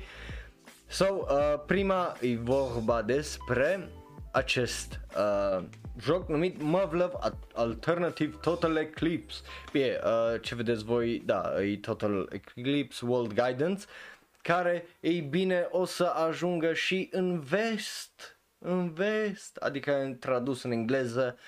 So, 0.92 1.04
uh, 1.04 1.60
prima 1.66 2.16
e 2.20 2.36
vorba 2.36 3.02
despre 3.02 3.88
acest 4.32 5.00
uh, 5.16 5.64
joc 6.00 6.28
numit 6.28 6.62
Mavlov 6.62 7.12
Alternative 7.54 8.36
Total 8.40 8.76
Eclipse. 8.76 9.40
Bine, 9.72 9.98
uh, 10.04 10.40
ce 10.40 10.54
vedeți 10.54 10.84
voi, 10.84 11.22
da, 11.24 11.62
e 11.62 11.76
Total 11.76 12.28
Eclipse 12.32 13.04
World 13.04 13.32
Guidance, 13.32 13.84
care, 14.42 14.86
ei 15.00 15.20
bine, 15.20 15.68
o 15.70 15.84
să 15.84 16.04
ajungă 16.04 16.72
și 16.72 17.08
în 17.12 17.40
vest, 17.40 18.38
în 18.58 18.92
vest, 18.92 19.56
adică 19.56 20.16
tradus 20.20 20.62
în 20.62 20.70
engleză, 20.70 21.38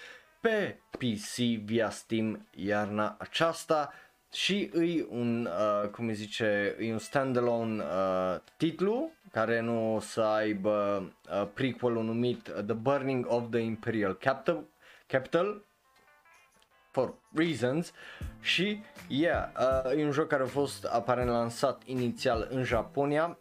pe 0.41 0.79
PC 0.91 1.37
via 1.65 1.91
Steam 1.91 2.49
iarna 2.55 3.17
aceasta 3.19 3.93
și 4.33 4.71
e 4.75 5.07
un, 5.09 5.47
uh, 5.47 5.89
cum 5.89 6.09
îi 6.09 6.15
zice, 6.15 6.77
e 6.81 6.93
un 6.93 6.99
standalone 6.99 7.83
uh, 7.83 8.41
titlu 8.57 9.11
care 9.33 9.61
nu 9.61 9.95
o 9.95 10.01
să 10.01 10.21
aibă 10.21 11.03
uh, 11.31 11.49
prequel 11.55 11.92
numit 11.92 12.42
The 12.42 12.75
Burning 12.75 13.27
of 13.29 13.42
the 13.51 13.61
Imperial 13.61 14.14
Capital, 14.14 14.64
Capital 15.07 15.64
for 16.90 17.14
reasons 17.35 17.92
și 18.40 18.83
yeah, 19.09 19.49
uh, 19.85 19.99
e 19.99 20.05
un 20.05 20.11
joc 20.11 20.27
care 20.27 20.42
a 20.42 20.47
fost 20.47 20.85
aparent 20.85 21.29
lansat 21.29 21.83
inițial 21.85 22.49
în 22.51 22.64
Japonia 22.64 23.38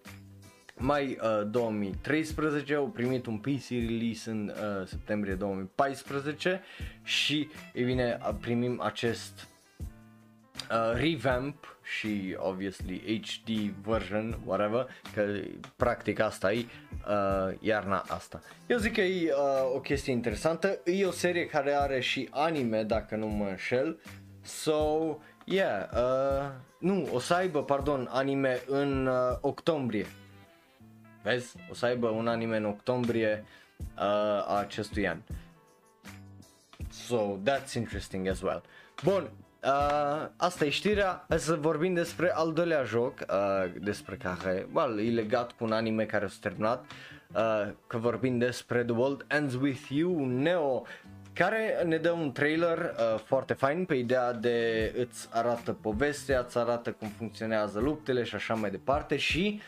mai 0.82 1.18
uh, 1.22 1.48
2013, 1.50 2.76
au 2.76 2.88
primit 2.88 3.26
un 3.26 3.38
PC 3.38 3.70
release 3.70 4.30
în 4.30 4.54
uh, 4.56 4.88
septembrie 4.88 5.34
2014 5.34 6.62
și 7.04 7.50
e 7.74 7.84
bine 7.84 8.18
primim 8.40 8.82
acest 8.82 9.48
uh, 10.72 11.00
revamp 11.00 11.78
și 11.84 12.36
obviously 12.38 13.22
HD 13.22 13.50
version, 13.84 14.40
whatever, 14.46 14.88
că 15.14 15.26
practic 15.76 16.20
asta 16.20 16.54
e 16.54 16.66
uh, 17.08 17.58
iarna 17.60 18.06
asta. 18.08 18.42
Eu 18.68 18.78
zic 18.78 18.94
că 18.94 19.02
e 19.02 19.32
uh, 19.32 19.76
o 19.76 19.80
chestie 19.80 20.14
interesantă, 20.14 20.80
e 20.86 21.06
o 21.06 21.12
serie 21.12 21.46
care 21.46 21.72
are 21.74 22.00
și 22.00 22.28
anime 22.32 22.84
dacă 22.84 23.16
nu 23.16 23.28
mă 23.28 23.46
înșel, 23.46 24.00
so 24.42 25.18
yeah, 25.46 25.90
uh, 25.94 26.52
nu, 26.78 27.10
o 27.14 27.20
să 27.20 27.34
aibă, 27.34 27.64
pardon, 27.64 28.08
anime 28.12 28.62
în 28.68 29.06
uh, 29.08 29.38
octombrie. 29.42 30.06
Vezi? 31.24 31.56
O 31.70 31.74
să 31.74 31.86
aibă 31.86 32.08
un 32.08 32.28
anime 32.28 32.58
în 32.58 32.66
octombrie 32.66 33.46
uh, 33.96 34.04
a 34.48 34.58
acestui 34.60 35.08
an. 35.08 35.18
So, 36.90 37.38
that's 37.44 37.74
interesting 37.76 38.28
as 38.28 38.42
well. 38.42 38.64
Bun, 39.04 39.32
Uh, 39.66 40.28
asta 40.38 40.66
e 40.66 40.70
știrea, 40.70 41.26
Hai 41.30 41.40
să 41.40 41.56
vorbim 41.56 41.94
despre 41.94 42.32
al 42.34 42.54
doilea 42.54 42.84
joc, 42.84 43.14
uh, 43.20 43.72
despre 43.82 44.16
care, 44.16 44.68
well, 44.74 45.00
e 45.00 45.10
legat 45.10 45.52
cu 45.52 45.64
un 45.64 45.72
anime 45.72 46.06
care 46.06 46.28
s-a 46.28 46.38
terminat, 46.42 46.86
uh, 47.36 47.72
că 47.88 47.98
vorbim 47.98 48.38
despre 48.38 48.84
The 48.84 48.94
World 48.94 49.26
Ends 49.28 49.54
With 49.56 49.88
You, 49.90 50.26
Neo, 50.26 50.86
care 51.34 51.84
ne 51.86 51.98
dă 51.98 52.12
un 52.12 52.32
trailer 52.32 52.78
uh, 52.78 53.20
foarte 53.20 53.54
fain 53.54 53.86
pe 53.86 53.96
ideea 53.96 54.34
de 54.34 54.92
îți 54.98 55.28
arată 55.32 55.74
povestea, 55.74 56.40
îți 56.40 56.58
arată 56.58 56.92
cum 56.92 57.08
funcționează 57.08 57.80
luptele 57.80 58.24
și 58.24 58.36
așa 58.36 58.54
mai 58.54 58.72
departe 58.72 59.18
și 59.18 59.62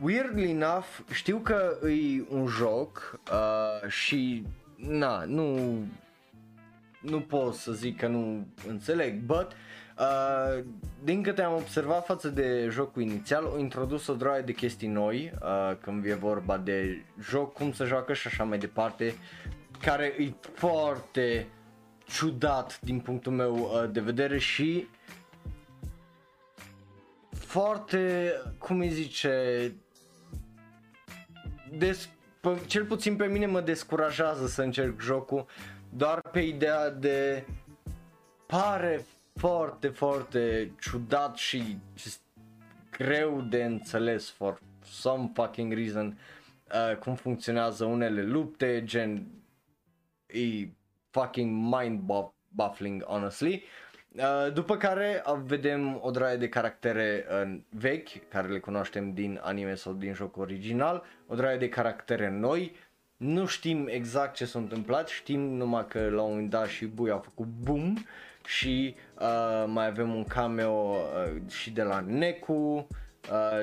weirdly 0.00 0.50
enough 0.50 0.86
știu 1.12 1.36
că 1.36 1.76
e 1.82 2.24
un 2.28 2.46
joc 2.46 3.20
uh, 3.32 3.88
și 3.90 4.46
na, 4.76 5.24
nu 5.24 5.78
nu 7.04 7.20
pot 7.20 7.54
să 7.54 7.72
zic 7.72 7.98
că 7.98 8.06
nu 8.06 8.46
înțeleg, 8.68 9.20
but 9.20 9.52
uh, 9.98 10.64
din 11.04 11.22
câte 11.22 11.42
am 11.42 11.54
observat 11.54 12.04
față 12.04 12.28
de 12.28 12.68
jocul 12.70 13.02
inițial, 13.02 13.44
au 13.44 13.58
introdus 13.58 14.06
o 14.06 14.14
droaie 14.14 14.42
de 14.42 14.52
chestii 14.52 14.88
noi 14.88 15.32
uh, 15.42 15.76
când 15.80 16.04
e 16.04 16.14
vorba 16.14 16.58
de 16.58 17.04
joc, 17.20 17.52
cum 17.52 17.72
să 17.72 17.84
joacă 17.84 18.12
și 18.12 18.26
așa 18.26 18.44
mai 18.44 18.58
departe, 18.58 19.14
care 19.80 20.14
e 20.18 20.32
foarte 20.52 21.46
ciudat 22.06 22.80
din 22.80 23.00
punctul 23.00 23.32
meu 23.32 23.54
uh, 23.54 23.90
de 23.92 24.00
vedere 24.00 24.38
și 24.38 24.86
foarte, 27.30 28.32
cum 28.58 28.78
îi 28.78 28.88
zice, 28.88 29.72
des, 31.70 32.08
cel 32.66 32.84
puțin 32.84 33.16
pe 33.16 33.26
mine 33.26 33.46
mă 33.46 33.60
descurajează 33.60 34.46
să 34.46 34.62
încerc 34.62 35.00
jocul 35.00 35.46
doar 35.96 36.20
pe 36.20 36.40
ideea 36.40 36.90
de 36.90 37.44
pare 38.46 39.04
foarte, 39.34 39.88
foarte 39.88 40.72
ciudat 40.80 41.36
și 41.36 41.78
just 41.96 42.20
greu 42.90 43.40
de 43.40 43.64
înțeles 43.64 44.30
for 44.30 44.60
some 44.84 45.30
fucking 45.34 45.72
reason 45.72 46.18
uh, 46.72 46.96
cum 46.96 47.14
funcționează 47.14 47.84
unele 47.84 48.22
lupte, 48.22 48.84
gen 48.84 49.26
e 50.26 50.68
fucking 51.10 51.74
mind 51.74 52.00
baffling 52.48 53.04
honestly. 53.04 53.64
Uh, 54.16 54.52
după 54.52 54.76
care 54.76 55.22
uh, 55.26 55.40
vedem 55.44 55.98
o 56.02 56.10
draie 56.10 56.36
de 56.36 56.48
caractere 56.48 57.26
uh, 57.30 57.58
vechi, 57.70 58.28
care 58.28 58.48
le 58.48 58.58
cunoaștem 58.58 59.12
din 59.12 59.40
anime 59.42 59.74
sau 59.74 59.92
din 59.92 60.14
joc 60.14 60.36
original, 60.36 61.04
o 61.26 61.34
draie 61.34 61.56
de 61.56 61.68
caractere 61.68 62.30
noi, 62.30 62.74
nu 63.24 63.46
știm 63.46 63.86
exact 63.88 64.34
ce 64.34 64.44
s-a 64.44 64.58
întâmplat, 64.58 65.08
știm 65.08 65.40
numai 65.40 65.86
că 65.88 66.08
la 66.10 66.22
un 66.22 66.30
moment 66.30 66.50
dat 66.50 66.66
și 66.66 66.86
Bui 66.86 67.10
a 67.10 67.18
făcut 67.18 67.46
boom 67.46 67.94
și 68.46 68.94
uh, 69.20 69.64
mai 69.66 69.86
avem 69.86 70.14
un 70.14 70.24
cameo 70.24 70.96
uh, 70.96 71.50
și 71.50 71.70
de 71.70 71.82
la 71.82 72.00
Neku, 72.00 72.52
uh, 72.52 72.86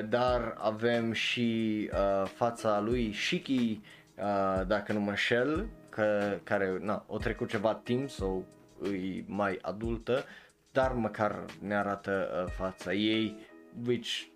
dar 0.08 0.54
avem 0.58 1.12
și 1.12 1.90
uh, 1.92 2.28
fața 2.28 2.80
lui 2.80 3.12
Shiki, 3.12 3.80
uh, 4.16 4.66
dacă 4.66 4.92
nu 4.92 5.00
mă 5.00 5.14
șel, 5.14 5.66
că, 5.88 6.38
care 6.42 6.78
na, 6.80 7.04
o 7.06 7.16
trecut 7.16 7.48
ceva 7.48 7.74
timp 7.74 8.10
sau 8.10 8.44
e 8.84 9.24
mai 9.26 9.58
adultă, 9.62 10.24
dar 10.72 10.92
măcar 10.92 11.44
ne 11.60 11.74
arată 11.74 12.44
uh, 12.44 12.52
fața 12.56 12.92
ei, 12.92 13.36
which 13.86 14.31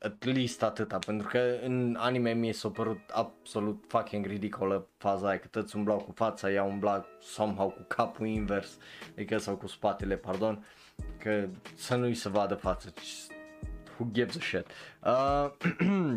at 0.00 0.24
least 0.24 0.62
atâta, 0.62 0.98
pentru 0.98 1.28
că 1.28 1.56
în 1.62 1.96
anime 1.98 2.32
mi 2.32 2.52
s-a 2.52 2.68
părut 2.68 3.00
absolut 3.12 3.84
fucking 3.88 4.26
ridicolă 4.26 4.86
faza 4.96 5.28
aia, 5.28 5.38
că 5.38 5.46
toți 5.46 5.76
umblau 5.76 5.98
cu 5.98 6.12
fața, 6.12 6.50
ea 6.50 6.62
umbla 6.62 7.06
somehow 7.20 7.68
cu 7.70 7.82
capul 7.88 8.26
invers, 8.26 8.78
adică 9.12 9.38
sau 9.38 9.56
cu 9.56 9.66
spatele, 9.66 10.16
pardon, 10.16 10.66
că 11.18 11.48
să 11.74 11.96
nu-i 11.96 12.14
se 12.14 12.28
vadă 12.28 12.54
fața, 12.54 12.88
who 13.98 14.08
gives 14.12 14.36
a 14.36 14.40
shit. 14.40 14.66
Uh, 15.04 15.50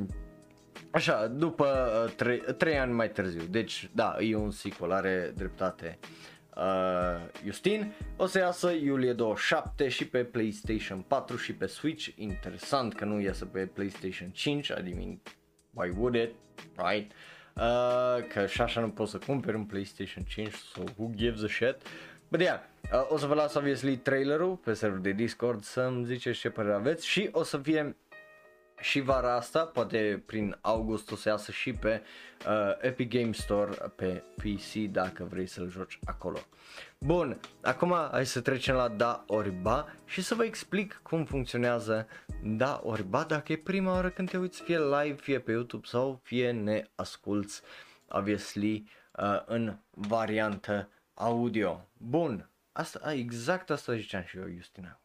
așa, 0.91 1.27
după 1.27 1.65
uh, 2.05 2.13
trei, 2.15 2.39
trei 2.57 2.79
ani 2.79 2.93
mai 2.93 3.09
târziu, 3.09 3.43
deci 3.49 3.89
da, 3.93 4.15
e 4.19 4.35
un 4.35 4.51
sequel, 4.51 4.91
are 4.91 5.33
dreptate 5.35 5.99
uh, 6.01 6.07
Justin. 7.45 7.93
O 8.17 8.25
să 8.25 8.39
iasă 8.39 8.71
iulie 8.71 9.13
27 9.13 9.87
și 9.87 10.07
pe 10.07 10.23
PlayStation 10.23 10.99
4 11.07 11.37
și 11.37 11.53
pe 11.53 11.65
Switch. 11.65 12.07
Interesant 12.15 12.95
că 12.95 13.05
nu 13.05 13.19
iasă 13.19 13.45
pe 13.45 13.65
PlayStation 13.65 14.29
5, 14.29 14.67
I 14.67 14.93
mean, 14.95 15.19
why 15.73 15.93
would 15.97 16.15
it, 16.15 16.31
right? 16.75 17.11
Uh, 17.55 18.27
că 18.33 18.45
și 18.45 18.61
așa 18.61 18.81
nu 18.81 18.89
poți 18.89 19.11
să 19.11 19.17
cumperi 19.17 19.55
un 19.55 19.65
PlayStation 19.65 20.23
5, 20.23 20.53
so 20.53 20.81
who 20.97 21.09
gives 21.15 21.43
a 21.43 21.47
shit? 21.47 21.75
But 22.27 22.41
yeah, 22.41 22.59
uh, 22.93 23.05
o 23.09 23.17
să 23.17 23.25
vă 23.25 23.33
las 23.33 23.53
obviously 23.53 23.97
trailerul 23.97 24.55
pe 24.55 24.73
server 24.73 24.99
de 24.99 25.11
Discord 25.11 25.63
să-mi 25.63 26.05
ziceți 26.05 26.39
ce 26.39 26.49
părere 26.49 26.73
aveți 26.73 27.07
și 27.07 27.29
o 27.31 27.43
să 27.43 27.57
fie 27.57 27.95
și 28.79 28.99
vara 28.99 29.35
asta, 29.35 29.65
poate 29.65 30.23
prin 30.25 30.57
august 30.61 31.11
o 31.11 31.15
să 31.15 31.29
iasă 31.29 31.51
și 31.51 31.73
pe 31.73 32.01
uh, 32.47 32.77
Epic 32.79 33.09
Game 33.09 33.31
Store 33.31 33.71
pe 33.95 34.23
PC 34.35 34.73
dacă 34.91 35.23
vrei 35.23 35.45
să-l 35.45 35.69
joci 35.69 35.99
acolo. 36.05 36.39
Bun, 36.97 37.39
acum 37.61 37.95
hai 38.11 38.25
să 38.25 38.41
trecem 38.41 38.75
la 38.75 38.87
Da 38.87 39.23
Oriba 39.27 39.95
și 40.05 40.21
să 40.21 40.35
vă 40.35 40.43
explic 40.43 40.99
cum 41.03 41.25
funcționează 41.25 42.07
Da 42.43 42.81
Oriba 42.83 43.23
dacă 43.23 43.51
e 43.51 43.57
prima 43.57 43.91
oară 43.91 44.09
când 44.09 44.29
te 44.29 44.37
uiți 44.37 44.61
fie 44.61 44.79
live, 44.79 45.15
fie 45.21 45.39
pe 45.39 45.51
YouTube 45.51 45.87
sau 45.87 46.19
fie 46.23 46.51
ne 46.51 46.83
asculti 46.95 47.53
obviously 48.07 48.89
uh, 49.11 49.41
în 49.45 49.77
variantă 49.89 50.89
audio. 51.13 51.87
Bun, 51.97 52.49
asta, 52.71 53.13
exact 53.13 53.69
asta 53.69 53.95
ziceam 53.95 54.23
și 54.23 54.37
eu, 54.37 54.47
Justina. 54.55 54.99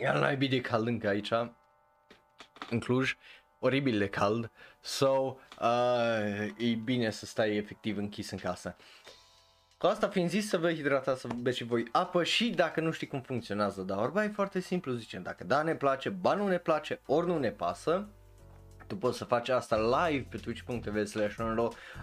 Iar 0.00 0.18
naibii 0.18 0.48
de 0.48 0.60
cald 0.60 0.86
încă 0.86 1.08
aici, 1.08 1.32
în 2.70 2.78
Cluj, 2.80 3.16
oribil 3.58 3.98
de 3.98 4.08
cald, 4.08 4.50
so 4.80 5.36
uh, 5.60 6.48
e 6.58 6.74
bine 6.84 7.10
să 7.10 7.26
stai 7.26 7.56
efectiv 7.56 7.96
închis 7.96 8.30
în 8.30 8.38
casă. 8.38 8.76
Cu 9.78 9.86
asta 9.86 10.08
fiind 10.08 10.28
zis 10.28 10.48
să 10.48 10.58
vă 10.58 10.72
hidratați, 10.72 11.20
să 11.20 11.28
beți 11.36 11.56
și 11.56 11.64
voi 11.64 11.84
apă 11.92 12.24
și 12.24 12.50
dacă 12.50 12.80
nu 12.80 12.90
știi 12.90 13.06
cum 13.06 13.20
funcționează, 13.20 13.82
dar 13.82 13.98
orba 13.98 14.24
e 14.24 14.28
foarte 14.28 14.60
simplu, 14.60 14.92
zicem, 14.92 15.22
dacă 15.22 15.44
da 15.44 15.62
ne 15.62 15.74
place, 15.74 16.08
ba 16.08 16.34
nu 16.34 16.48
ne 16.48 16.58
place, 16.58 17.00
ori 17.06 17.26
nu 17.26 17.38
ne 17.38 17.50
pasă, 17.50 18.08
tu 18.90 18.96
poți 18.96 19.18
să 19.18 19.24
faci 19.24 19.48
asta 19.48 19.76
live 19.76 20.26
pe 20.30 20.36
twitch.tv 20.36 21.04
slash 21.04 21.34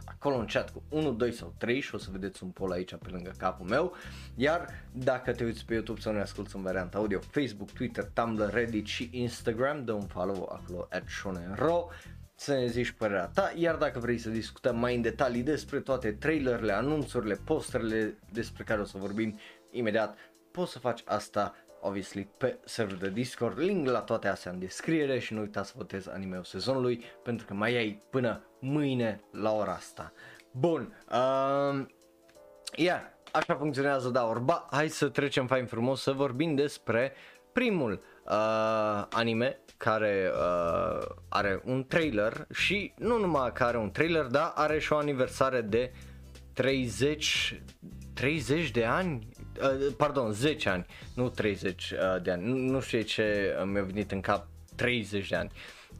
acolo 0.05 0.35
în 0.35 0.45
chat 0.45 0.71
cu 0.71 0.83
1, 0.89 1.13
2 1.13 1.31
sau 1.31 1.53
3 1.57 1.79
și 1.79 1.95
o 1.95 1.97
să 1.97 2.09
vedeți 2.11 2.43
un 2.43 2.49
poll 2.49 2.71
aici 2.71 2.95
pe 2.95 3.09
lângă 3.09 3.31
capul 3.37 3.65
meu. 3.65 3.95
Iar 4.35 4.67
dacă 4.91 5.31
te 5.31 5.43
uiți 5.43 5.65
pe 5.65 5.73
YouTube 5.73 5.99
sau 5.99 6.13
ne 6.13 6.21
asculti 6.21 6.55
în 6.55 6.61
varianta 6.61 6.97
audio, 6.97 7.19
Facebook, 7.19 7.71
Twitter, 7.71 8.09
Tumblr, 8.13 8.53
Reddit 8.53 8.85
și 8.85 9.09
Instagram, 9.11 9.83
dă 9.85 9.91
un 9.91 10.07
follow 10.07 10.59
acolo 10.61 10.87
at 10.89 11.07
shonenro 11.07 11.89
să 12.35 12.53
ne 12.53 12.67
zici 12.67 12.91
părerea 12.91 13.29
ta, 13.33 13.53
iar 13.55 13.75
dacă 13.75 13.99
vrei 13.99 14.17
să 14.17 14.29
discutăm 14.29 14.77
mai 14.77 14.95
în 14.95 15.01
detalii 15.01 15.43
despre 15.43 15.79
toate 15.79 16.11
trailerele, 16.11 16.71
anunțurile, 16.71 17.35
posterele 17.35 18.17
despre 18.31 18.63
care 18.63 18.81
o 18.81 18.85
să 18.85 18.97
vorbim 18.97 19.39
imediat, 19.71 20.17
poți 20.51 20.71
să 20.71 20.79
faci 20.79 21.01
asta 21.05 21.55
obviously 21.81 22.27
pe 22.37 22.57
serverul 22.65 22.99
de 22.99 23.09
Discord, 23.09 23.59
link 23.59 23.87
la 23.87 23.99
toate 23.99 24.27
astea 24.27 24.51
în 24.51 24.59
descriere 24.59 25.19
și 25.19 25.33
nu 25.33 25.39
uita 25.39 25.63
să 25.63 25.73
votezi 25.75 26.09
anime 26.09 26.39
sezonului 26.43 27.03
pentru 27.23 27.45
că 27.45 27.53
mai 27.53 27.75
ai 27.75 28.01
până 28.09 28.43
mâine 28.59 29.21
la 29.31 29.51
ora 29.51 29.71
asta. 29.71 30.13
Bun, 30.51 31.03
uh, 31.11 31.85
yeah, 32.75 33.01
așa 33.31 33.55
funcționează 33.55 34.09
da 34.09 34.27
orba, 34.27 34.67
hai 34.71 34.89
să 34.89 35.07
trecem 35.09 35.47
fain 35.47 35.65
frumos 35.65 36.01
să 36.01 36.11
vorbim 36.11 36.55
despre 36.55 37.13
primul 37.51 37.91
uh, 38.25 39.05
anime 39.09 39.59
care 39.77 40.31
uh, 40.33 41.07
are 41.29 41.61
un 41.65 41.85
trailer 41.87 42.47
și 42.53 42.93
nu 42.97 43.17
numai 43.17 43.51
că 43.53 43.63
are 43.63 43.77
un 43.77 43.91
trailer, 43.91 44.25
dar 44.25 44.51
are 44.55 44.79
și 44.79 44.93
o 44.93 44.97
aniversare 44.97 45.61
de 45.61 45.91
30 46.53 47.61
30 48.17 48.71
de 48.71 48.85
ani 48.85 49.27
uh, 49.61 49.93
pardon, 49.97 50.31
10 50.31 50.69
ani, 50.69 50.85
nu 51.15 51.29
30 51.29 51.91
uh, 51.91 52.21
de 52.21 52.31
ani, 52.31 52.45
nu, 52.45 52.55
nu 52.55 52.79
știu 52.79 53.01
ce 53.01 53.55
mi-a 53.65 53.83
venit 53.83 54.11
în 54.11 54.21
cap 54.21 54.47
30 54.75 55.29
de 55.29 55.35
ani, 55.35 55.51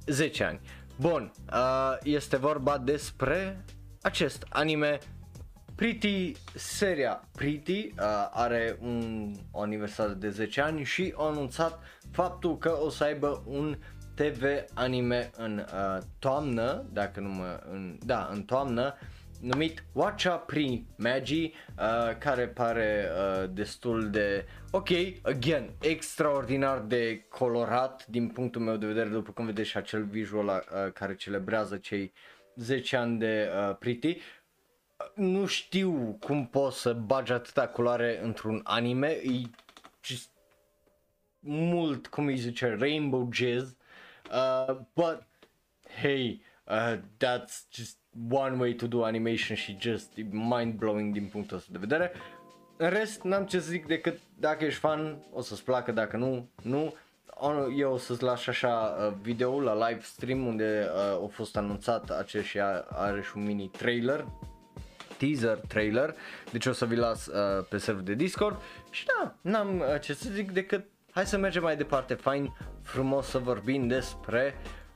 10 0.06 0.44
ani. 0.44 0.60
Bun, 1.00 1.32
uh, 1.54 1.98
este 2.04 2.38
vorba 2.38 2.78
despre 2.78 3.66
acest 4.02 4.46
anime 4.50 5.00
Pretty, 5.76 6.32
seria 6.56 7.24
Pretty 7.32 7.94
uh, 8.00 8.30
are 8.32 8.78
un, 8.82 9.32
o 9.52 9.62
aniversare 9.62 10.14
de 10.14 10.30
10 10.30 10.62
ani 10.62 10.84
și 10.84 11.14
a 11.18 11.24
anunțat 11.24 11.80
faptul 12.12 12.58
că 12.58 12.78
o 12.82 12.90
să 12.90 13.04
aibă 13.04 13.44
un 13.46 13.78
TV 14.14 14.44
anime 14.74 15.32
în 15.38 15.58
uh, 15.58 16.04
toamnă, 16.20 16.86
dacă 16.94 17.20
nu 17.20 17.30
mă, 17.30 17.60
în, 17.72 17.98
da, 18.06 18.30
în 18.32 18.44
toamnă, 18.44 18.94
uh, 18.96 19.17
numit 19.42 19.84
Watcha 19.94 20.36
Pri 20.38 20.86
Magi, 20.98 21.44
uh, 21.44 22.18
care 22.18 22.48
pare 22.48 23.10
uh, 23.12 23.50
destul 23.54 24.10
de 24.10 24.46
ok, 24.72 24.90
again, 25.22 25.70
extraordinar 25.82 26.80
de 26.80 27.26
colorat 27.30 28.06
din 28.08 28.28
punctul 28.30 28.62
meu 28.62 28.78
de 28.78 28.86
vedere, 28.86 29.10
după 29.10 29.32
cum 29.32 29.46
vedeți 29.46 29.70
și 29.70 29.78
acel 29.78 30.04
visual 30.04 30.48
uh, 30.48 30.92
care 30.94 31.16
celebrează 31.16 31.78
cei 31.78 32.14
10 32.56 32.96
ani 32.96 33.20
de 33.20 33.50
uh, 33.70 33.76
Pretty. 33.76 34.18
Nu 35.16 35.46
știu 35.46 36.18
cum 36.20 36.48
poți 36.48 36.82
să 36.82 36.94
bagi 36.94 37.32
atâta 37.32 37.68
culoare 37.68 38.24
într-un 38.24 38.62
anime, 38.64 39.08
e 39.08 39.42
just 40.04 40.30
mult, 41.40 42.08
cum 42.08 42.26
îi 42.26 42.38
zice, 42.38 42.76
rainbow 42.80 43.30
jazz, 43.32 43.76
uh, 44.32 44.78
but 44.94 45.24
hey, 46.02 46.42
uh, 46.66 46.98
that's 47.18 47.68
just 47.72 47.98
one 48.30 48.58
way 48.58 48.74
to 48.74 48.88
do 48.88 49.04
animation 49.04 49.56
și 49.56 49.78
just 49.80 50.14
mind-blowing 50.32 51.14
din 51.14 51.30
punctul 51.32 51.58
ăsta 51.58 51.70
de 51.72 51.78
vedere. 51.80 52.12
În 52.78 52.90
rest, 52.90 53.22
n-am 53.22 53.46
ce 53.46 53.60
să 53.60 53.70
zic 53.70 53.86
decât 53.86 54.20
dacă 54.40 54.66
ești 54.66 54.80
fan, 54.80 55.18
o 55.34 55.42
să-ți 55.42 55.64
placă, 55.64 55.92
dacă 55.92 56.18
nu, 56.18 56.50
nu. 56.62 56.94
Eu 57.78 57.92
o 57.92 57.98
să-ți 57.98 58.24
las 58.24 58.48
așa 58.48 58.96
uh, 59.00 59.14
video 59.22 59.62
la 59.62 59.88
live 59.88 60.02
stream 60.02 60.46
unde 60.46 60.90
uh, 60.94 61.24
a 61.24 61.28
fost 61.32 61.58
anunțat 61.58 62.10
acest 62.10 62.46
și 62.46 62.60
are 62.90 63.22
și 63.22 63.32
un 63.36 63.46
mini 63.46 63.72
trailer, 63.78 64.26
teaser 65.18 65.60
trailer, 65.68 66.16
deci 66.52 66.66
o 66.66 66.72
să 66.72 66.86
vi 66.86 66.96
las 66.96 67.26
uh, 67.26 67.66
pe 67.70 67.78
server 67.78 68.04
de 68.04 68.14
Discord 68.14 68.62
și 68.90 69.06
da, 69.06 69.36
n-am 69.42 69.80
uh, 69.80 70.00
ce 70.02 70.14
să 70.14 70.30
zic 70.30 70.52
decât 70.52 70.86
hai 71.12 71.26
să 71.26 71.38
mergem 71.38 71.64
mai 71.64 71.78
departe, 71.78 72.14
fain, 72.14 72.54
frumos 72.82 73.28
să 73.28 73.38
vorbim 73.38 73.88
despre 73.88 74.56
Uh, 74.56 74.87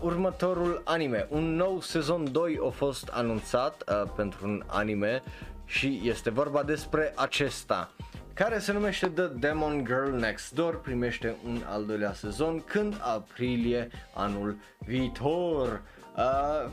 următorul 0.00 0.82
anime, 0.84 1.26
un 1.30 1.54
nou 1.54 1.80
sezon 1.80 2.32
2 2.32 2.58
a 2.66 2.70
fost 2.70 3.08
anunțat 3.08 3.82
uh, 3.88 4.10
pentru 4.16 4.46
un 4.46 4.62
anime 4.66 5.22
și 5.64 6.00
este 6.04 6.30
vorba 6.30 6.62
despre 6.62 7.12
acesta 7.16 7.90
care 8.34 8.58
se 8.58 8.72
numește 8.72 9.06
The 9.06 9.26
Demon 9.26 9.84
Girl 9.84 10.10
Next 10.10 10.52
Door, 10.52 10.80
primește 10.80 11.36
un 11.44 11.62
al 11.68 11.84
doilea 11.84 12.12
sezon 12.12 12.64
când 12.64 12.96
aprilie 13.00 13.88
anul 14.14 14.56
viitor. 14.78 15.82
Uh, 16.16 16.70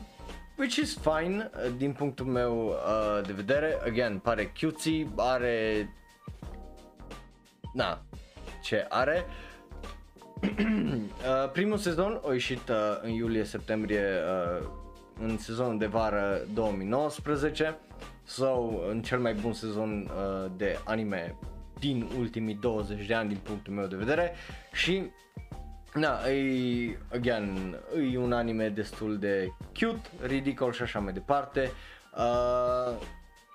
which 0.58 0.76
is 0.76 0.98
fine 0.98 1.50
uh, 1.54 1.72
din 1.76 1.92
punctul 1.92 2.26
meu 2.26 2.66
uh, 2.66 3.26
de 3.26 3.32
vedere, 3.32 3.78
again, 3.86 4.18
pare 4.18 4.52
cutesy, 4.60 5.06
are... 5.16 5.88
Na, 7.72 8.02
ce 8.62 8.86
are? 8.88 9.24
Uh, 9.26 9.47
uh, 10.42 11.50
primul 11.52 11.76
sezon 11.76 12.20
a 12.28 12.32
ieșit 12.32 12.68
uh, 12.68 12.76
în 13.02 13.10
iulie-septembrie 13.10 14.02
uh, 14.60 14.66
în 15.20 15.38
sezonul 15.38 15.78
de 15.78 15.86
vară 15.86 16.40
2019 16.54 17.78
sau 18.22 18.80
so, 18.82 18.90
în 18.90 19.02
cel 19.02 19.18
mai 19.18 19.34
bun 19.34 19.52
sezon 19.52 20.10
uh, 20.16 20.50
de 20.56 20.78
anime 20.84 21.38
din 21.78 22.08
ultimii 22.18 22.54
20 22.54 23.06
de 23.06 23.14
ani 23.14 23.28
din 23.28 23.38
punctul 23.42 23.72
meu 23.72 23.86
de 23.86 23.96
vedere 23.96 24.32
și 24.72 25.10
na, 25.94 26.28
e, 26.28 26.98
again, 27.12 27.76
e 28.12 28.18
un 28.18 28.32
anime 28.32 28.68
destul 28.68 29.18
de 29.18 29.52
cute, 29.78 30.10
ridicol 30.26 30.72
și 30.72 30.82
așa 30.82 30.98
mai 30.98 31.12
departe. 31.12 31.70
Uh, 32.16 32.96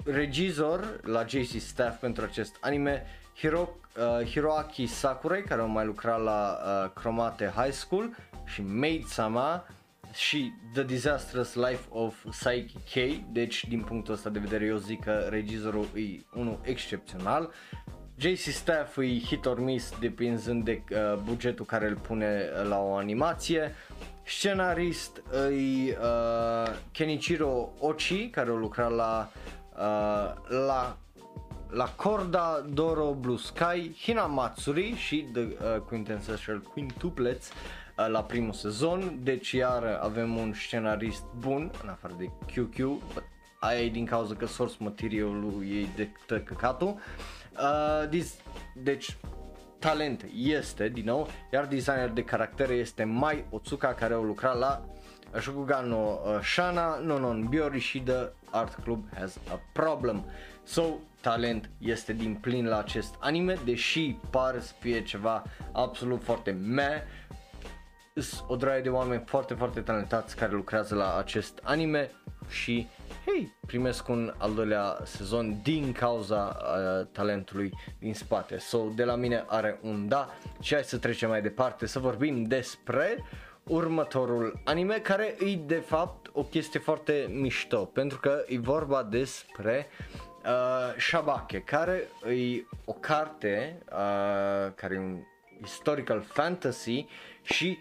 regizor 0.06 1.00
la 1.04 1.26
JC 1.26 1.60
Staff 1.60 2.00
pentru 2.00 2.24
acest 2.24 2.58
anime 2.60 3.06
Hiro, 3.36 3.70
uh, 3.98 4.26
Hiroaki 4.26 4.86
Sakurai 4.86 5.44
care 5.44 5.62
a 5.62 5.66
mai 5.66 5.86
lucrat 5.86 6.22
la 6.22 6.58
uh, 6.58 6.92
Chromate 6.94 7.54
High 7.56 7.74
School 7.74 8.16
și 8.46 8.62
Maid 8.62 9.06
Sama 9.06 9.66
și 10.14 10.52
The 10.74 10.84
Disastrous 10.84 11.54
Life 11.54 11.88
of 11.90 12.26
Psyche 12.30 12.80
K, 12.92 13.24
deci 13.32 13.66
din 13.68 13.82
punctul 13.82 14.14
ăsta 14.14 14.30
de 14.30 14.40
vedere 14.40 14.66
eu 14.66 14.78
zic 14.78 15.04
că 15.04 15.28
regizorul 15.30 15.88
e 15.96 16.20
unul 16.34 16.60
excepțional. 16.64 17.52
JC 18.18 18.38
Staff 18.40 18.98
e 18.98 19.20
hit 19.20 19.46
or 19.46 19.60
miss 19.60 20.00
depinzând 20.00 20.64
de 20.64 20.84
uh, 20.92 21.18
bugetul 21.24 21.66
care 21.66 21.88
îl 21.88 21.96
pune 21.96 22.50
la 22.68 22.80
o 22.80 22.96
animație. 22.96 23.76
Scenarist 24.24 25.24
e 25.52 25.98
uh, 26.02 26.74
Kenichiro 26.92 27.70
Ochi 27.80 28.30
care 28.32 28.50
a 28.50 28.54
lucrat 28.54 28.92
la 28.92 29.32
uh, 29.76 30.34
la 30.66 30.98
la 31.74 31.90
Corda 31.96 32.66
Doro 32.70 33.14
Blue 33.14 33.38
Sky, 33.38 33.94
Hina 34.02 34.26
Matsuri 34.26 34.96
și 34.96 35.28
The 35.34 35.42
uh, 35.42 35.80
Quintessential 35.88 36.60
Quintuplets 36.60 37.50
uh, 37.50 38.08
la 38.08 38.24
primul 38.24 38.54
sezon, 38.54 39.20
deci 39.24 39.52
iar 39.52 40.00
avem 40.02 40.38
un 40.38 40.54
scenarist 40.54 41.24
bun, 41.38 41.72
în 41.84 41.90
afară 41.90 42.14
de 42.18 42.26
QQ, 42.26 42.78
but 43.14 43.24
aia 43.60 43.82
e 43.82 43.90
din 43.90 44.06
cauza 44.06 44.36
că 44.36 44.46
source 44.46 44.76
materialul 44.80 45.64
ei 45.66 45.90
de 45.96 46.10
căcatul. 46.44 46.88
Uh, 46.88 48.10
dis, 48.10 48.36
deci 48.76 49.18
talent 49.80 50.26
este 50.36 50.90
din 50.90 51.06
nou, 51.06 51.28
iar 51.52 51.66
designer 51.66 52.10
de 52.10 52.24
caractere 52.24 52.74
este 52.74 53.04
Mai 53.04 53.46
Otsuka 53.50 53.94
care 53.94 54.14
au 54.14 54.24
lucrat 54.24 54.58
la 54.58 54.86
Shokugan 55.40 55.88
no 55.88 55.98
uh, 55.98 56.40
Shana 56.42 57.00
no 57.00 57.18
non 57.18 57.48
Biori 57.50 57.80
și 57.80 58.00
The 58.00 58.30
Art 58.52 58.84
Club 58.84 59.06
has 59.16 59.38
a 59.52 59.60
problem. 59.72 60.26
So, 60.64 60.84
talent 61.24 61.70
este 61.78 62.14
din 62.14 62.36
plin 62.36 62.68
la 62.68 62.78
acest 62.78 63.16
anime, 63.20 63.58
deși 63.66 64.18
pare 64.30 64.60
să 64.60 64.74
fie 64.80 65.04
ceva 65.04 65.44
absolut 65.72 66.24
foarte 66.24 66.52
meh, 66.52 67.02
o 68.48 68.56
draie 68.56 68.82
de 68.82 68.90
oameni 68.90 69.24
foarte, 69.26 69.54
foarte 69.54 69.82
talentați 69.82 70.36
care 70.36 70.52
lucrează 70.52 70.96
la 70.96 71.18
acest 71.18 71.60
anime 71.64 72.12
și 72.50 72.88
hei, 73.26 73.54
primesc 73.66 74.08
un 74.08 74.34
al 74.38 74.54
doilea 74.54 74.98
sezon 75.04 75.60
din 75.64 75.92
cauza 75.92 76.58
uh, 76.60 77.08
talentului 77.12 77.72
din 78.00 78.14
spate. 78.14 78.58
So, 78.58 78.78
de 78.96 79.04
la 79.04 79.16
mine 79.16 79.44
are 79.48 79.80
un 79.82 80.08
da 80.08 80.30
și 80.62 80.74
hai 80.74 80.84
să 80.84 80.98
trecem 80.98 81.30
mai 81.30 81.42
departe 81.42 81.86
să 81.86 82.00
vorbim 82.00 82.44
despre 82.44 83.24
următorul 83.64 84.62
anime 84.64 84.94
care 84.94 85.36
e 85.40 85.56
de 85.56 85.84
fapt 85.86 86.30
o 86.34 86.44
chestie 86.44 86.80
foarte 86.80 87.28
mișto 87.32 87.86
pentru 87.86 88.20
că 88.20 88.44
e 88.48 88.60
vorba 88.60 89.04
despre 89.04 89.88
uh, 89.90 90.33
Shabake 90.98 91.62
care 91.62 92.08
e 92.28 92.64
o 92.86 92.94
carte 92.94 93.78
uh, 93.86 94.74
care 94.76 94.94
e 94.94 94.98
un 94.98 95.20
historical 95.62 96.22
fantasy 96.22 97.06
și 97.42 97.78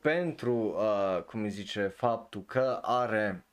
pentru, 0.00 0.76
uh, 0.78 1.22
cum 1.22 1.42
îi 1.42 1.50
zice, 1.50 1.86
faptul 1.86 2.42
că 2.44 2.78
are 2.82 3.44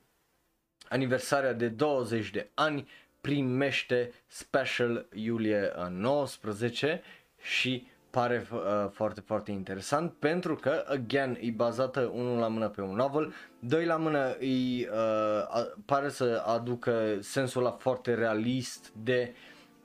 aniversarea 0.90 1.54
de 1.54 1.68
20 1.68 2.30
de 2.30 2.50
ani, 2.54 2.90
primește 3.22 4.12
special 4.28 5.06
iulie 5.14 5.72
19 5.90 7.02
și 7.42 7.88
pare 8.12 8.48
uh, 8.54 8.90
foarte, 8.92 9.22
foarte 9.22 9.52
interesant 9.52 10.12
pentru 10.20 10.56
că, 10.56 10.84
again, 10.88 11.38
e 11.42 11.52
bazată 11.52 12.12
unul 12.14 12.40
la 12.40 12.48
mână 12.48 12.70
pe 12.70 12.82
un 12.82 12.96
novel, 12.96 13.34
doi 13.60 13.86
la 13.86 13.96
mână 13.96 14.36
îi 14.40 14.88
uh, 14.92 15.66
pare 15.86 16.10
să 16.10 16.44
aducă 16.46 17.18
sensul 17.20 17.66
ăla 17.66 17.72
foarte 17.72 18.14
realist 18.14 18.92
de 19.04 19.34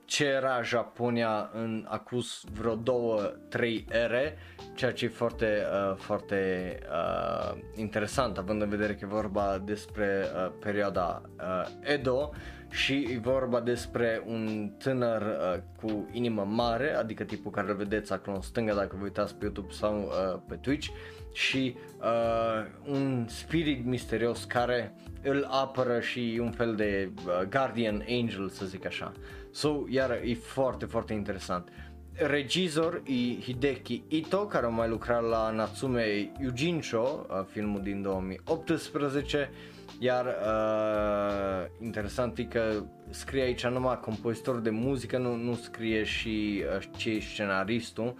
ce 0.07 0.25
era 0.25 0.63
Japonia 0.63 1.51
în 1.53 1.87
acus 1.89 2.45
vreo 2.53 2.75
două, 2.75 3.21
trei 3.49 3.85
ere, 3.91 4.39
ceea 4.75 4.93
ce 4.93 5.05
e 5.05 5.09
foarte, 5.09 5.63
uh, 5.73 5.97
foarte 5.97 6.79
uh, 6.91 7.59
interesant, 7.75 8.39
având 8.39 8.63
în 8.63 8.69
vedere 8.69 8.95
că 8.95 9.01
e 9.03 9.07
vorba 9.07 9.59
despre 9.65 10.25
uh, 10.35 10.53
perioada 10.61 11.23
uh, 11.39 11.67
Edo 11.81 12.31
și 12.71 13.09
e 13.11 13.19
vorba 13.19 13.61
despre 13.61 14.23
un 14.27 14.71
tânăr 14.79 15.23
uh, 15.23 15.63
cu 15.81 16.09
inimă 16.13 16.45
mare, 16.51 16.95
adică 16.95 17.25
tipul 17.25 17.51
care 17.51 17.71
îl 17.71 17.77
vedeți 17.77 18.13
acolo 18.13 18.37
în 18.37 18.43
stânga 18.43 18.75
dacă 18.75 18.97
vă 18.99 19.05
uitați 19.05 19.35
pe 19.35 19.45
YouTube 19.45 19.73
sau 19.73 20.03
uh, 20.03 20.41
pe 20.49 20.55
Twitch 20.55 20.89
și 21.33 21.77
uh, 21.99 22.91
un 22.91 23.27
spirit 23.29 23.85
misterios 23.85 24.45
care 24.45 24.95
îl 25.23 25.47
apără 25.51 26.01
și 26.01 26.39
un 26.41 26.51
fel 26.51 26.75
de 26.75 27.11
uh, 27.27 27.49
guardian 27.51 28.05
angel 28.09 28.49
să 28.49 28.67
zic 28.67 28.87
așa. 28.87 29.13
So, 29.51 29.85
iar 29.89 30.11
e 30.11 30.35
foarte, 30.35 30.85
foarte 30.85 31.13
interesant. 31.13 31.69
Regizor 32.13 33.03
e 33.05 33.41
Hideki 33.41 34.03
Ito, 34.09 34.47
care 34.47 34.67
a 34.67 34.69
mai 34.69 34.89
lucrat 34.89 35.23
la 35.23 35.51
Natsume 35.51 36.31
Yujincho, 36.41 37.27
uh, 37.29 37.45
filmul 37.51 37.83
din 37.83 38.03
2018, 38.03 39.51
iar 39.99 40.27
uh, 40.27 41.67
interesant 41.81 42.39
e 42.39 42.45
că 42.45 42.83
scrie 43.11 43.43
aici 43.43 43.67
numai 43.67 44.01
compozitor 44.01 44.59
de 44.59 44.71
muzică, 44.71 45.19
nu, 45.19 45.35
nu 45.35 45.55
scrie 45.55 46.03
și 46.05 46.65
uh, 46.77 46.85
ce 46.97 47.11
e 47.11 47.21
scenaristul. 47.21 48.15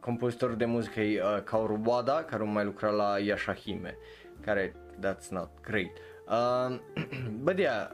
Compozitorul 0.00 0.56
de 0.56 0.64
muzică 0.64 1.00
e 1.00 1.22
uh, 1.22 1.42
Kaoru 1.44 1.80
Wada, 1.84 2.24
care 2.24 2.42
a 2.42 2.46
mai 2.46 2.64
lucrat 2.64 2.94
la 2.94 3.18
Yashahime, 3.18 3.96
care 4.44 4.74
that's 5.00 5.28
not 5.30 5.48
great. 5.62 5.90
Uh, 6.28 6.78
but 7.44 7.58
yeah, 7.58 7.90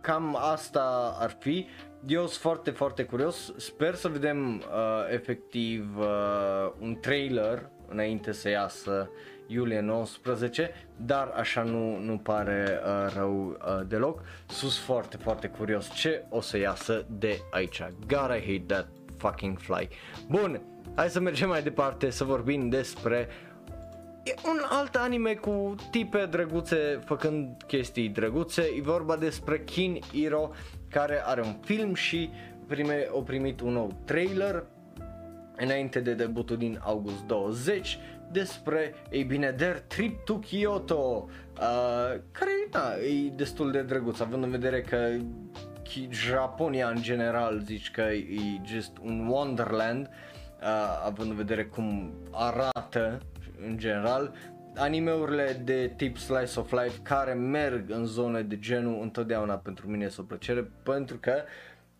cam 0.00 0.36
asta 0.36 1.16
ar 1.18 1.36
fi. 1.38 1.66
Eu 2.06 2.26
sunt 2.26 2.40
foarte, 2.40 2.70
foarte 2.70 3.04
curios. 3.04 3.52
Sper 3.56 3.94
să 3.94 4.08
vedem 4.08 4.54
uh, 4.54 4.62
efectiv 5.12 5.98
uh, 5.98 6.72
un 6.78 6.96
trailer 7.00 7.70
înainte 7.88 8.32
să 8.32 8.48
iasă 8.48 9.10
iulie 9.50 9.80
19, 9.80 10.70
dar 10.96 11.32
așa 11.36 11.62
nu, 11.62 11.98
nu 11.98 12.18
pare 12.18 12.80
uh, 12.84 13.14
rău 13.14 13.46
uh, 13.48 13.86
deloc. 13.86 14.22
Sus 14.46 14.78
foarte, 14.78 15.16
foarte 15.16 15.48
curios 15.48 15.92
ce 15.94 16.24
o 16.28 16.40
să 16.40 16.58
iasă 16.58 17.06
de 17.18 17.40
aici. 17.50 17.82
Gotta 18.06 18.38
hate 18.38 18.64
that 18.66 18.88
fucking 19.16 19.58
fly. 19.58 19.88
Bun, 20.28 20.60
hai 20.94 21.08
să 21.08 21.20
mergem 21.20 21.48
mai 21.48 21.62
departe 21.62 22.10
să 22.10 22.24
vorbim 22.24 22.68
despre 22.68 23.28
E 24.24 24.34
un 24.48 24.60
alt 24.68 24.94
anime 24.94 25.34
cu 25.34 25.74
tipe 25.90 26.26
drăguțe 26.26 27.00
făcând 27.04 27.62
chestii 27.66 28.08
drăguțe, 28.08 28.62
e 28.76 28.80
vorba 28.82 29.16
despre 29.16 29.64
Kin 29.64 29.98
Hiro 30.12 30.50
care 30.88 31.22
are 31.24 31.40
un 31.40 31.56
film 31.60 31.94
și 31.94 32.30
prime, 32.66 33.08
o 33.10 33.20
primit 33.20 33.60
un 33.60 33.72
nou 33.72 33.92
trailer 34.04 34.64
înainte 35.56 36.00
de 36.00 36.14
debutul 36.14 36.56
din 36.56 36.80
august 36.82 37.22
20 37.22 37.98
despre, 38.32 38.94
ei 39.10 39.24
bine, 39.24 39.52
Their 39.52 39.80
Trip 39.86 40.24
to 40.24 40.38
Kyoto, 40.38 41.28
uh, 41.60 42.20
care 42.32 42.50
da, 42.70 42.96
e 42.96 43.30
destul 43.34 43.70
de 43.70 43.82
drăguț, 43.82 44.20
având 44.20 44.42
în 44.44 44.50
vedere 44.50 44.80
că 44.80 45.08
Japonia 46.10 46.88
în 46.88 47.02
general 47.02 47.60
zici 47.64 47.90
că 47.90 48.00
e 48.00 48.60
just 48.64 48.92
un 49.02 49.26
wonderland, 49.26 50.08
uh, 50.60 51.02
având 51.04 51.30
în 51.30 51.36
vedere 51.36 51.64
cum 51.64 52.12
arată 52.30 53.18
în 53.66 53.78
general, 53.78 54.32
animeurile 54.76 55.60
de 55.64 55.92
tip 55.96 56.16
slice 56.16 56.60
of 56.60 56.70
life 56.70 56.98
care 57.02 57.32
merg 57.32 57.90
în 57.90 58.04
zone 58.04 58.42
de 58.42 58.58
genul 58.58 59.02
întotdeauna 59.02 59.54
pentru 59.54 59.88
mine 59.88 60.04
este 60.04 60.20
o 60.20 60.24
plăcere 60.24 60.70
pentru 60.82 61.16
că 61.16 61.32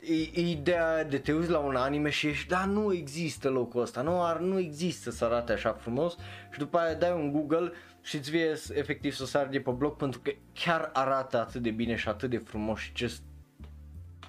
e, 0.00 0.40
ideea 0.40 1.04
de 1.04 1.18
te 1.18 1.32
uiți 1.32 1.50
la 1.50 1.58
un 1.58 1.76
anime 1.76 2.10
și 2.10 2.26
ești, 2.26 2.48
da, 2.48 2.64
nu 2.64 2.92
există 2.92 3.48
locul 3.48 3.80
ăsta, 3.80 4.02
nu, 4.02 4.24
ar, 4.24 4.38
nu 4.38 4.58
există 4.58 5.10
să 5.10 5.24
arate 5.24 5.52
așa 5.52 5.72
frumos 5.72 6.16
și 6.52 6.58
după 6.58 6.78
aia 6.78 6.94
dai 6.94 7.12
un 7.12 7.32
Google 7.32 7.72
și 8.02 8.16
îți 8.16 8.30
vie 8.30 8.54
efectiv 8.74 9.12
să 9.12 9.26
sari 9.26 9.50
de 9.50 9.60
pe 9.60 9.70
blog 9.70 9.96
pentru 9.96 10.20
că 10.20 10.30
chiar 10.52 10.90
arată 10.92 11.40
atât 11.40 11.62
de 11.62 11.70
bine 11.70 11.96
și 11.96 12.08
atât 12.08 12.30
de 12.30 12.38
frumos 12.38 12.78
și 12.78 12.92
just 12.94 13.22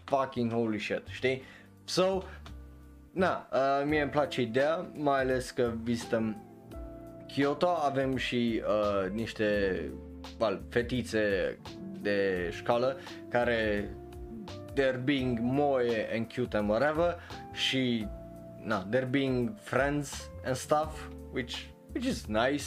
fucking 0.03 0.51
holy 0.51 0.79
shit, 0.79 1.03
știi? 1.07 1.43
So, 1.83 2.21
na, 3.11 3.47
uh, 3.53 3.85
mie 3.85 4.01
îmi 4.01 4.11
place 4.11 4.41
ideea, 4.41 4.91
mai 4.93 5.19
ales 5.19 5.51
că 5.51 5.73
vizităm 5.83 6.43
Kyoto 7.27 7.67
avem 7.67 8.15
și 8.15 8.61
uh, 8.67 9.11
niște 9.11 9.79
well, 10.39 10.61
fetițe 10.69 11.57
de 12.01 12.49
școală 12.53 12.97
care 13.29 13.89
they're 14.73 15.03
being 15.03 15.39
moe 15.41 15.81
and 16.13 16.27
cute 16.27 16.57
and 16.57 16.69
whatever 16.69 17.17
și 17.51 18.07
na, 18.63 18.87
they're 18.89 19.09
being 19.09 19.51
friends 19.55 20.31
and 20.45 20.55
stuff 20.55 21.09
which, 21.33 21.55
which 21.93 22.07
is 22.07 22.25
nice 22.25 22.65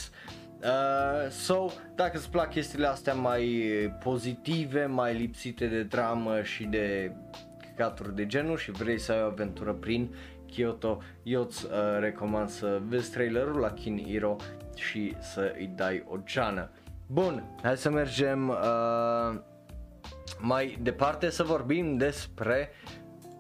Uh, 0.65 1.31
so, 1.31 1.67
dacă 1.95 2.17
îți 2.17 2.31
plac 2.31 2.51
chestiile 2.51 2.87
astea 2.87 3.15
mai 3.15 3.67
pozitive, 4.03 4.87
mai 4.87 5.15
lipsite 5.15 5.67
de 5.67 5.83
dramă 5.83 6.43
și 6.43 6.65
de 6.65 7.13
căcaturi 7.61 8.15
de 8.15 8.27
genul 8.27 8.57
și 8.57 8.71
vrei 8.71 8.99
să 8.99 9.13
ai 9.13 9.23
o 9.23 9.27
aventură 9.27 9.73
prin 9.73 10.15
Kyoto, 10.47 11.03
eu 11.23 11.43
îți 11.43 11.65
uh, 11.65 11.71
recomand 12.01 12.49
să 12.49 12.81
vezi 12.89 13.11
trailerul 13.11 13.61
la 13.61 13.71
Kin 13.71 14.05
Hiro 14.07 14.37
și 14.75 15.17
să 15.21 15.55
îi 15.59 15.73
dai 15.77 16.05
o 16.09 16.17
geană. 16.25 16.71
Bun, 17.07 17.45
hai 17.63 17.77
să 17.77 17.91
mergem 17.91 18.49
uh, 18.49 19.41
mai 20.45 20.79
departe 20.83 21.31
să 21.31 21.43
vorbim 21.43 21.97
despre 21.97 22.71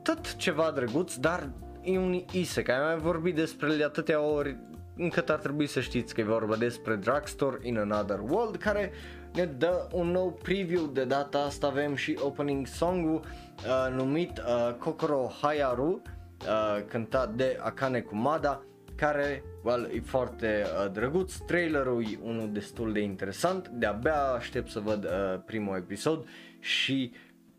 tot 0.03 0.37
ceva 0.37 0.71
drăguț, 0.71 1.15
dar 1.15 1.51
e 1.83 1.99
un 1.99 2.25
isekai. 2.33 2.75
Am 2.75 2.85
mai 2.85 2.97
vorbit 2.97 3.35
despre 3.35 3.71
el 3.71 3.77
de 3.77 3.85
atâtea 3.85 4.21
ori 4.21 4.57
încât 4.97 5.29
ar 5.29 5.39
trebui 5.39 5.67
să 5.67 5.81
știți 5.81 6.15
că 6.15 6.21
e 6.21 6.25
vorba 6.25 6.57
despre 6.57 6.95
Drugstore 6.95 7.59
in 7.63 7.79
Another 7.79 8.19
World 8.29 8.57
care 8.57 8.93
ne 9.35 9.45
dă 9.45 9.89
un 9.93 10.11
nou 10.11 10.39
preview. 10.43 10.87
De 10.87 11.05
data 11.05 11.39
asta 11.39 11.67
avem 11.67 11.95
și 11.95 12.19
opening 12.23 12.67
song-ul 12.67 13.21
uh, 13.21 13.95
numit 13.95 14.39
uh, 14.39 14.75
Kokoro 14.79 15.31
Hayaru 15.41 16.03
uh, 16.41 16.85
cântat 16.89 17.35
de 17.35 17.59
Akane 17.61 18.01
Kumada 18.01 18.63
care 18.97 19.43
well, 19.63 19.91
e 19.95 20.01
foarte 20.01 20.65
uh, 20.65 20.93
drăguț, 20.93 21.35
trailerul 21.35 22.03
e 22.03 22.19
unul 22.23 22.53
destul 22.53 22.93
de 22.93 23.01
interesant, 23.01 23.69
de-abia 23.69 24.23
aștept 24.23 24.71
să 24.71 24.81
văd 24.81 25.05
uh, 25.05 25.41
primul 25.47 25.77
episod 25.77 26.27
și 26.65 27.13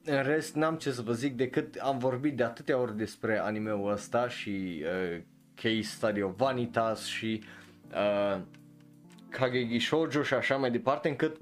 în 0.04 0.24
rest 0.24 0.56
n-am 0.56 0.76
ce 0.76 0.92
să 0.92 1.02
vă 1.02 1.14
zic 1.14 1.36
decât 1.36 1.76
am 1.76 1.98
vorbit 1.98 2.38
de 2.38 2.44
atâtea 2.44 2.78
ori 2.78 2.98
despre 2.98 3.38
animeul 3.38 3.92
ăsta 3.92 4.28
și 4.28 4.84
uh, 4.84 5.22
case 5.54 5.82
study 5.82 6.22
of 6.22 6.38
Vanitas 6.38 7.06
și 7.06 7.44
uh, 7.92 8.42
Kagegi 9.30 9.80
Shoujo 9.80 10.24
și 10.24 10.34
așa 10.34 10.56
mai 10.56 10.72
departe 10.72 11.10
încât 11.10 11.38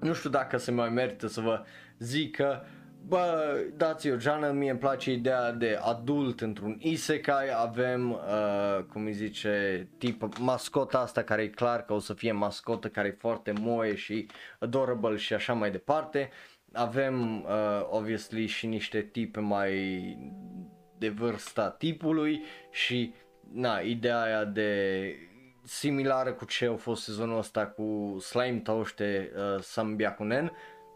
nu 0.00 0.12
știu 0.12 0.30
dacă 0.30 0.56
se 0.56 0.70
mai 0.70 0.88
merită 0.88 1.26
să 1.26 1.40
vă 1.40 1.64
zic 1.98 2.36
că 2.36 2.62
Bă, 3.06 3.56
dați-o 3.76 4.16
geană, 4.16 4.50
mie 4.50 4.70
îmi 4.70 4.78
place 4.78 5.12
ideea 5.12 5.52
de 5.52 5.78
adult 5.82 6.40
într-un 6.40 6.76
isekai, 6.80 7.46
avem, 7.56 8.10
uh, 8.10 8.84
cum 8.92 9.04
îi 9.04 9.12
zice, 9.12 9.88
tip 9.98 10.38
mascota 10.38 10.98
asta 10.98 11.22
care 11.22 11.42
e 11.42 11.48
clar 11.48 11.84
că 11.84 11.92
o 11.92 11.98
să 11.98 12.14
fie 12.14 12.32
mascotă 12.32 12.88
care 12.88 13.08
e 13.08 13.16
foarte 13.18 13.52
moe 13.60 13.94
și 13.94 14.26
adorable 14.58 15.16
și 15.16 15.34
așa 15.34 15.52
mai 15.52 15.70
departe. 15.70 16.30
Avem, 16.72 17.42
uh, 17.42 17.86
obviously, 17.90 18.46
și 18.46 18.66
niște 18.66 19.00
tipe 19.00 19.40
mai 19.40 19.72
de 20.98 21.08
vârsta 21.08 21.70
tipului 21.70 22.42
și, 22.70 23.14
na, 23.52 23.78
ideea 23.78 24.20
aia 24.20 24.44
de 24.44 25.12
similară 25.64 26.32
cu 26.32 26.44
ce 26.44 26.66
a 26.66 26.76
fost 26.76 27.02
sezonul 27.02 27.38
ăsta 27.38 27.66
cu 27.66 28.16
Slime 28.20 28.58
Toaște 28.58 29.32
uh, 29.34 29.60
Sambiakunen 29.60 30.52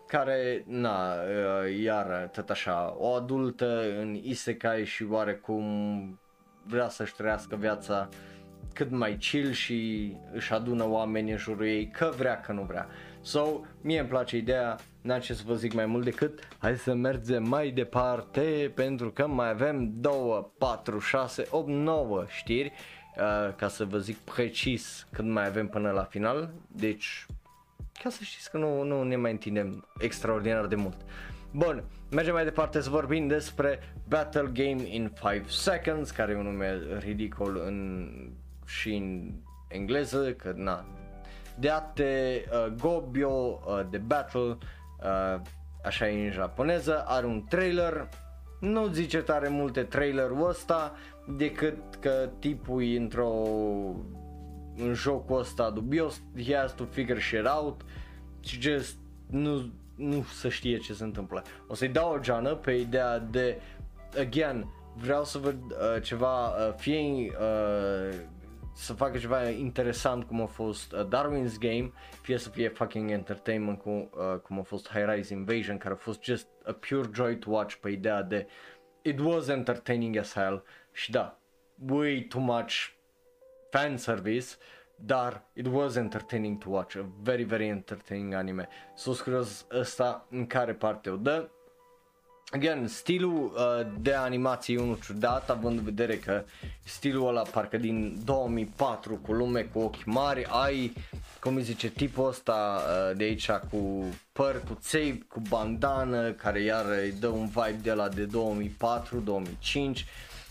care, 0.07 0.65
na, 0.67 1.15
uh, 1.15 1.79
iar 1.83 2.31
tot 2.33 2.51
așa, 2.51 2.95
o 2.99 3.15
adultă 3.15 3.99
în 3.99 4.15
isekai 4.23 4.85
și 4.85 5.07
oarecum 5.11 6.21
vrea 6.67 6.89
să-și 6.89 7.15
trăiască 7.15 7.57
viața 7.57 8.09
cât 8.75 8.91
mai 8.91 9.17
chill 9.21 9.51
și 9.51 10.13
își 10.33 10.53
adună 10.53 10.89
oameni 10.89 11.31
în 11.31 11.37
jurul 11.37 11.67
ei, 11.67 11.89
că 11.89 12.13
vrea, 12.17 12.41
că 12.41 12.53
nu 12.53 12.63
vrea. 12.63 12.89
So, 13.21 13.61
mie 13.81 13.99
îmi 13.99 14.09
place 14.09 14.37
ideea, 14.37 14.79
n-am 15.03 15.21
ce 15.21 15.35
să 15.35 15.43
vă 15.47 15.55
zic 15.55 15.73
mai 15.73 15.87
mult 15.87 16.05
decât 16.05 16.49
hai 16.59 16.77
să 16.77 16.95
mergem 16.95 17.49
mai 17.49 17.71
departe 17.71 18.73
pentru 18.75 19.11
că 19.11 19.27
mai 19.27 19.49
avem 19.49 19.93
2, 19.95 20.53
4, 20.59 20.99
6, 20.99 21.47
8, 21.51 21.69
9 21.69 22.25
știri 22.29 22.73
uh, 23.17 23.55
ca 23.57 23.69
să 23.69 23.85
vă 23.85 23.99
zic 23.99 24.17
precis 24.17 25.07
când 25.13 25.31
mai 25.31 25.47
avem 25.47 25.69
până 25.69 25.91
la 25.91 26.03
final, 26.03 26.51
deci 26.67 27.27
ca 28.03 28.11
să 28.11 28.19
știți 28.23 28.51
că 28.51 28.59
nu, 28.59 28.83
nu 28.83 29.03
ne 29.03 29.17
mai 29.17 29.31
întindem 29.31 29.87
extraordinar 29.99 30.67
de 30.67 30.75
mult. 30.75 30.97
Bun, 31.51 31.85
mergem 32.11 32.33
mai 32.33 32.45
departe 32.45 32.81
să 32.81 32.91
vorbim 32.91 33.27
despre 33.27 33.79
Battle 34.09 34.51
Game 34.53 34.87
in 34.87 35.13
5 35.33 35.49
Seconds, 35.49 36.11
care 36.11 36.33
e 36.33 36.37
un 36.37 36.43
nume 36.43 36.81
ridicol 36.99 37.63
în, 37.67 38.09
și 38.67 38.95
în 38.95 39.33
engleză, 39.69 40.33
că 40.33 40.53
na, 40.57 40.87
Deate 41.59 42.45
uh, 42.51 42.73
Gobio 42.81 43.61
uh, 43.67 43.81
de 43.91 43.99
Battle, 43.99 44.59
uh, 45.05 45.41
așa 45.85 46.09
e 46.09 46.25
în 46.25 46.33
japoneză, 46.33 47.05
are 47.07 47.27
un 47.27 47.45
trailer, 47.49 48.09
nu 48.61 48.87
zice 48.87 49.19
tare 49.19 49.49
multe 49.49 49.83
trailerul 49.83 50.49
ăsta, 50.49 50.95
decât 51.37 51.79
că 52.01 52.31
tipul 52.39 52.83
e 52.83 52.97
într-o 52.97 53.33
în 54.77 54.95
jocul 54.95 55.39
ăsta 55.39 55.71
dubios, 55.71 56.23
he 56.45 56.57
has 56.57 56.75
to 56.75 56.85
figure 56.85 57.21
shit 57.21 57.47
out. 57.47 57.81
Și 58.41 58.61
just 58.61 58.97
nu, 59.27 59.73
nu 59.95 60.23
să 60.23 60.49
știe 60.49 60.79
ce 60.79 60.93
se 60.93 61.05
întâmplă. 61.05 61.43
O 61.67 61.75
să-i 61.75 61.89
dau 61.89 62.13
o 62.13 62.19
geană 62.19 62.55
pe 62.55 62.73
ideea 62.73 63.19
de, 63.19 63.61
again, 64.19 64.67
vreau 64.95 65.25
să 65.25 65.39
văd 65.39 65.57
uh, 65.71 66.03
ceva, 66.03 66.47
uh, 66.49 66.75
fie 66.77 66.99
uh, 67.01 68.17
să 68.73 68.93
facă 68.93 69.19
ceva 69.19 69.49
interesant 69.49 70.25
cum 70.25 70.41
a 70.41 70.47
fost 70.47 70.93
uh, 70.93 71.07
Darwin's 71.07 71.59
Game, 71.59 71.93
fie 72.23 72.39
să 72.39 72.49
fie 72.49 72.69
fucking 72.69 73.11
entertainment 73.11 73.81
cum, 73.81 74.11
uh, 74.13 74.39
cum 74.39 74.59
a 74.59 74.63
fost 74.63 74.89
High 74.89 75.05
Rise 75.15 75.35
Invasion, 75.35 75.79
care 75.79 75.95
a 75.95 75.97
fost 75.97 76.23
just 76.23 76.49
a 76.65 76.73
pure 76.73 77.09
joy 77.13 77.39
to 77.39 77.51
watch 77.51 77.75
pe 77.75 77.91
ideea 77.91 78.23
de 78.23 78.47
it 79.03 79.19
was 79.21 79.49
entertaining 79.49 80.17
as 80.17 80.33
hell 80.33 80.65
și 80.93 81.11
da, 81.11 81.39
way 81.89 82.27
too 82.29 82.41
much 82.41 82.73
fan 83.71 83.97
service, 83.97 84.47
dar 84.97 85.45
it 85.53 85.67
was 85.67 85.97
entertaining 85.97 86.59
to 86.59 86.71
watch, 86.71 86.97
a 86.97 87.07
very, 87.23 87.43
very 87.43 87.67
entertaining 87.67 88.35
anime. 88.35 88.69
Sunt 88.95 89.17
so, 89.17 89.23
curios 89.23 89.67
ăsta 89.71 90.27
în 90.31 90.47
care 90.47 90.75
parte 90.75 91.11
o 91.11 91.17
dă. 91.17 91.49
Again, 92.55 92.87
stilul 92.89 93.53
uh, 93.55 93.87
de 94.01 94.15
animație 94.15 94.75
e 94.75 94.81
unul 94.81 94.99
ciudat, 95.05 95.51
având 95.51 95.79
în 95.79 95.85
vedere 95.85 96.17
că 96.17 96.45
stilul 96.85 97.29
ăla 97.29 97.43
parcă 97.43 97.77
din 97.77 98.19
2004 98.25 99.15
cu 99.15 99.33
lume 99.33 99.61
cu 99.61 99.79
ochi 99.79 100.05
mari, 100.05 100.47
ai, 100.51 100.93
cum 101.41 101.55
îi 101.55 101.63
zice, 101.63 101.89
tipul 101.89 102.29
ăsta 102.29 102.83
uh, 102.83 103.17
de 103.17 103.25
aici 103.25 103.51
cu 103.51 104.05
păr, 104.33 104.63
cu 104.69 104.79
ței, 104.81 105.25
cu 105.29 105.43
bandană, 105.49 106.31
care 106.31 106.61
iar 106.63 106.85
îi 107.03 107.15
dă 107.21 107.27
un 107.29 107.47
vibe 107.47 107.79
de 107.83 107.93
la 107.93 108.09
de 108.09 108.27
2004-2005 108.27 110.05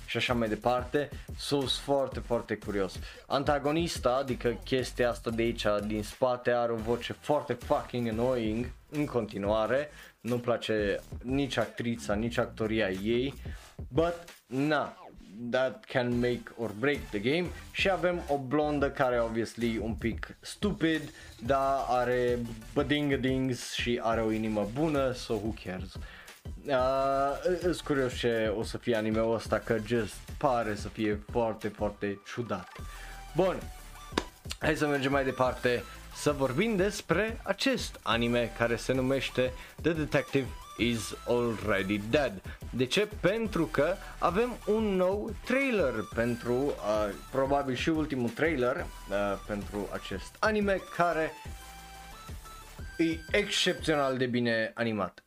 și 0.06 0.18
așa 0.18 0.34
mai 0.34 0.48
departe. 0.50 1.10
Sunt 1.38 1.70
foarte, 1.70 2.20
foarte 2.20 2.56
curios. 2.56 3.00
Antagonista, 3.26 4.18
adică 4.20 4.58
chestia 4.64 5.10
asta 5.10 5.30
de 5.30 5.42
aici 5.42 5.66
din 5.88 6.04
spate 6.04 6.52
are 6.52 6.72
o 6.72 6.76
voce 6.76 7.14
foarte 7.14 7.54
fucking 7.54 8.08
annoying 8.08 8.72
în 8.90 9.06
continuare. 9.06 9.90
Nu-mi 10.22 10.42
place 10.42 11.00
nici 11.24 11.58
actrița, 11.58 12.14
nici 12.14 12.38
actoria 12.38 12.90
ei. 12.90 13.34
But, 13.88 14.16
na, 14.46 14.96
that 15.50 15.86
can 15.86 16.20
make 16.20 16.44
or 16.58 16.72
break 16.80 17.00
the 17.10 17.20
game 17.20 17.48
și 17.72 17.90
avem 17.90 18.22
o 18.28 18.38
blondă 18.38 18.90
care 18.90 19.22
obviously 19.22 19.78
un 19.78 19.94
pic 19.94 20.38
stupid, 20.40 21.02
dar 21.46 21.86
are 21.88 22.40
bădingă-dings 22.74 23.74
și 23.74 24.00
are 24.04 24.22
o 24.22 24.32
inimă 24.32 24.70
bună, 24.74 25.12
so 25.12 25.34
who 25.34 25.54
cares. 25.64 25.94
Uh, 26.66 27.58
sunt 27.62 27.80
curios 27.80 28.14
ce 28.14 28.54
o 28.58 28.64
să 28.64 28.78
fie 28.78 28.96
anime-ul 28.96 29.36
ăsta 29.36 29.60
că 29.60 29.78
just 29.86 30.14
pare 30.38 30.76
să 30.76 30.88
fie 30.88 31.24
foarte, 31.32 31.68
foarte 31.68 32.22
ciudat. 32.34 32.70
Bun, 33.36 33.58
hai 34.60 34.76
să 34.76 34.88
mergem 34.88 35.12
mai 35.12 35.24
departe 35.24 35.84
să 36.14 36.32
vorbim 36.32 36.76
despre 36.76 37.40
acest 37.44 38.00
anime 38.04 38.52
care 38.58 38.76
se 38.76 38.94
numește 38.94 39.54
The 39.82 39.94
Detective 39.94 40.48
is 40.78 41.16
already 41.28 42.02
dead. 42.10 42.42
De 42.70 42.86
ce? 42.86 43.10
Pentru 43.22 43.66
că 43.66 43.96
avem 44.20 44.58
un 44.68 44.84
nou 44.84 45.34
trailer 45.46 45.94
pentru, 46.16 46.54
uh, 46.54 46.74
probabil 47.32 47.76
și 47.76 47.90
ultimul 47.90 48.30
trailer 48.30 48.76
uh, 48.76 49.16
pentru 49.48 49.90
acest 49.94 50.36
anime 50.40 50.82
care 50.96 51.32
e 52.98 53.38
excepțional 53.38 54.18
de 54.18 54.26
bine 54.26 54.72
animat 54.76 55.24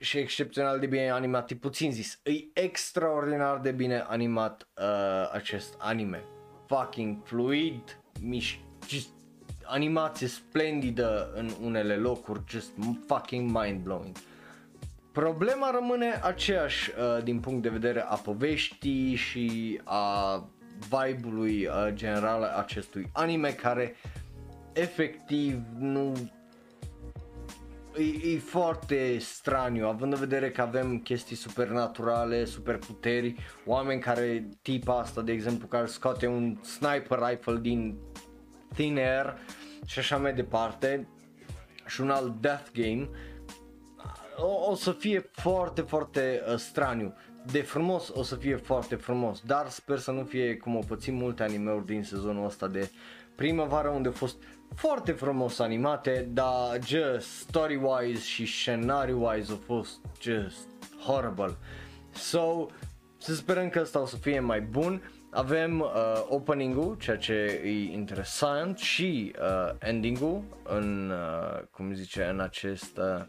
și 0.00 0.18
excepțional 0.18 0.78
de 0.78 0.86
bine 0.86 1.10
animat, 1.10 1.50
e 1.50 1.54
puțin 1.54 1.92
zis. 1.92 2.20
E 2.22 2.60
extraordinar 2.60 3.58
de 3.58 3.70
bine 3.70 3.98
animat 3.98 4.68
uh, 4.76 5.30
acest 5.32 5.74
anime. 5.78 6.24
Fucking 6.66 7.24
fluid, 7.24 8.00
miș, 8.20 8.58
just 8.88 9.08
animație 9.70 10.26
splendidă 10.26 11.30
în 11.34 11.50
unele 11.62 11.96
locuri, 11.96 12.40
just 12.48 12.70
fucking 13.06 13.58
mind-blowing. 13.58 14.16
Problema 15.12 15.70
rămâne 15.70 16.20
aceeași 16.22 16.90
uh, 16.90 17.22
din 17.22 17.40
punct 17.40 17.62
de 17.62 17.68
vedere 17.68 18.00
a 18.00 18.14
poveștii 18.14 19.14
și 19.14 19.80
a 19.84 20.44
vibe-ului 20.88 21.66
uh, 21.66 21.88
general 21.92 22.42
acestui 22.42 23.10
anime 23.12 23.50
care 23.50 23.94
efectiv 24.72 25.58
nu 25.78 26.12
e, 27.96 28.32
e 28.32 28.38
foarte 28.38 29.18
straniu, 29.18 29.86
având 29.86 30.12
în 30.12 30.18
vedere 30.18 30.50
că 30.50 30.60
avem 30.60 30.98
chestii 30.98 31.36
supernaturale, 31.36 32.44
superputeri, 32.44 33.34
oameni 33.66 34.00
care, 34.00 34.48
tipa 34.62 34.98
asta 34.98 35.22
de 35.22 35.32
exemplu, 35.32 35.66
care 35.66 35.86
scoate 35.86 36.26
un 36.26 36.58
sniper 36.62 37.18
rifle 37.28 37.58
din 37.60 37.98
thin 38.74 38.96
air 38.96 39.36
și 39.86 39.98
așa 39.98 40.16
mai 40.16 40.34
departe 40.34 41.08
și 41.86 42.00
un 42.00 42.10
alt 42.10 42.40
death 42.40 42.70
game, 42.72 43.08
o, 44.36 44.70
o 44.70 44.74
să 44.74 44.92
fie 44.92 45.30
foarte, 45.32 45.80
foarte 45.80 46.42
uh, 46.48 46.56
straniu. 46.56 47.14
De 47.52 47.60
frumos 47.60 48.08
o 48.08 48.22
să 48.22 48.34
fie 48.34 48.56
foarte 48.56 48.94
frumos, 48.94 49.40
dar 49.40 49.68
sper 49.68 49.98
să 49.98 50.10
nu 50.10 50.24
fie 50.24 50.56
cum 50.56 50.76
o 50.76 50.80
pățim 50.88 51.14
multe 51.14 51.42
animeuri 51.42 51.86
din 51.86 52.04
sezonul 52.04 52.46
ăsta 52.46 52.66
de 52.66 52.90
primăvară 53.34 53.88
unde 53.88 54.08
a 54.08 54.12
fost 54.12 54.36
foarte 54.74 55.12
frumos 55.12 55.58
animate, 55.58 56.28
dar 56.32 56.78
just 56.84 57.28
story-wise 57.28 58.22
și 58.22 58.46
scenariu-wise 58.46 59.52
a 59.52 59.58
fost 59.66 59.98
just 60.20 60.66
horrible. 61.04 61.56
So, 62.12 62.66
să 63.18 63.34
sperăm 63.34 63.68
că 63.68 63.78
asta 63.78 64.00
o 64.00 64.06
să 64.06 64.16
fie 64.16 64.40
mai 64.40 64.60
bun. 64.60 65.02
Avem 65.32 65.80
uh, 65.80 66.24
opening-ul, 66.28 66.96
ceea 66.96 67.16
ce 67.16 67.60
e 67.64 67.92
interesant, 67.92 68.78
și 68.78 69.34
uh, 69.40 69.74
ending-ul 69.78 70.42
în, 70.62 71.10
uh, 71.10 71.60
cum 71.70 71.92
zice, 71.92 72.24
în 72.24 72.40
acest 72.40 72.96
uh, 72.98 73.24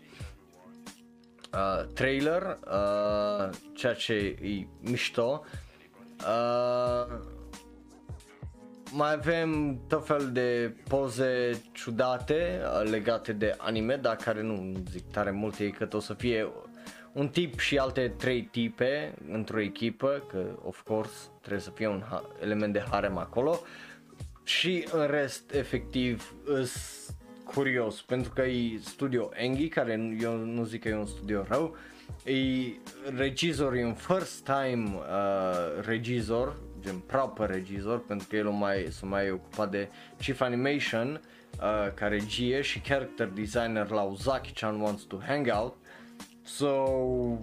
uh, 1.54 1.86
trailer, 1.94 2.42
uh, 2.42 3.50
ceea 3.74 3.94
ce 3.94 4.14
e 4.42 4.68
mișto. 4.80 5.44
Uh, 6.20 7.18
mai 8.92 9.14
avem 9.14 9.80
tot 9.88 10.06
fel 10.06 10.32
de 10.32 10.76
poze 10.88 11.62
ciudate 11.72 12.62
uh, 12.64 12.90
legate 12.90 13.34
de 13.34 13.56
anime, 13.58 13.96
dar 13.96 14.16
care 14.16 14.42
nu 14.42 14.84
zic 14.90 15.12
tare 15.12 15.32
multe, 15.32 15.70
că 15.70 15.88
o 15.92 16.00
să 16.00 16.14
fie 16.14 16.52
un 17.14 17.28
tip 17.28 17.60
și 17.60 17.78
alte 17.78 18.14
trei 18.18 18.42
tipe 18.42 19.14
într-o 19.32 19.60
echipă, 19.60 20.24
că 20.30 20.46
of 20.64 20.82
course 20.82 21.14
trebuie 21.40 21.62
să 21.62 21.72
fie 21.72 21.88
un 21.88 22.04
ha- 22.04 22.42
element 22.42 22.74
de 22.74 22.84
harem 22.90 23.18
acolo. 23.18 23.60
Și 24.44 24.88
în 24.92 25.08
rest 25.08 25.54
efectiv 25.54 26.36
îs 26.46 27.06
curios 27.44 28.02
pentru 28.02 28.32
că 28.32 28.42
e 28.42 28.80
studio 28.80 29.30
Engi 29.34 29.68
care 29.68 30.16
eu 30.20 30.36
nu 30.36 30.64
zic 30.64 30.82
că 30.82 30.88
e 30.88 30.96
un 30.96 31.06
studio 31.06 31.46
rău 31.48 31.78
e 32.24 32.34
regizor, 33.16 33.74
e 33.74 33.86
un 33.86 33.94
first 33.94 34.44
time 34.44 34.96
uh, 34.96 35.86
regizor 35.86 36.56
gen 36.82 37.00
proper 37.00 37.50
regizor 37.50 38.06
pentru 38.06 38.28
că 38.28 38.36
el 38.36 38.48
o 38.48 38.52
mai, 38.52 38.88
s-a 38.90 39.06
mai 39.06 39.32
ocupat 39.32 39.72
de 39.72 39.90
chief 40.18 40.42
animation 40.42 41.22
uh, 41.54 41.94
ca 41.94 42.08
regie 42.08 42.62
și 42.62 42.80
character 42.80 43.28
designer 43.28 43.90
la 43.90 44.02
Uzaki-chan 44.02 44.80
Wants 44.80 45.02
to 45.02 45.18
Hang 45.28 45.50
Out 45.54 45.76
so 46.44 47.38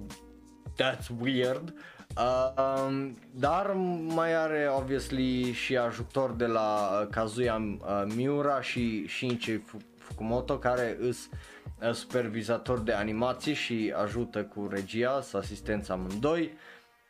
that's 0.77 1.09
weird 1.21 1.75
uh, 2.17 3.11
dar 3.31 3.73
mai 4.15 4.35
are 4.35 4.69
obviously 4.77 5.53
și 5.53 5.77
ajutor 5.77 6.33
de 6.33 6.47
la 6.47 7.01
uh, 7.03 7.09
Kazuya 7.11 7.55
uh, 7.57 8.03
Miura 8.15 8.61
și 8.61 9.07
Shinji 9.09 9.61
Fukumoto 9.99 10.59
care 10.59 10.97
îs 11.01 11.29
uh, 11.83 11.93
supervizator 11.93 12.79
de 12.79 12.93
animație 12.93 13.53
și 13.53 13.93
ajută 13.97 14.45
cu 14.45 14.69
regia, 14.71 15.21
să 15.21 15.37
asistența 15.37 15.93
amândoi 15.93 16.53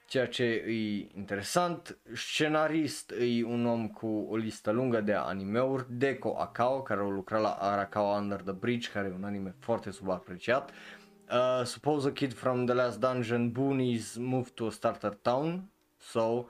ceea 0.08 0.26
ce 0.26 0.44
e 0.44 1.08
interesant. 1.16 1.98
Scenarist 2.14 3.10
e 3.10 3.44
un 3.44 3.66
om 3.66 3.88
cu 3.88 4.26
o 4.30 4.36
listă 4.36 4.70
lungă 4.70 5.00
de 5.00 5.12
animeuri, 5.12 5.86
Deco 5.88 6.36
Akao, 6.38 6.82
care 6.82 7.00
a 7.00 7.04
lucrat 7.04 7.40
la 7.40 7.50
Arakawa 7.50 8.18
Under 8.18 8.40
the 8.40 8.52
Bridge, 8.52 8.90
care 8.90 9.08
e 9.08 9.16
un 9.16 9.24
anime 9.24 9.54
foarte 9.58 9.90
subapreciat. 9.90 10.70
Uh, 10.70 10.97
Suppose 11.64 12.08
a 12.08 12.12
Kid 12.12 12.32
from 12.32 12.66
the 12.66 12.74
Last 12.74 13.00
Dungeon, 13.00 13.52
Boonies 13.52 14.16
moved 14.16 14.56
to 14.56 14.66
a 14.66 14.70
starter 14.70 15.18
town, 15.22 15.70
so 15.98 16.46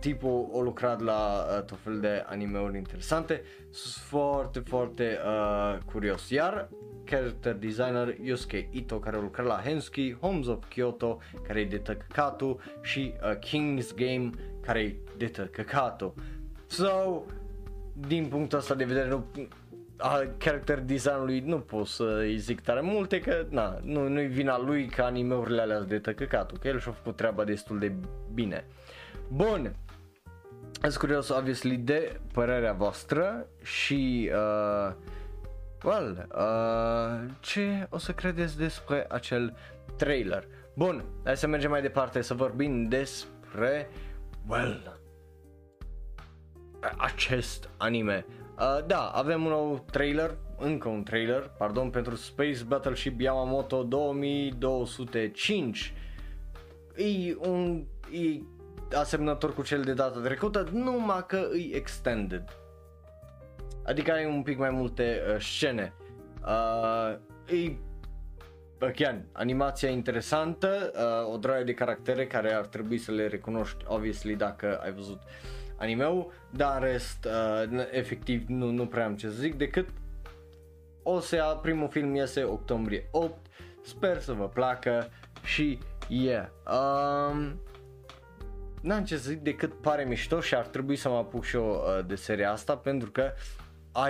tipul 0.00 0.50
a 0.54 0.60
lucrat 0.62 1.00
la 1.00 1.46
uh, 1.56 1.64
tot 1.64 1.78
fel 1.78 2.00
de 2.00 2.24
animeuri 2.26 2.76
interesante, 2.76 3.42
sunt 3.70 4.04
foarte, 4.04 4.60
foarte 4.60 5.18
uh, 5.24 5.78
curios. 5.92 6.30
Iar 6.30 6.68
character 7.04 7.54
designer 7.54 8.16
Yosuke 8.22 8.68
Ito 8.70 8.98
care 8.98 9.16
a 9.16 9.20
lucrat 9.20 9.46
la 9.46 9.60
Hensky, 9.64 10.16
Homes 10.20 10.46
of 10.46 10.68
Kyoto 10.68 11.18
care 11.46 11.60
e 11.60 11.64
de 11.64 11.78
Takakatu 11.78 12.60
și 12.82 13.14
uh, 13.22 13.38
King's 13.38 13.94
Game 13.94 14.30
care 14.60 14.80
e 14.80 14.96
de 15.16 15.26
Takakatu. 15.26 16.14
So, 16.66 17.22
din 17.92 18.26
punctul 18.26 18.58
ăsta 18.58 18.74
de 18.74 18.84
vedere 18.84 19.08
nu, 19.08 19.24
a 20.00 20.26
character 20.38 20.80
design-ului 20.80 21.40
nu 21.40 21.58
pot 21.58 21.86
să 21.86 22.16
îi 22.18 22.38
zic 22.38 22.60
tare 22.60 22.80
multe 22.80 23.20
că 23.20 23.46
na, 23.48 23.78
nu, 23.82 24.08
nu-i 24.08 24.26
vina 24.26 24.58
lui 24.58 24.86
ca 24.86 25.04
animeurile 25.04 25.60
alea 25.60 25.80
de 25.80 25.98
tăcăcatul, 25.98 26.58
că 26.58 26.68
el 26.68 26.80
și-a 26.80 26.92
făcut 26.92 27.16
treaba 27.16 27.44
destul 27.44 27.78
de 27.78 27.92
bine. 28.34 28.64
Bun, 29.28 29.76
sunt 30.80 30.96
curios, 30.96 31.28
obviously, 31.28 31.76
de 31.76 32.20
părerea 32.32 32.72
voastră 32.72 33.46
și, 33.62 34.30
uh, 34.32 34.92
well, 35.84 36.28
uh, 36.34 37.30
ce 37.40 37.86
o 37.90 37.98
să 37.98 38.12
credeți 38.12 38.56
despre 38.56 39.06
acel 39.08 39.56
trailer? 39.96 40.46
Bun, 40.74 41.04
hai 41.24 41.36
să 41.36 41.46
mergem 41.46 41.70
mai 41.70 41.82
departe 41.82 42.20
să 42.20 42.34
vorbim 42.34 42.88
despre, 42.88 43.90
well, 44.48 45.00
acest 46.96 47.70
anime. 47.76 48.26
Uh, 48.60 48.78
da, 48.86 49.08
avem 49.08 49.44
un 49.44 49.50
nou 49.50 49.84
trailer, 49.90 50.36
încă 50.58 50.88
un 50.88 51.02
trailer, 51.02 51.50
pardon, 51.58 51.90
pentru 51.90 52.14
Space 52.14 52.64
Battleship 52.66 53.20
Yamamoto 53.20 53.82
2205. 53.82 55.94
E 56.96 57.36
un... 57.48 57.84
E 58.10 58.40
asemănător 58.96 59.54
cu 59.54 59.62
cel 59.62 59.82
de 59.82 59.92
data 59.92 60.20
trecută, 60.20 60.68
numai 60.72 61.24
că 61.26 61.48
e 61.54 61.76
extended. 61.76 62.44
Adică 63.84 64.12
ai 64.12 64.24
un 64.24 64.42
pic 64.42 64.58
mai 64.58 64.70
multe 64.70 65.20
uh, 65.34 65.40
scene. 65.40 65.92
Uh, 66.42 67.14
e 67.54 67.76
Again, 68.82 69.26
animația 69.32 69.88
interesantă, 69.88 70.92
uh, 70.94 71.32
o 71.32 71.36
draie 71.36 71.64
de 71.64 71.74
caractere 71.74 72.26
care 72.26 72.52
ar 72.52 72.66
trebui 72.66 72.98
să 72.98 73.12
le 73.12 73.26
recunoști, 73.26 73.84
obviously, 73.86 74.34
dacă 74.34 74.80
ai 74.82 74.92
văzut 74.92 75.20
animeul, 75.80 76.32
dar 76.50 76.82
în 76.82 76.88
rest, 76.88 77.24
uh, 77.24 77.86
efectiv, 77.90 78.44
nu, 78.48 78.70
nu 78.70 78.86
prea 78.86 79.04
am 79.04 79.16
ce 79.16 79.26
să 79.26 79.34
zic, 79.34 79.54
decât 79.54 79.88
o 81.02 81.20
să 81.20 81.36
ia, 81.36 81.44
primul 81.44 81.88
film 81.88 82.14
iese 82.14 82.42
octombrie 82.42 83.08
8, 83.10 83.46
sper 83.82 84.20
să 84.20 84.32
vă 84.32 84.48
placă 84.48 85.08
și 85.44 85.78
yeah. 86.08 86.48
Um, 86.66 87.60
n-am 88.80 89.04
ce 89.04 89.16
să 89.16 89.30
zic 89.30 89.40
decât 89.40 89.72
pare 89.80 90.04
mișto 90.04 90.40
și 90.40 90.54
ar 90.54 90.66
trebui 90.66 90.96
să 90.96 91.08
mă 91.08 91.16
apuc 91.16 91.44
și 91.44 91.56
eu 91.56 91.70
uh, 91.70 92.06
de 92.06 92.14
seria 92.14 92.50
asta 92.50 92.76
pentru 92.76 93.10
că 93.10 93.32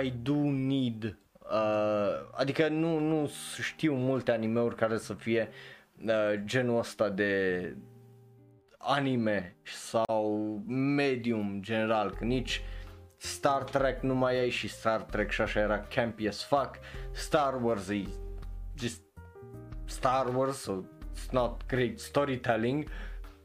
I 0.03 0.13
do 0.21 0.35
need 0.51 1.17
uh, 1.39 2.29
adică 2.31 2.67
nu, 2.67 2.99
nu 2.99 3.31
știu 3.61 3.93
multe 3.93 4.31
animeuri 4.31 4.75
care 4.75 4.97
să 4.97 5.13
fie 5.13 5.49
uh, 6.05 6.41
genul 6.45 6.77
ăsta 6.77 7.09
de 7.09 7.75
anime 8.83 9.55
sau 9.63 10.61
medium 10.67 11.59
general, 11.61 12.11
că 12.11 12.23
nici 12.23 12.61
Star 13.17 13.63
Trek 13.63 14.01
nu 14.01 14.15
mai 14.15 14.39
ai 14.39 14.49
și 14.49 14.67
Star 14.67 15.01
Trek 15.01 15.31
și 15.31 15.41
așa 15.41 15.59
era 15.59 15.79
campy 15.79 16.27
as 16.27 16.43
fuck, 16.43 16.79
Star 17.11 17.63
Wars 17.63 17.89
e 17.89 18.03
just 18.79 19.01
Star 19.85 20.35
Wars, 20.35 20.57
so 20.57 20.81
it's 21.13 21.31
not 21.31 21.65
great 21.67 21.99
storytelling, 21.99 22.87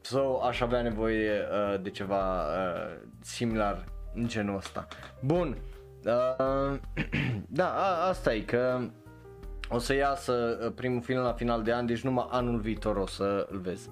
So 0.07 0.41
aș 0.41 0.61
avea 0.61 0.81
nevoie 0.81 1.31
uh, 1.31 1.81
de 1.81 1.89
ceva 1.89 2.43
uh, 2.43 2.97
similar 3.21 3.85
în 4.13 4.27
genul 4.27 4.55
ăsta. 4.55 4.87
Bun. 5.21 5.57
Uh, 6.05 6.79
da, 7.59 7.73
a, 7.73 8.07
asta 8.07 8.33
e 8.33 8.39
că 8.39 8.79
o 9.69 9.77
să 9.77 9.93
iasă 9.93 10.59
uh, 10.65 10.71
primul 10.75 11.01
film 11.01 11.19
la 11.19 11.33
final 11.33 11.63
de 11.63 11.73
an, 11.73 11.85
deci 11.85 12.01
numai 12.01 12.27
anul 12.29 12.59
viitor 12.59 12.95
o 12.95 13.05
să 13.05 13.47
îl 13.49 13.59
vezi. 13.59 13.89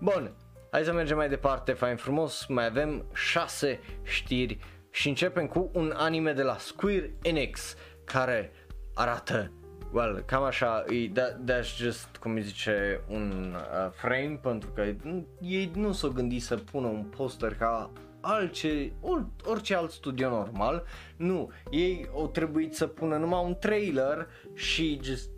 Bun, 0.00 0.30
hai 0.74 0.84
să 0.84 0.92
mergem 0.92 1.16
mai 1.16 1.28
departe, 1.28 1.72
fain 1.72 1.96
frumos, 1.96 2.46
mai 2.46 2.66
avem 2.66 3.04
6 3.12 3.80
știri 4.02 4.58
și 4.90 5.08
începem 5.08 5.46
cu 5.46 5.70
un 5.72 5.92
anime 5.96 6.32
de 6.32 6.42
la 6.42 6.56
Square 6.58 7.14
Enix 7.22 7.76
care 8.04 8.52
arată 8.94 9.52
well, 9.92 10.22
cam 10.26 10.42
așa, 10.42 10.84
e, 10.88 11.08
that, 11.08 11.38
that's 11.50 11.76
just, 11.76 12.16
cum 12.16 12.34
îi 12.34 12.42
zice, 12.42 13.00
un 13.08 13.54
uh, 13.56 13.90
frame, 13.92 14.38
pentru 14.42 14.70
că 14.70 14.94
ei 15.40 15.70
nu 15.74 15.92
s-au 15.92 16.10
gândit 16.10 16.42
să 16.42 16.56
pună 16.56 16.86
un 16.86 17.02
poster 17.16 17.54
ca 17.54 17.90
altce, 18.20 18.92
or, 19.00 19.26
orice 19.44 19.74
alt 19.74 19.90
studio 19.90 20.28
normal, 20.28 20.84
nu, 21.16 21.50
ei 21.70 22.08
au 22.14 22.28
trebuit 22.28 22.74
să 22.74 22.86
pună 22.86 23.16
numai 23.16 23.44
un 23.44 23.56
trailer 23.58 24.28
și 24.54 25.00
just 25.02 25.33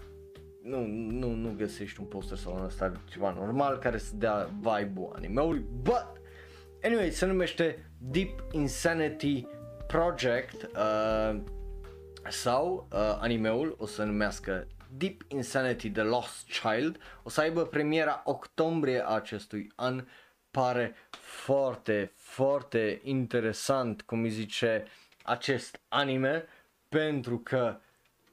nu, 0.67 0.87
nu, 0.87 1.35
nu 1.35 1.55
găsești 1.57 2.01
un 2.01 2.07
poster 2.07 2.37
sau 2.37 2.55
un 2.55 2.65
ăsta 2.65 2.93
ceva 3.11 3.31
normal 3.31 3.79
care 3.79 3.99
să 3.99 4.17
dea 4.17 4.51
vibe-ul 4.61 5.13
animeului, 5.17 5.65
but 5.83 6.07
anyway, 6.83 7.11
se 7.11 7.27
numește 7.27 7.91
Deep 7.99 8.45
Insanity 8.53 9.47
Project, 9.87 10.63
uh, 10.63 11.41
sau 12.29 12.89
uh, 12.93 12.99
animeul 13.21 13.75
o 13.79 13.87
să 13.87 14.05
numească 14.05 14.67
Deep 14.97 15.23
Insanity 15.29 15.91
The 15.91 16.03
Lost 16.03 16.61
Child. 16.61 16.99
O 17.23 17.29
să 17.29 17.41
aibă 17.41 17.65
premiera 17.65 18.23
octombrie 18.25 19.09
acestui 19.09 19.73
an. 19.75 20.05
Pare 20.51 20.95
foarte, 21.21 22.13
foarte 22.15 23.01
interesant 23.03 24.03
cum 24.03 24.23
îi 24.23 24.31
zice 24.31 24.85
acest 25.23 25.81
anime 25.89 26.45
pentru 26.89 27.39
că 27.39 27.79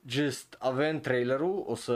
just 0.08 0.56
avem 0.60 1.00
trailerul, 1.00 1.64
o 1.68 1.76
să 1.76 1.94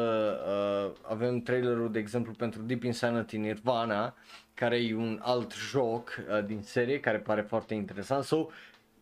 uh, 0.47 1.09
avem 1.11 1.39
trailerul 1.39 1.91
de 1.91 1.99
exemplu 1.99 2.31
pentru 2.31 2.61
Deep 2.61 2.83
Insanity 2.83 3.37
Nirvana 3.37 4.15
care 4.53 4.77
e 4.77 4.95
un 4.95 5.19
alt 5.21 5.53
joc 5.53 6.09
uh, 6.29 6.45
din 6.45 6.61
serie 6.61 6.99
care 6.99 7.17
pare 7.17 7.41
foarte 7.41 7.73
interesant 7.73 8.23
so, 8.23 8.45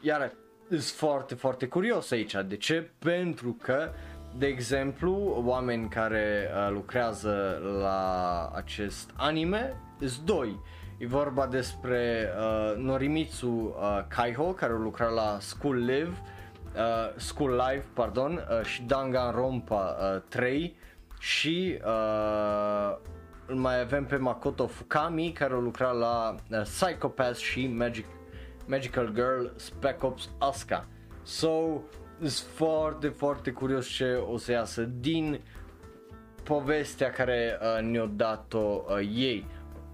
iar 0.01 0.31
sunt 0.69 0.81
foarte, 0.81 1.35
foarte 1.35 1.67
curios 1.67 2.11
aici. 2.11 2.35
De 2.47 2.57
ce? 2.57 2.89
Pentru 2.99 3.57
că, 3.61 3.89
de 4.37 4.45
exemplu, 4.45 5.43
oameni 5.45 5.89
care 5.89 6.49
uh, 6.53 6.71
lucrează 6.71 7.61
la 7.79 8.51
acest 8.55 9.09
anime 9.15 9.73
sunt 9.99 10.25
doi. 10.25 10.59
E 10.97 11.07
vorba 11.07 11.47
despre 11.47 12.29
uh, 12.37 12.77
Norimitsu 12.77 13.47
uh, 13.47 13.99
Kaiho, 14.07 14.43
care 14.43 14.73
a 14.73 14.75
lucrat 14.75 15.13
la 15.13 15.37
School 15.39 15.75
Live, 15.75 16.21
uh, 16.76 17.13
School 17.15 17.49
Live, 17.49 17.86
pardon, 17.93 18.47
uh, 18.59 18.65
și 18.65 18.82
Danganronpa 18.82 19.97
uh, 20.15 20.21
3 20.30 20.76
și 21.19 21.80
uh, 21.86 22.97
mai 23.47 23.80
avem 23.82 24.05
pe 24.05 24.15
Makoto 24.15 24.67
Fukami, 24.67 25.32
care 25.32 25.53
a 25.53 25.57
lucrat 25.57 25.97
la 25.97 26.36
uh, 26.51 26.61
Psychopath 26.61 27.38
și 27.38 27.67
Magic 27.67 28.05
Magical 28.67 29.11
Girl 29.13 29.45
Spec 29.55 30.03
Ops 30.03 30.30
Asuka. 30.38 30.88
So, 31.23 31.82
sunt 32.19 32.32
foarte, 32.32 33.07
foarte 33.07 33.51
curios 33.51 33.88
ce 33.88 34.13
o 34.13 34.38
să 34.38 34.51
iasă 34.51 34.82
din 34.82 35.41
povestea 36.43 37.09
care 37.09 37.59
uh, 37.61 37.84
ne-a 37.84 38.05
dat-o 38.05 38.84
uh, 38.88 38.97
ei. 39.15 39.45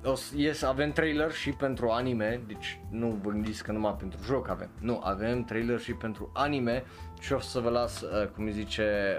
O, 0.04 0.16
s- 0.16 0.34
yes, 0.36 0.62
avem 0.62 0.92
trailer 0.92 1.32
și 1.32 1.50
pentru 1.52 1.90
anime, 1.90 2.42
deci 2.48 2.80
nu 2.90 3.20
vă 3.24 3.30
gândiți 3.30 3.64
că 3.64 3.72
numai 3.72 3.96
pentru 4.00 4.20
joc 4.24 4.50
avem. 4.50 4.70
Nu, 4.80 5.02
avem 5.04 5.44
trailer 5.44 5.80
și 5.80 5.94
pentru 5.94 6.32
anime 6.34 6.84
și 7.20 7.34
o 7.34 7.40
să 7.40 7.60
vă 7.60 7.70
las, 7.70 8.02
uh, 8.02 8.28
cum 8.28 8.46
îi 8.46 8.52
zice, 8.52 9.16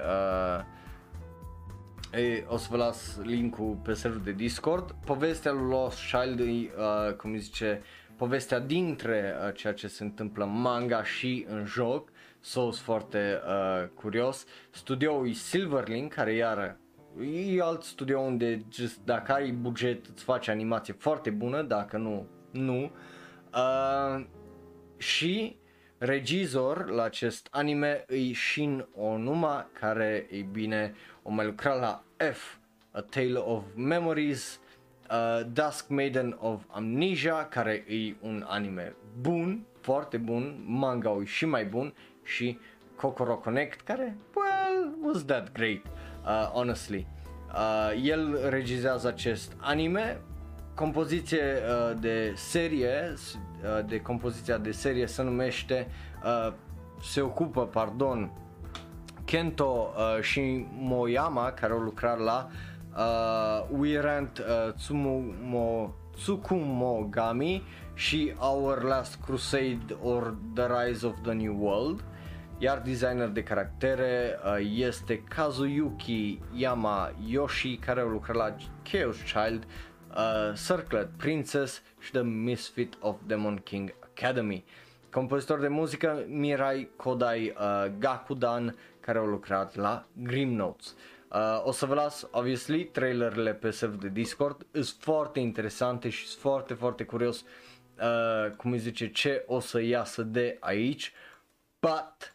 uh, 2.12 2.20
e, 2.20 2.44
o 2.48 2.56
să 2.56 2.66
vă 2.70 2.76
las 2.76 3.18
linkul 3.22 3.78
pe 3.82 3.92
serverul 3.92 4.24
de 4.24 4.32
Discord. 4.32 4.94
Povestea 5.04 5.52
lui 5.52 5.68
Lost 5.70 5.98
Child 6.10 6.40
e, 6.40 6.44
uh, 6.44 7.14
cum 7.16 7.30
îi 7.32 7.38
zice, 7.38 7.82
povestea 8.16 8.58
dintre 8.58 9.34
uh, 9.46 9.54
ceea 9.54 9.72
ce 9.72 9.86
se 9.86 10.02
întâmplă 10.02 10.44
în 10.44 10.60
manga 10.60 11.04
și 11.04 11.46
în 11.48 11.64
joc. 11.64 12.08
So, 12.40 12.60
sunt 12.60 12.74
foarte 12.84 13.40
uh, 13.46 13.88
curios. 13.94 14.44
Studioul 14.70 15.28
e 15.28 15.32
Silverlink, 15.32 16.12
care 16.12 16.32
iară 16.34 16.76
e 17.20 17.60
alt 17.60 17.82
studio 17.82 18.20
unde 18.20 18.60
just, 18.70 19.00
dacă 19.04 19.32
ai 19.32 19.50
buget 19.50 20.06
îți 20.06 20.24
face 20.24 20.50
animație 20.50 20.94
foarte 20.98 21.30
bună, 21.30 21.62
dacă 21.62 21.96
nu, 21.96 22.26
nu. 22.50 22.90
Uh, 23.54 24.24
și 24.96 25.56
regizor 25.98 26.90
la 26.90 27.02
acest 27.02 27.48
anime 27.50 28.04
e 28.08 28.32
Shin 28.32 28.86
Onuma, 28.96 29.70
care, 29.80 30.26
e 30.30 30.42
bine, 30.42 30.94
o 31.22 31.30
mai 31.30 31.44
lucrat 31.44 31.80
la 31.80 32.04
F, 32.32 32.56
A 32.90 33.00
Tale 33.00 33.38
of 33.38 33.64
Memories, 33.74 34.60
uh, 35.10 35.46
Dusk 35.52 35.88
Maiden 35.88 36.36
of 36.40 36.62
Amnesia, 36.68 37.46
care 37.48 37.84
e 37.88 38.14
un 38.20 38.44
anime 38.48 38.96
bun, 39.20 39.66
foarte 39.80 40.16
bun, 40.16 40.62
manga 40.66 41.16
e 41.20 41.24
și 41.24 41.44
mai 41.44 41.64
bun 41.64 41.94
și 42.22 42.58
Kokoro 42.96 43.36
Connect, 43.36 43.80
care, 43.80 44.16
well, 44.34 44.94
was 45.02 45.24
that 45.24 45.52
great, 45.52 45.84
uh, 45.84 46.01
honestly. 46.54 47.06
Uh, 47.54 48.02
el 48.04 48.48
regizează 48.48 49.08
acest 49.08 49.52
anime, 49.60 50.20
compoziție 50.74 51.42
uh, 51.42 51.96
de 52.00 52.32
serie, 52.36 53.12
s- 53.16 53.34
uh, 53.34 53.84
de 53.86 54.00
compoziția 54.00 54.58
de 54.58 54.70
serie 54.70 55.06
se 55.06 55.22
numește, 55.22 55.86
uh, 56.24 56.52
se 57.02 57.20
ocupă, 57.20 57.66
pardon, 57.66 58.30
Kento 59.24 59.88
uh, 59.96 60.22
și 60.22 60.66
Moyama, 60.78 61.50
care 61.52 61.72
au 61.72 61.78
lucrat 61.78 62.18
la 62.18 62.48
uh, 62.96 63.78
We 63.78 64.00
Rent 64.00 64.38
uh, 64.38 64.72
Tsumo, 64.74 65.94
Tsukumogami 66.16 67.62
și 67.94 68.32
Our 68.38 68.82
Last 68.82 69.18
Crusade 69.24 69.96
or 70.02 70.34
The 70.54 70.66
Rise 70.66 71.06
of 71.06 71.14
the 71.22 71.32
New 71.32 71.56
World. 71.60 72.04
Iar 72.62 72.82
designer 72.82 73.28
de 73.28 73.42
caractere 73.42 74.38
uh, 74.44 74.70
este 74.74 75.22
Kazuyuki 75.22 76.40
Yama 76.54 77.14
Yoshi, 77.26 77.76
care 77.76 78.00
au 78.00 78.08
lucrat 78.08 78.36
la 78.36 78.56
Chaos 78.82 79.16
Child, 79.16 79.66
uh, 80.10 80.52
Circlet 80.66 81.08
Princess 81.16 81.82
și 81.98 82.10
The 82.10 82.20
Misfit 82.20 82.94
of 83.00 83.16
Demon 83.26 83.56
King 83.56 83.94
Academy. 84.00 84.64
Compozitor 85.10 85.58
de 85.58 85.68
muzică 85.68 86.24
Mirai 86.28 86.90
Kodai 86.96 87.54
uh, 87.58 87.90
Gakudan 87.98 88.76
care 89.00 89.18
au 89.18 89.26
lucrat 89.26 89.76
la 89.76 90.06
Grim 90.12 90.52
Notes. 90.54 90.94
Uh, 91.32 91.64
o 91.64 91.72
să 91.72 91.86
vă 91.86 91.94
las, 91.94 92.28
obviously, 92.30 92.84
trailerele 92.84 93.54
pe 93.54 93.70
server 93.70 93.98
de 93.98 94.08
Discord, 94.08 94.66
sunt 94.72 94.96
foarte 94.98 95.40
interesante 95.40 96.08
și 96.08 96.26
sunt 96.26 96.40
foarte, 96.40 96.74
foarte 96.74 97.04
curios 97.04 97.44
uh, 97.98 98.50
cum 98.56 98.72
îi 98.72 98.78
zice, 98.78 99.10
ce 99.10 99.44
o 99.46 99.60
să 99.60 99.80
iasă 99.80 100.22
de 100.22 100.56
aici, 100.60 101.12
but 101.80 102.31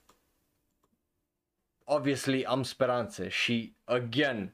obviously 1.90 2.46
am 2.46 2.64
speranțe 2.64 3.28
și 3.28 3.76
again, 3.84 4.54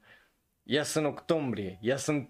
ies 0.64 0.94
în 0.94 1.06
octombrie, 1.06 1.78
ies 1.82 2.06
în 2.06 2.28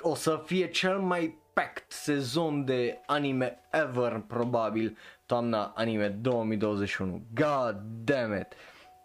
o 0.00 0.14
să 0.14 0.42
fie 0.44 0.68
cel 0.68 0.98
mai 0.98 1.38
packed 1.52 1.84
sezon 1.88 2.64
de 2.64 2.98
anime 3.06 3.58
ever, 3.72 4.22
probabil, 4.26 4.96
toamna 5.26 5.72
anime 5.76 6.08
2021. 6.08 7.22
God 7.34 7.76
damn 8.04 8.34
it. 8.34 8.52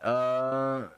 Uh, 0.06 0.90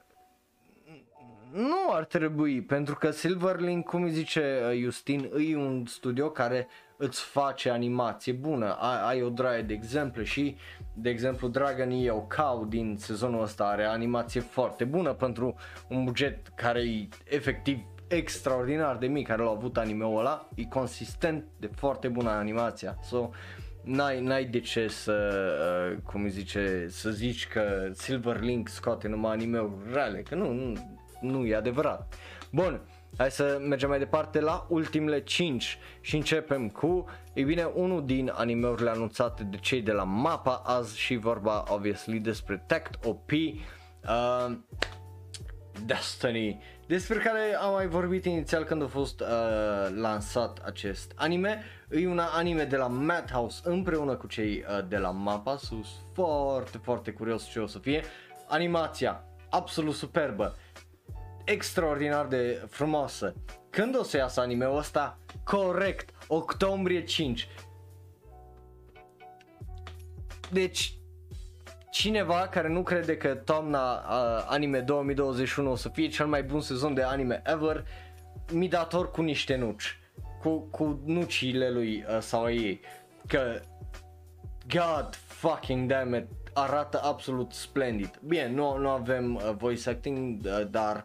nu 1.52 1.92
ar 1.92 2.04
trebui, 2.04 2.62
pentru 2.62 2.94
că 2.94 3.10
Silverlink, 3.10 3.84
cum 3.84 4.02
îi 4.02 4.10
zice 4.10 4.60
uh, 4.70 4.80
Justin, 4.82 5.30
e 5.38 5.56
un 5.56 5.86
studio 5.86 6.30
care 6.30 6.68
îți 7.04 7.22
face 7.22 7.70
animație 7.70 8.32
bună. 8.32 8.72
Ai, 8.72 9.08
ai 9.08 9.22
o 9.22 9.28
draie 9.28 9.62
de 9.62 9.72
exemple 9.72 10.24
și, 10.24 10.56
de 10.94 11.10
exemplu, 11.10 11.48
Dragon 11.48 11.90
Eo 11.90 12.20
Cow 12.20 12.64
din 12.68 12.96
sezonul 12.98 13.42
ăsta 13.42 13.64
are 13.64 13.84
animație 13.84 14.40
foarte 14.40 14.84
bună 14.84 15.12
pentru 15.12 15.54
un 15.88 16.04
buget 16.04 16.48
care 16.54 16.80
e 16.80 17.08
efectiv 17.24 17.78
extraordinar 18.08 18.96
de 18.96 19.06
mic 19.06 19.26
care 19.26 19.42
l-a 19.42 19.50
avut 19.50 19.76
anime-ul 19.76 20.18
ăla, 20.18 20.48
e 20.54 20.64
consistent 20.64 21.44
de 21.58 21.70
foarte 21.76 22.08
bună 22.08 22.30
animația. 22.30 22.98
So, 23.02 23.30
n-ai, 23.82 24.20
n-ai 24.20 24.44
de 24.44 24.60
ce 24.60 24.88
să, 24.88 25.12
uh, 25.92 25.98
cum 26.02 26.22
îi 26.22 26.30
zice, 26.30 26.86
să 26.88 27.10
zici 27.10 27.48
că 27.48 27.90
Silverlink 27.92 28.68
scoate 28.68 29.08
numai 29.08 29.32
anime-uri 29.32 29.92
reale, 29.92 30.22
că 30.22 30.34
nu, 30.34 30.52
nu, 30.52 30.72
nu 31.20 31.44
e 31.44 31.54
adevărat. 31.54 32.14
Bun, 32.52 32.80
hai 33.18 33.30
să 33.30 33.58
mergem 33.68 33.88
mai 33.88 33.98
departe 33.98 34.40
la 34.40 34.66
ultimele 34.68 35.20
5 35.20 35.78
și 36.00 36.16
începem 36.16 36.68
cu, 36.68 37.04
e 37.32 37.42
bine, 37.42 37.64
unul 37.64 38.06
din 38.06 38.32
animeurile 38.34 38.90
anunțate 38.90 39.42
de 39.42 39.56
cei 39.56 39.80
de 39.82 39.92
la 39.92 40.02
MAPA 40.02 40.62
azi 40.64 40.98
și 40.98 41.16
vorba, 41.16 41.64
obviously, 41.68 42.18
despre 42.18 42.64
Tect 42.66 43.04
OP. 43.04 43.30
Uh, 43.30 44.56
Destiny, 45.86 46.62
despre 46.86 47.18
care 47.18 47.54
am 47.60 47.72
mai 47.72 47.86
vorbit 47.86 48.24
inițial 48.24 48.64
când 48.64 48.82
a 48.82 48.86
fost 48.86 49.20
uh, 49.20 49.26
lansat 49.94 50.58
acest 50.64 51.12
anime. 51.14 51.62
E 51.90 52.08
un 52.08 52.18
anime 52.18 52.64
de 52.64 52.76
la 52.76 52.86
Madhouse 52.86 53.60
împreună 53.64 54.14
cu 54.14 54.26
cei 54.26 54.64
uh, 54.68 54.88
de 54.88 54.96
la 54.96 55.10
MAPA, 55.10 55.56
sunt 55.56 55.86
foarte, 56.12 56.78
foarte 56.82 57.10
curios 57.10 57.48
ce 57.50 57.58
o 57.58 57.66
să 57.66 57.78
fie. 57.78 58.02
Animația, 58.48 59.24
absolut 59.50 59.94
superbă, 59.94 60.54
extraordinar 61.44 62.26
de 62.26 62.66
frumoasă. 62.68 63.34
Când 63.70 63.98
o 63.98 64.02
să 64.02 64.16
iasă 64.16 64.40
anime-ul 64.40 64.76
ăsta? 64.76 65.18
Corect, 65.44 66.10
octombrie 66.28 67.04
5. 67.04 67.48
Deci, 70.52 70.98
cineva 71.90 72.48
care 72.50 72.68
nu 72.68 72.82
crede 72.82 73.16
că 73.16 73.34
toamna 73.34 73.94
uh, 73.94 74.46
anime 74.48 74.80
2021 74.80 75.70
o 75.70 75.76
să 75.76 75.88
fie 75.88 76.08
cel 76.08 76.26
mai 76.26 76.42
bun 76.42 76.60
sezon 76.60 76.94
de 76.94 77.02
anime 77.02 77.42
ever, 77.44 77.86
mi 78.52 78.68
dator 78.68 79.10
cu 79.10 79.22
niște 79.22 79.56
nuci. 79.56 79.98
Cu, 80.42 80.58
cu 80.58 81.00
nucile 81.04 81.70
lui 81.70 82.04
uh, 82.08 82.18
sau 82.20 82.44
a 82.44 82.50
ei. 82.50 82.80
Că, 83.26 83.60
god 84.74 85.14
fucking 85.14 85.90
damn 85.90 86.14
it, 86.14 86.26
arată 86.52 87.00
absolut 87.02 87.52
splendid. 87.52 88.20
Bine, 88.26 88.48
nu, 88.48 88.76
nu 88.76 88.88
avem 88.88 89.34
uh, 89.34 89.52
voice 89.56 89.90
acting, 89.90 90.44
uh, 90.44 90.66
dar 90.70 91.04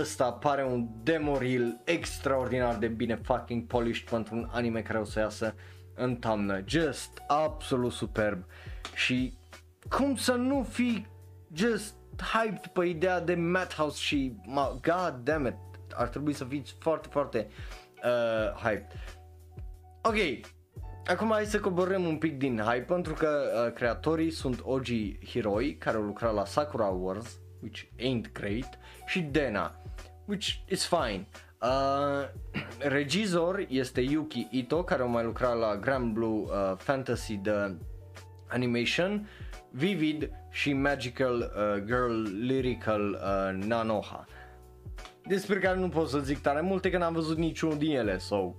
ăsta 0.00 0.32
pare 0.32 0.64
un 0.64 0.88
demo 1.02 1.38
reel 1.38 1.80
extraordinar 1.84 2.76
de 2.76 2.88
bine 2.88 3.14
fucking 3.14 3.66
polished 3.66 4.08
pentru 4.08 4.34
un 4.36 4.48
anime 4.52 4.82
care 4.82 4.98
o 4.98 5.04
să 5.04 5.18
iasă 5.18 5.54
în 5.94 6.16
toamnă. 6.16 6.62
Just 6.66 7.22
absolut 7.26 7.92
superb. 7.92 8.44
Și 8.94 9.38
cum 9.88 10.16
să 10.16 10.32
nu 10.32 10.62
fi 10.62 11.06
just 11.52 11.94
hyped 12.32 12.66
pe 12.66 12.84
ideea 12.84 13.20
de 13.20 13.34
Madhouse 13.34 13.98
și 13.98 14.36
ma, 14.46 14.78
god 14.82 15.20
damn 15.24 15.46
it, 15.46 15.54
ar 15.94 16.08
trebui 16.08 16.32
să 16.32 16.44
fiți 16.44 16.76
foarte, 16.78 17.08
foarte 17.10 17.48
uh, 18.04 18.62
hyped. 18.62 18.92
Ok, 20.02 20.16
acum 21.06 21.30
hai 21.30 21.44
să 21.44 21.60
coborâm 21.60 22.04
un 22.04 22.16
pic 22.16 22.38
din 22.38 22.58
hype 22.58 22.84
pentru 22.92 23.12
că 23.14 23.28
uh, 23.66 23.72
creatorii 23.72 24.30
sunt 24.30 24.60
Oji 24.64 25.18
Hiroi 25.26 25.76
care 25.76 25.96
au 25.96 26.02
lucrat 26.02 26.34
la 26.34 26.44
Sakura 26.44 26.86
Wars, 26.86 27.38
which 27.62 27.82
ain't 27.82 28.32
great, 28.32 28.78
și 29.06 29.20
Dena, 29.20 29.79
which 30.30 30.62
is 30.68 30.84
fine. 30.84 31.26
Uh, 31.60 32.28
regizor 32.96 33.66
este 33.68 34.00
Yuki 34.00 34.48
Ito 34.50 34.84
care 34.84 35.02
a 35.02 35.06
mai 35.06 35.24
lucrat 35.24 35.58
la 35.58 35.76
Grand 35.76 36.12
Blue 36.12 36.42
uh, 36.42 36.76
Fantasy 36.76 37.36
de 37.36 37.76
Animation, 38.48 39.28
Vivid 39.70 40.30
și 40.50 40.72
Magical 40.72 41.36
uh, 41.36 41.82
Girl 41.84 42.22
Lyrical 42.46 43.10
uh, 43.10 43.64
Nanoha. 43.66 44.24
Despre 45.26 45.58
care 45.58 45.78
nu 45.78 45.88
pot 45.88 46.08
să 46.08 46.18
zic 46.18 46.38
tare 46.38 46.60
multe 46.60 46.90
că 46.90 46.98
n-am 46.98 47.12
văzut 47.12 47.36
niciunul 47.36 47.78
din 47.78 47.96
ele, 47.96 48.18
so... 48.18 48.54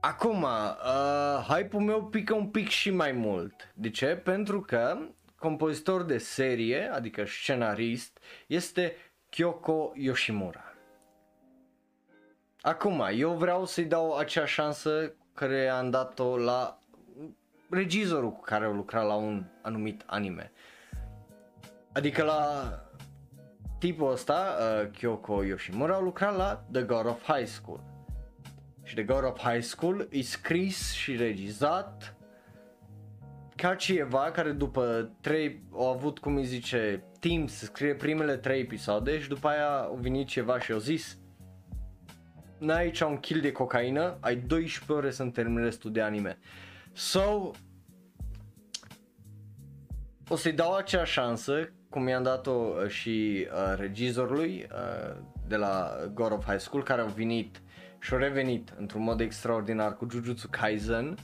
Acum, 0.00 0.42
uh, 0.42 1.46
hype-ul 1.48 1.82
meu 1.82 2.04
pică 2.04 2.34
un 2.34 2.46
pic 2.46 2.68
și 2.68 2.90
mai 2.90 3.12
mult. 3.12 3.72
De 3.74 3.90
ce? 3.90 4.06
Pentru 4.06 4.60
că 4.60 4.98
compozitor 5.46 6.02
de 6.02 6.18
serie, 6.18 6.90
adică 6.92 7.24
scenarist, 7.24 8.18
este 8.46 8.96
Kyoko 9.28 9.92
Yoshimura. 9.94 10.64
Acum, 12.60 13.08
eu 13.14 13.32
vreau 13.32 13.64
să-i 13.64 13.84
dau 13.84 14.16
acea 14.16 14.46
șansă 14.46 15.12
care 15.34 15.68
am 15.68 15.90
dat-o 15.90 16.38
la 16.38 16.78
regizorul 17.70 18.32
cu 18.32 18.40
care 18.40 18.64
au 18.64 18.72
lucrat 18.72 19.06
la 19.06 19.14
un 19.14 19.44
anumit 19.62 20.02
anime. 20.06 20.52
Adică 21.92 22.22
la 22.22 22.70
tipul 23.78 24.10
ăsta, 24.10 24.56
uh, 24.60 24.90
Kyoko 24.90 25.42
Yoshimura, 25.42 25.94
a 25.94 26.00
lucrat 26.00 26.36
la 26.36 26.64
The 26.72 26.82
God 26.82 27.06
of 27.06 27.22
High 27.22 27.46
School. 27.46 27.80
Și 28.82 28.94
The 28.94 29.04
God 29.04 29.24
of 29.24 29.38
High 29.38 29.62
School 29.62 30.08
e 30.10 30.22
scris 30.22 30.92
și 30.92 31.16
regizat 31.16 32.15
ca 33.56 33.74
cineva 33.74 34.30
care 34.30 34.50
după 34.50 35.10
trei, 35.20 35.62
au 35.72 35.90
avut, 35.90 36.18
cum 36.18 36.36
îi 36.36 36.44
zice, 36.44 37.02
timp 37.20 37.48
să 37.48 37.64
scrie 37.64 37.94
primele 37.94 38.36
trei 38.36 38.60
episoade 38.60 39.20
și 39.20 39.28
după 39.28 39.48
aia 39.48 39.68
a 39.68 39.94
venit 40.00 40.26
ceva 40.26 40.60
și 40.60 40.72
a 40.72 40.78
zis 40.78 41.18
n-ai 42.58 42.82
aici 42.82 43.00
un 43.00 43.16
kill 43.16 43.40
de 43.40 43.52
cocaină, 43.52 44.16
ai 44.20 44.36
12 44.36 44.92
ore 44.92 45.10
să-mi 45.10 45.32
termini 45.32 45.64
restul 45.64 45.92
de 45.92 46.00
anime. 46.00 46.38
So, 46.92 47.50
o 50.28 50.36
să-i 50.36 50.52
dau 50.52 50.74
acea 50.74 51.04
șansă, 51.04 51.70
cum 51.88 52.08
i-am 52.08 52.22
dat-o 52.22 52.50
uh, 52.50 52.88
și 52.88 53.46
uh, 53.50 53.78
regizorului 53.78 54.66
uh, 54.72 55.16
de 55.48 55.56
la 55.56 55.96
God 56.14 56.32
of 56.32 56.46
High 56.46 56.60
School, 56.60 56.82
care 56.82 57.00
au 57.00 57.08
venit 57.08 57.62
și 58.00 58.12
au 58.12 58.18
revenit 58.18 58.74
într-un 58.78 59.02
mod 59.02 59.20
extraordinar 59.20 59.96
cu 59.96 60.06
Jujutsu 60.10 60.48
Kaisen 60.50 61.14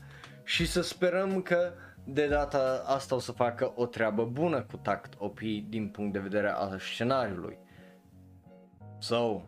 și 0.45 0.67
să 0.67 0.83
sperăm 0.83 1.43
că 1.43 1.73
de 2.05 2.27
data 2.27 2.83
asta 2.87 3.15
o 3.15 3.19
să 3.19 3.33
facă 3.33 3.73
o 3.77 3.87
treabă 3.87 4.25
bună 4.25 4.63
cu 4.63 4.77
tact 4.77 5.15
OP 5.19 5.41
din 5.69 5.89
punct 5.89 6.13
de 6.13 6.19
vedere 6.19 6.49
al 6.49 6.79
scenariului. 6.79 7.59
So, 8.99 9.41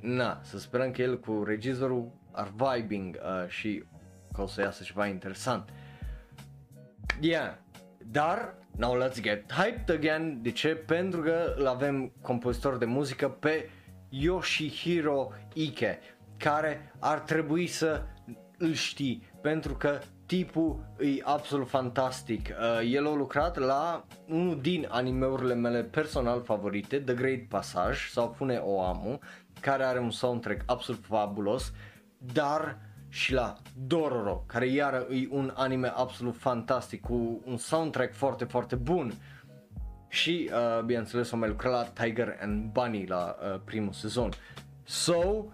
na, 0.00 0.40
să 0.42 0.58
sperăm 0.58 0.90
că 0.90 1.02
el 1.02 1.20
cu 1.20 1.42
regizorul 1.44 2.12
ar 2.32 2.52
vibing 2.56 3.16
uh, 3.22 3.48
și 3.48 3.84
că 4.32 4.42
o 4.42 4.46
să 4.46 4.60
iasă 4.60 4.82
ceva 4.82 5.06
interesant. 5.06 5.68
Yeah, 7.20 7.54
dar 7.98 8.54
now 8.76 9.02
let's 9.02 9.20
get 9.20 9.52
hyped 9.52 9.96
again. 9.96 10.42
De 10.42 10.50
ce? 10.50 10.68
Pentru 10.68 11.20
că 11.20 11.54
îl 11.56 11.66
avem 11.66 12.12
compozitor 12.22 12.76
de 12.76 12.84
muzică 12.84 13.28
pe 13.28 13.68
Yoshihiro 14.08 15.32
Ike, 15.52 15.98
care 16.36 16.92
ar 16.98 17.18
trebui 17.18 17.66
să 17.66 18.02
îl 18.58 18.72
știi, 18.72 19.28
pentru 19.40 19.74
că 19.74 19.98
tipul 20.30 20.78
e 20.98 21.20
absolut 21.22 21.68
fantastic. 21.68 22.48
Uh, 22.48 22.92
el 22.92 23.06
a 23.06 23.14
lucrat 23.14 23.56
la 23.56 24.04
unul 24.28 24.60
din 24.60 24.86
animeurile 24.90 25.54
mele 25.54 25.82
personal 25.82 26.42
favorite, 26.42 27.00
The 27.00 27.14
Great 27.14 27.48
Passage 27.48 27.98
sau 28.10 28.34
Fune 28.36 28.56
Oamu, 28.56 29.18
care 29.60 29.82
are 29.84 29.98
un 29.98 30.10
soundtrack 30.10 30.62
absolut 30.66 31.04
fabulos, 31.04 31.72
dar 32.18 32.78
și 33.08 33.32
la 33.32 33.56
Dororo, 33.86 34.44
care 34.46 34.66
iară 34.66 35.06
e 35.10 35.28
un 35.30 35.52
anime 35.54 35.92
absolut 35.94 36.36
fantastic 36.36 37.00
cu 37.00 37.40
un 37.44 37.56
soundtrack 37.56 38.14
foarte, 38.14 38.44
foarte 38.44 38.76
bun. 38.76 39.12
Și, 40.08 40.50
uh, 40.52 40.84
bineînțeles, 40.84 41.32
am 41.32 41.38
mai 41.38 41.48
lucrat 41.48 41.72
la 41.72 42.04
Tiger 42.04 42.38
and 42.40 42.72
Bunny 42.72 43.06
la 43.06 43.36
uh, 43.40 43.60
primul 43.64 43.92
sezon. 43.92 44.30
So, 44.84 45.44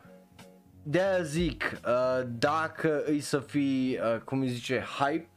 de 0.89 1.01
aia 1.01 1.23
zic, 1.23 1.81
uh, 1.87 2.27
dacă 2.39 3.05
îi 3.05 3.21
să 3.21 3.39
fii, 3.39 3.99
uh, 3.99 4.21
cum 4.25 4.41
îi 4.41 4.49
zice, 4.49 4.85
hype, 4.99 5.29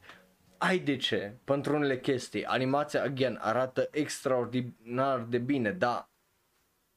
ai 0.58 0.80
de 0.80 0.98
ce, 0.98 1.34
pentru 1.44 1.76
unele 1.76 2.00
chestii. 2.00 2.46
Animația, 2.46 3.04
again, 3.04 3.38
arată 3.42 3.88
extraordinar 3.92 5.20
de 5.30 5.38
bine, 5.38 5.72
dar 5.72 6.10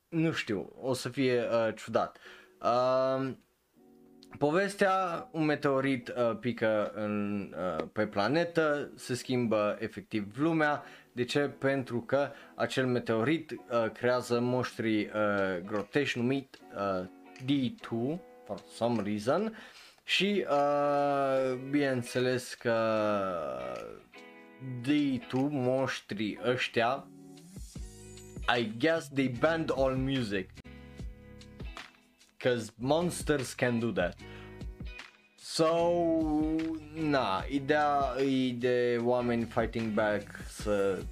nu 0.08 0.32
știu, 0.32 0.72
o 0.80 0.92
să 0.92 1.08
fie 1.08 1.40
uh, 1.42 1.74
ciudat. 1.74 2.18
Uh, 2.62 3.30
povestea, 4.38 5.28
un 5.30 5.44
meteorit 5.44 6.08
uh, 6.08 6.36
pică 6.40 6.92
în, 6.94 7.40
uh, 7.56 7.84
pe 7.92 8.06
planetă, 8.06 8.90
se 8.94 9.14
schimbă 9.14 9.76
efectiv 9.80 10.38
lumea. 10.38 10.82
De 11.12 11.24
ce? 11.24 11.40
Pentru 11.40 12.00
că 12.00 12.30
acel 12.54 12.86
meteorit 12.86 13.50
uh, 13.50 13.90
creează 13.92 14.40
monștri 14.40 15.04
uh, 15.04 15.10
grotești 15.64 16.18
numit 16.18 16.58
uh, 16.74 17.08
D2 17.44 18.18
for 18.52 18.64
some 18.74 19.02
reason 19.02 19.56
și 20.04 20.46
uh, 20.50 21.58
bineînțeles 21.70 22.54
că 22.54 22.76
D2 24.80 25.32
monștri 25.50 26.38
ăștia 26.44 27.06
I 28.58 28.72
guess 28.78 29.08
they 29.08 29.28
banned 29.28 29.70
all 29.76 29.96
music. 29.96 30.50
Cause 32.38 32.72
monsters 32.76 33.54
can 33.54 33.78
do 33.78 33.92
that. 33.92 34.16
So, 35.36 35.68
na, 36.94 37.44
ideea 37.50 38.14
e 38.18 38.52
de 38.52 38.98
oameni 39.02 39.44
fighting 39.44 39.92
back 39.92 40.40
să 40.48 41.02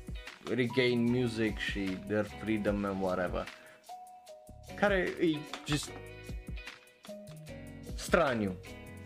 regain 0.55 1.03
music 1.03 1.59
și 1.59 1.81
their 2.07 2.25
freedom 2.25 2.85
and 2.85 3.03
whatever. 3.03 3.47
Care 4.77 5.13
e 5.21 5.37
just 5.67 5.91
straniu. 8.01 8.57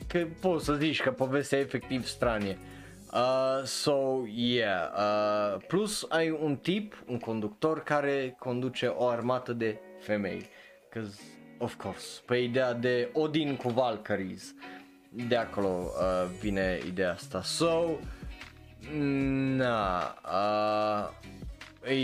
Că 0.07 0.27
poți 0.41 0.65
să 0.65 0.75
zici 0.75 1.03
că 1.03 1.11
povestea 1.11 1.59
e 1.59 1.61
efectiv 1.61 2.07
stranie. 2.07 2.59
Uh, 3.13 3.65
so, 3.65 4.23
yeah. 4.35 4.91
Uh, 4.97 5.63
plus 5.67 6.07
ai 6.09 6.31
un 6.31 6.57
tip, 6.57 7.05
un 7.07 7.19
conductor 7.19 7.83
care 7.83 8.37
conduce 8.39 8.87
o 8.87 9.07
armată 9.09 9.53
de 9.53 9.79
femei. 10.01 10.47
Cause, 10.91 11.21
of 11.59 11.75
course, 11.75 12.21
pe 12.27 12.37
ideea 12.37 12.73
de 12.73 13.09
Odin 13.13 13.57
cu 13.57 13.69
Valkyries. 13.69 14.55
De 15.09 15.37
acolo 15.37 15.69
uh, 15.69 16.31
vine 16.41 16.81
ideea 16.87 17.13
asta. 17.13 17.43
So, 17.43 17.91
na, 19.57 20.15
uh, 20.25 21.91
e 21.91 21.99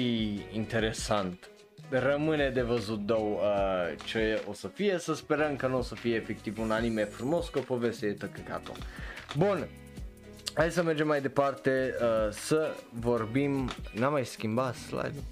interesant. 0.52 1.50
Rămâne 1.90 2.50
de 2.50 2.62
văzut 2.62 2.98
două 2.98 3.40
uh, 3.40 3.96
ce 4.04 4.42
o 4.48 4.52
să 4.52 4.68
fie, 4.68 4.98
să 4.98 5.14
sperăm 5.14 5.56
că 5.56 5.66
nu 5.66 5.78
o 5.78 5.82
să 5.82 5.94
fie 5.94 6.14
efectiv 6.14 6.58
un 6.58 6.70
anime 6.70 7.04
frumos 7.04 7.48
cu 7.48 7.58
o 7.58 7.62
poveste 7.62 8.06
de 8.06 8.12
tăcăcatul. 8.12 8.74
Bun, 9.36 9.68
Hai 10.54 10.70
să 10.70 10.82
mergem 10.82 11.06
mai 11.06 11.20
departe 11.20 11.94
uh, 12.00 12.32
să 12.32 12.74
vorbim, 12.92 13.70
n-am 13.92 14.12
mai 14.12 14.24
schimbat 14.24 14.74
slide-ul? 14.74 15.22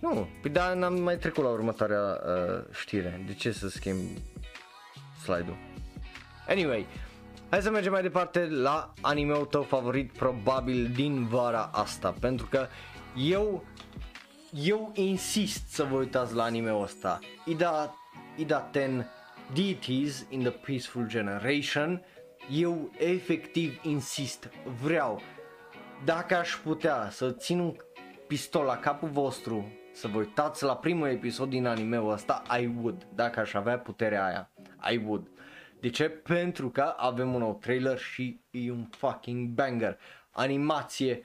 Nu, 0.00 0.28
păi 0.42 0.50
da, 0.50 0.74
n-am 0.74 1.00
mai 1.00 1.16
trecut 1.16 1.44
la 1.44 1.50
următoarea 1.50 2.00
uh, 2.00 2.64
știre, 2.72 3.24
de 3.26 3.34
ce 3.34 3.52
să 3.52 3.68
schimb 3.68 3.98
slide-ul? 5.22 5.56
Anyway, 6.48 6.86
hai 7.50 7.62
să 7.62 7.70
mergem 7.70 7.92
mai 7.92 8.02
departe 8.02 8.46
la 8.46 8.92
animeul 9.00 9.44
tău 9.44 9.62
favorit 9.62 10.12
probabil 10.12 10.90
din 10.94 11.26
vara 11.26 11.70
asta, 11.72 12.14
pentru 12.20 12.46
că 12.46 12.66
eu, 13.16 13.64
eu 14.52 14.92
insist 14.94 15.68
să 15.68 15.84
vă 15.84 15.96
uitați 15.96 16.34
la 16.34 16.42
animeul 16.42 16.82
ăsta, 16.82 17.18
Ida, 17.44 17.94
Ida 18.36 18.70
10 18.72 19.06
Deities 19.54 20.26
in 20.28 20.40
the 20.40 20.50
Peaceful 20.50 21.06
Generation, 21.06 22.04
eu 22.50 22.90
efectiv 22.98 23.80
insist, 23.82 24.50
vreau, 24.82 25.20
dacă 26.04 26.36
aș 26.36 26.54
putea 26.54 27.10
să 27.10 27.30
țin 27.30 27.58
un 27.58 27.76
pistol 28.26 28.64
la 28.64 28.76
capul 28.76 29.08
vostru, 29.08 29.72
să 29.92 30.08
vă 30.08 30.18
uitați 30.18 30.64
la 30.64 30.76
primul 30.76 31.08
episod 31.08 31.48
din 31.48 31.66
animeul 31.66 32.12
ăsta, 32.12 32.42
I 32.60 32.70
would, 32.80 33.06
dacă 33.14 33.40
aș 33.40 33.54
avea 33.54 33.78
puterea 33.78 34.24
aia, 34.24 34.50
I 34.90 34.96
would. 35.04 35.28
De 35.80 35.90
ce? 35.90 36.08
Pentru 36.08 36.70
că 36.70 36.94
avem 36.96 37.34
un 37.34 37.40
nou 37.40 37.54
trailer 37.54 37.98
și 37.98 38.40
e 38.50 38.70
un 38.70 38.84
fucking 38.90 39.48
banger. 39.48 39.98
Animație, 40.30 41.24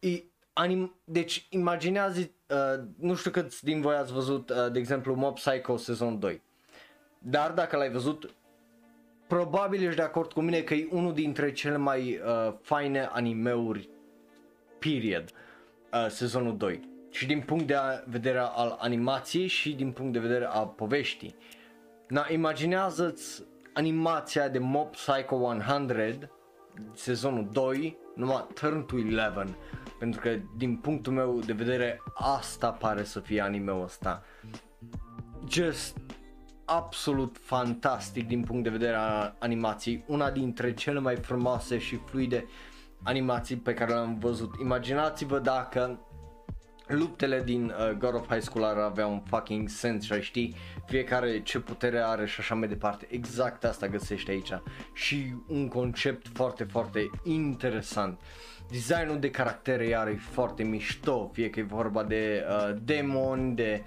e, 0.00 0.22
anim, 0.60 0.94
deci 1.04 1.46
imaginează, 1.50 2.20
uh, 2.20 2.84
nu 2.98 3.14
știu 3.14 3.30
câți 3.30 3.64
din 3.64 3.80
voi 3.80 3.94
ați 3.94 4.12
văzut, 4.12 4.50
uh, 4.50 4.72
de 4.72 4.78
exemplu, 4.78 5.14
Mob 5.14 5.34
Psycho 5.34 5.76
sezon 5.76 6.18
2. 6.18 6.42
Dar 7.18 7.50
dacă 7.50 7.76
l-ai 7.76 7.90
văzut, 7.90 8.34
probabil 9.26 9.82
ești 9.82 9.96
de 9.96 10.02
acord 10.02 10.32
cu 10.32 10.40
mine 10.40 10.60
că 10.60 10.74
e 10.74 10.88
unul 10.90 11.14
dintre 11.14 11.52
cele 11.52 11.76
mai 11.76 12.20
uh, 12.24 12.54
faine 12.62 13.08
animeuri 13.12 13.88
period 14.78 15.30
uh, 15.92 16.06
sezonul 16.08 16.56
2 16.56 16.88
și 17.10 17.26
din 17.26 17.40
punct 17.40 17.66
de 17.66 17.76
vedere 18.06 18.38
al 18.38 18.76
animației 18.80 19.46
și 19.46 19.74
din 19.74 19.92
punct 19.92 20.12
de 20.12 20.18
vedere 20.18 20.44
al 20.44 20.72
poveștii. 20.76 21.34
Na, 22.08 22.26
imaginează-ți 22.30 23.44
animația 23.72 24.48
de 24.48 24.58
Mob 24.58 24.90
Psycho 24.90 25.34
100 25.34 26.30
sezonul 26.94 27.48
2 27.52 27.98
numai 28.14 28.46
Turn 28.54 28.86
to 28.86 28.96
11 28.96 29.56
pentru 30.00 30.20
că 30.20 30.36
din 30.56 30.76
punctul 30.76 31.12
meu 31.12 31.40
de 31.46 31.52
vedere 31.52 32.02
asta 32.14 32.70
pare 32.70 33.04
să 33.04 33.20
fie 33.20 33.40
animeul 33.40 33.82
ăsta. 33.82 34.22
Just 35.48 35.96
absolut 36.64 37.36
fantastic 37.40 38.26
din 38.26 38.42
punct 38.42 38.62
de 38.62 38.70
vedere 38.70 38.96
al 38.96 39.36
animației, 39.38 40.04
una 40.06 40.30
dintre 40.30 40.74
cele 40.74 40.98
mai 40.98 41.16
frumoase 41.16 41.78
și 41.78 42.00
fluide 42.04 42.46
animații 43.02 43.56
pe 43.56 43.74
care 43.74 43.92
le-am 43.92 44.18
văzut. 44.18 44.54
Imaginați-vă 44.60 45.38
dacă 45.38 45.98
luptele 46.86 47.42
din 47.42 47.64
uh, 47.64 47.90
God 47.98 48.14
of 48.14 48.28
High 48.28 48.42
School 48.42 48.64
ar 48.64 48.76
avea 48.76 49.06
un 49.06 49.20
fucking 49.20 49.68
sens 49.68 50.04
și 50.04 50.20
știi 50.20 50.54
fiecare 50.86 51.42
ce 51.42 51.60
putere 51.60 51.98
are 51.98 52.26
și 52.26 52.40
așa 52.40 52.54
mai 52.54 52.68
departe. 52.68 53.06
Exact 53.10 53.64
asta 53.64 53.88
găsești 53.88 54.30
aici 54.30 54.52
și 54.94 55.34
un 55.46 55.68
concept 55.68 56.26
foarte, 56.32 56.64
foarte 56.64 57.10
interesant. 57.22 58.20
Designul 58.70 59.18
de 59.18 59.30
caractere 59.30 59.86
iar 59.86 60.08
e 60.08 60.16
foarte 60.30 60.62
mișto, 60.62 61.30
fie 61.32 61.50
că 61.50 61.60
e 61.60 61.62
vorba 61.62 62.04
de 62.04 62.44
uh, 62.48 62.76
demoni, 62.82 63.54
de 63.54 63.82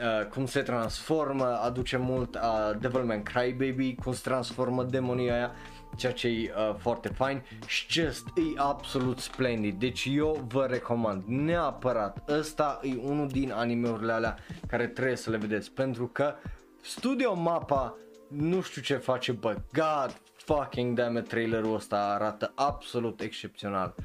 uh, 0.00 0.26
cum 0.26 0.46
se 0.46 0.60
transformă, 0.60 1.60
aduce 1.62 1.96
mult 1.96 2.34
uh, 2.34 2.78
Devilman 2.80 3.22
Crybaby, 3.22 3.94
cum 3.94 4.12
se 4.12 4.20
transformă 4.22 4.84
demonii 4.84 5.30
aia 5.30 5.52
ceea 5.96 6.12
ce 6.12 6.28
e 6.28 6.52
uh, 6.56 6.74
foarte 6.78 7.08
fain. 7.08 7.42
Și 7.66 7.86
just 7.88 8.26
e 8.26 8.42
absolut 8.56 9.18
splendid, 9.18 9.78
deci 9.78 10.08
eu 10.10 10.46
vă 10.48 10.66
recomand 10.70 11.22
neapărat, 11.26 12.28
ăsta 12.28 12.80
e 12.82 12.96
unul 13.02 13.28
din 13.28 13.52
animeurile 13.52 14.12
alea 14.12 14.36
care 14.66 14.86
trebuie 14.86 15.16
să 15.16 15.30
le 15.30 15.36
vedeți 15.36 15.70
pentru 15.70 16.06
că 16.06 16.34
Studio 16.80 17.34
Mapa 17.34 17.96
nu 18.28 18.60
știu 18.60 18.82
ce 18.82 18.94
face, 18.94 19.32
but 19.32 19.58
god 19.72 20.20
fucking 20.34 20.96
damn 20.96 21.16
it, 21.16 21.28
trailerul 21.28 21.74
ăsta 21.74 21.96
arată 21.96 22.52
absolut 22.54 23.20
excepțional. 23.20 23.94
Uh, 23.98 24.04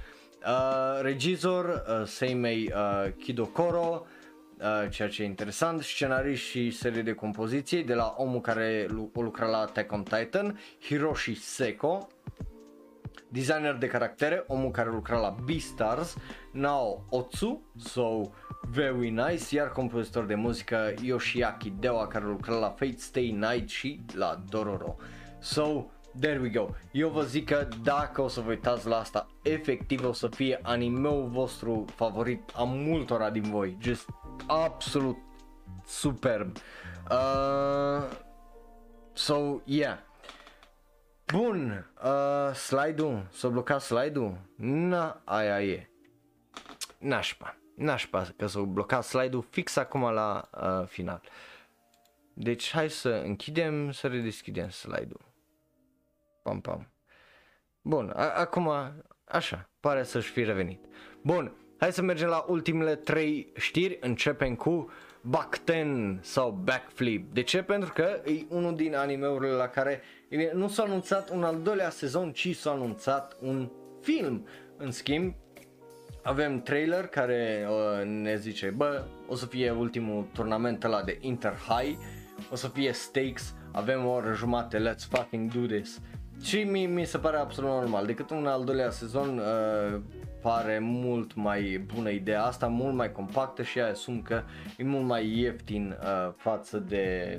regizor 1.01 1.65
uh, 1.65 2.05
Seimei 2.07 2.71
uh, 2.75 3.11
Kidokoro, 3.17 4.05
uh, 4.57 4.89
ceea 4.89 5.09
ce 5.09 5.21
e 5.21 5.25
interesant, 5.25 5.81
scenarist 5.81 6.43
și 6.43 6.71
serie 6.71 7.01
de 7.01 7.13
compoziții 7.13 7.83
de 7.83 7.93
la 7.93 8.13
omul 8.17 8.41
care 8.41 8.85
lu- 8.89 9.11
o 9.15 9.21
lucra 9.21 9.45
la 9.47 9.57
Attack 9.57 9.91
on 9.91 10.03
Titan, 10.03 10.59
Hiroshi 10.81 11.35
Seko, 11.35 12.07
designer 13.27 13.75
de 13.75 13.87
caractere, 13.87 14.43
omul 14.47 14.71
care 14.71 14.89
lucra 14.89 15.19
la 15.19 15.35
Beastars, 15.45 16.15
Nao 16.51 17.05
Otsu, 17.09 17.61
so 17.85 18.21
very 18.71 19.09
nice, 19.09 19.55
iar 19.55 19.71
compozitor 19.71 20.25
de 20.25 20.35
muzică 20.35 20.93
Yoshiaki 21.01 21.73
Dewa 21.79 22.07
care 22.07 22.25
lucra 22.25 22.55
la 22.55 22.69
Fate 22.69 22.97
Stay 22.97 23.29
Night 23.31 23.69
și 23.69 24.01
la 24.15 24.41
Dororo. 24.49 24.95
So, 25.39 25.91
there 26.19 26.39
we 26.39 26.49
go. 26.49 26.69
Eu 26.91 27.09
vă 27.09 27.23
zic 27.23 27.45
că 27.45 27.67
dacă 27.83 28.21
o 28.21 28.27
să 28.27 28.41
vă 28.41 28.49
uitați 28.49 28.87
la 28.87 28.97
asta, 28.97 29.27
efectiv 29.41 30.05
o 30.05 30.13
să 30.13 30.27
fie 30.27 30.59
animeul 30.61 31.27
vostru 31.27 31.85
favorit 31.95 32.51
a 32.55 32.63
multora 32.63 33.29
din 33.29 33.43
voi. 33.43 33.77
Just 33.81 34.09
absolut 34.47 35.17
superb. 35.85 36.57
Uh, 37.11 38.03
so, 39.13 39.61
yeah. 39.65 39.97
Bun, 41.25 41.91
uh, 42.03 42.55
slide-ul, 42.55 43.27
s-a 43.31 43.47
blocat 43.47 43.81
slide-ul? 43.81 44.37
Na, 44.55 45.21
aia 45.23 45.63
e. 45.63 45.89
Nașpa, 46.97 47.57
nașpa 47.75 48.27
că 48.37 48.47
s-a 48.47 48.61
blocat 48.61 49.03
slide-ul 49.03 49.45
fix 49.49 49.75
acum 49.75 50.01
la 50.01 50.49
uh, 50.61 50.87
final. 50.87 51.21
Deci 52.33 52.71
hai 52.71 52.89
să 52.89 53.09
închidem, 53.09 53.91
să 53.91 54.07
redeschidem 54.07 54.69
slide-ul. 54.69 55.32
Pam, 56.43 56.61
pam. 56.61 56.91
Bun, 57.81 58.11
a- 58.15 58.33
acum, 58.33 58.71
așa, 59.23 59.69
pare 59.79 60.03
să-și 60.03 60.31
fi 60.31 60.43
revenit. 60.43 60.85
Bun, 61.21 61.55
hai 61.77 61.93
să 61.93 62.01
mergem 62.01 62.27
la 62.27 62.45
ultimele 62.47 62.95
trei 62.95 63.51
știri, 63.55 63.97
începem 64.01 64.55
cu 64.55 64.91
Backten 65.21 66.19
sau 66.21 66.51
Backflip. 66.51 67.33
De 67.33 67.41
ce? 67.41 67.61
Pentru 67.63 67.93
că 67.93 68.21
e 68.25 68.45
unul 68.49 68.75
din 68.75 68.95
animeurile 68.95 69.51
la 69.51 69.67
care 69.67 70.01
e 70.29 70.35
bine, 70.35 70.51
nu 70.53 70.67
s-a 70.67 70.83
anunțat 70.83 71.29
un 71.29 71.43
al 71.43 71.61
doilea 71.61 71.89
sezon, 71.89 72.31
ci 72.31 72.55
s-a 72.55 72.71
anunțat 72.71 73.37
un 73.41 73.69
film. 74.01 74.47
În 74.77 74.91
schimb, 74.91 75.35
avem 76.23 76.61
trailer 76.61 77.07
care 77.07 77.67
uh, 77.69 78.05
ne 78.05 78.35
zice, 78.35 78.69
bă, 78.69 79.03
o 79.27 79.35
să 79.35 79.45
fie 79.45 79.71
ultimul 79.71 80.27
turnament 80.33 80.83
ăla 80.83 81.03
de 81.03 81.17
Inter 81.21 81.55
High, 81.55 81.97
o 82.51 82.55
să 82.55 82.67
fie 82.67 82.91
stakes, 82.91 83.55
avem 83.71 84.05
o 84.05 84.09
oră 84.09 84.33
jumate, 84.33 84.77
let's 84.77 85.07
fucking 85.09 85.51
do 85.51 85.75
this. 85.75 86.01
Și 86.43 86.63
mi, 86.63 86.85
mi 86.85 87.05
se 87.05 87.17
pare 87.17 87.37
absolut 87.37 87.69
normal, 87.69 88.05
decât 88.05 88.29
un 88.29 88.47
al 88.47 88.63
doilea 88.63 88.89
sezon 88.89 89.37
uh, 89.37 90.01
pare 90.41 90.79
mult 90.79 91.35
mai 91.35 91.85
bună 91.93 92.09
ideea 92.09 92.43
asta, 92.43 92.67
mult 92.67 92.95
mai 92.95 93.11
compactă 93.11 93.63
și 93.63 93.79
asum 93.79 94.21
că 94.21 94.43
e 94.77 94.83
mult 94.83 95.05
mai 95.05 95.37
ieftin 95.37 95.97
uh, 96.01 96.33
față 96.37 96.77
de 96.77 97.37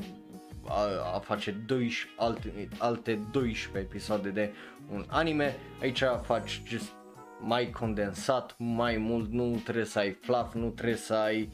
a, 0.69 1.15
a 1.15 1.19
face 1.19 1.51
12, 1.51 2.09
alte, 2.17 2.69
alte 2.79 3.19
12 3.31 3.87
episoade 3.91 4.29
de 4.29 4.53
un 4.93 5.05
anime, 5.09 5.57
aici 5.81 6.03
faci 6.23 6.63
just 6.67 6.93
mai 7.41 7.71
condensat, 7.71 8.55
mai 8.59 8.97
mult, 8.97 9.31
nu 9.31 9.61
trebuie 9.65 9.85
să 9.85 9.99
ai 9.99 10.11
fluff, 10.21 10.55
nu 10.55 10.69
trebuie 10.69 10.97
să 10.97 11.15
ai 11.15 11.51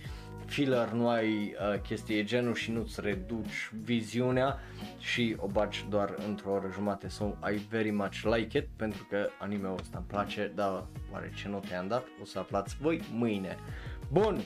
filler, 0.51 0.89
nu 0.89 1.09
ai 1.09 1.27
uh, 1.27 1.81
chestii 1.81 2.15
de 2.15 2.25
genul 2.25 2.55
și 2.55 2.71
nu-ți 2.71 3.01
reduci 3.01 3.71
viziunea 3.83 4.59
și 4.99 5.37
o 5.39 5.47
bagi 5.47 5.87
doar 5.89 6.15
într-o 6.29 6.51
oră 6.51 6.69
jumate 6.73 7.09
so 7.09 7.25
I 7.25 7.57
very 7.69 7.91
much 7.91 8.21
like 8.23 8.59
it 8.59 8.69
pentru 8.77 9.07
că 9.11 9.29
anime-ul 9.39 9.79
ăsta 9.81 9.99
îmi 9.99 10.07
place, 10.07 10.53
dar 10.55 10.87
oare 11.13 11.33
ce 11.37 11.49
note 11.49 11.75
am 11.75 11.89
dat? 11.89 12.05
O 12.23 12.25
să 12.25 12.39
aflați 12.39 12.77
voi 12.81 13.01
mâine. 13.13 13.59
Bun, 14.13 14.41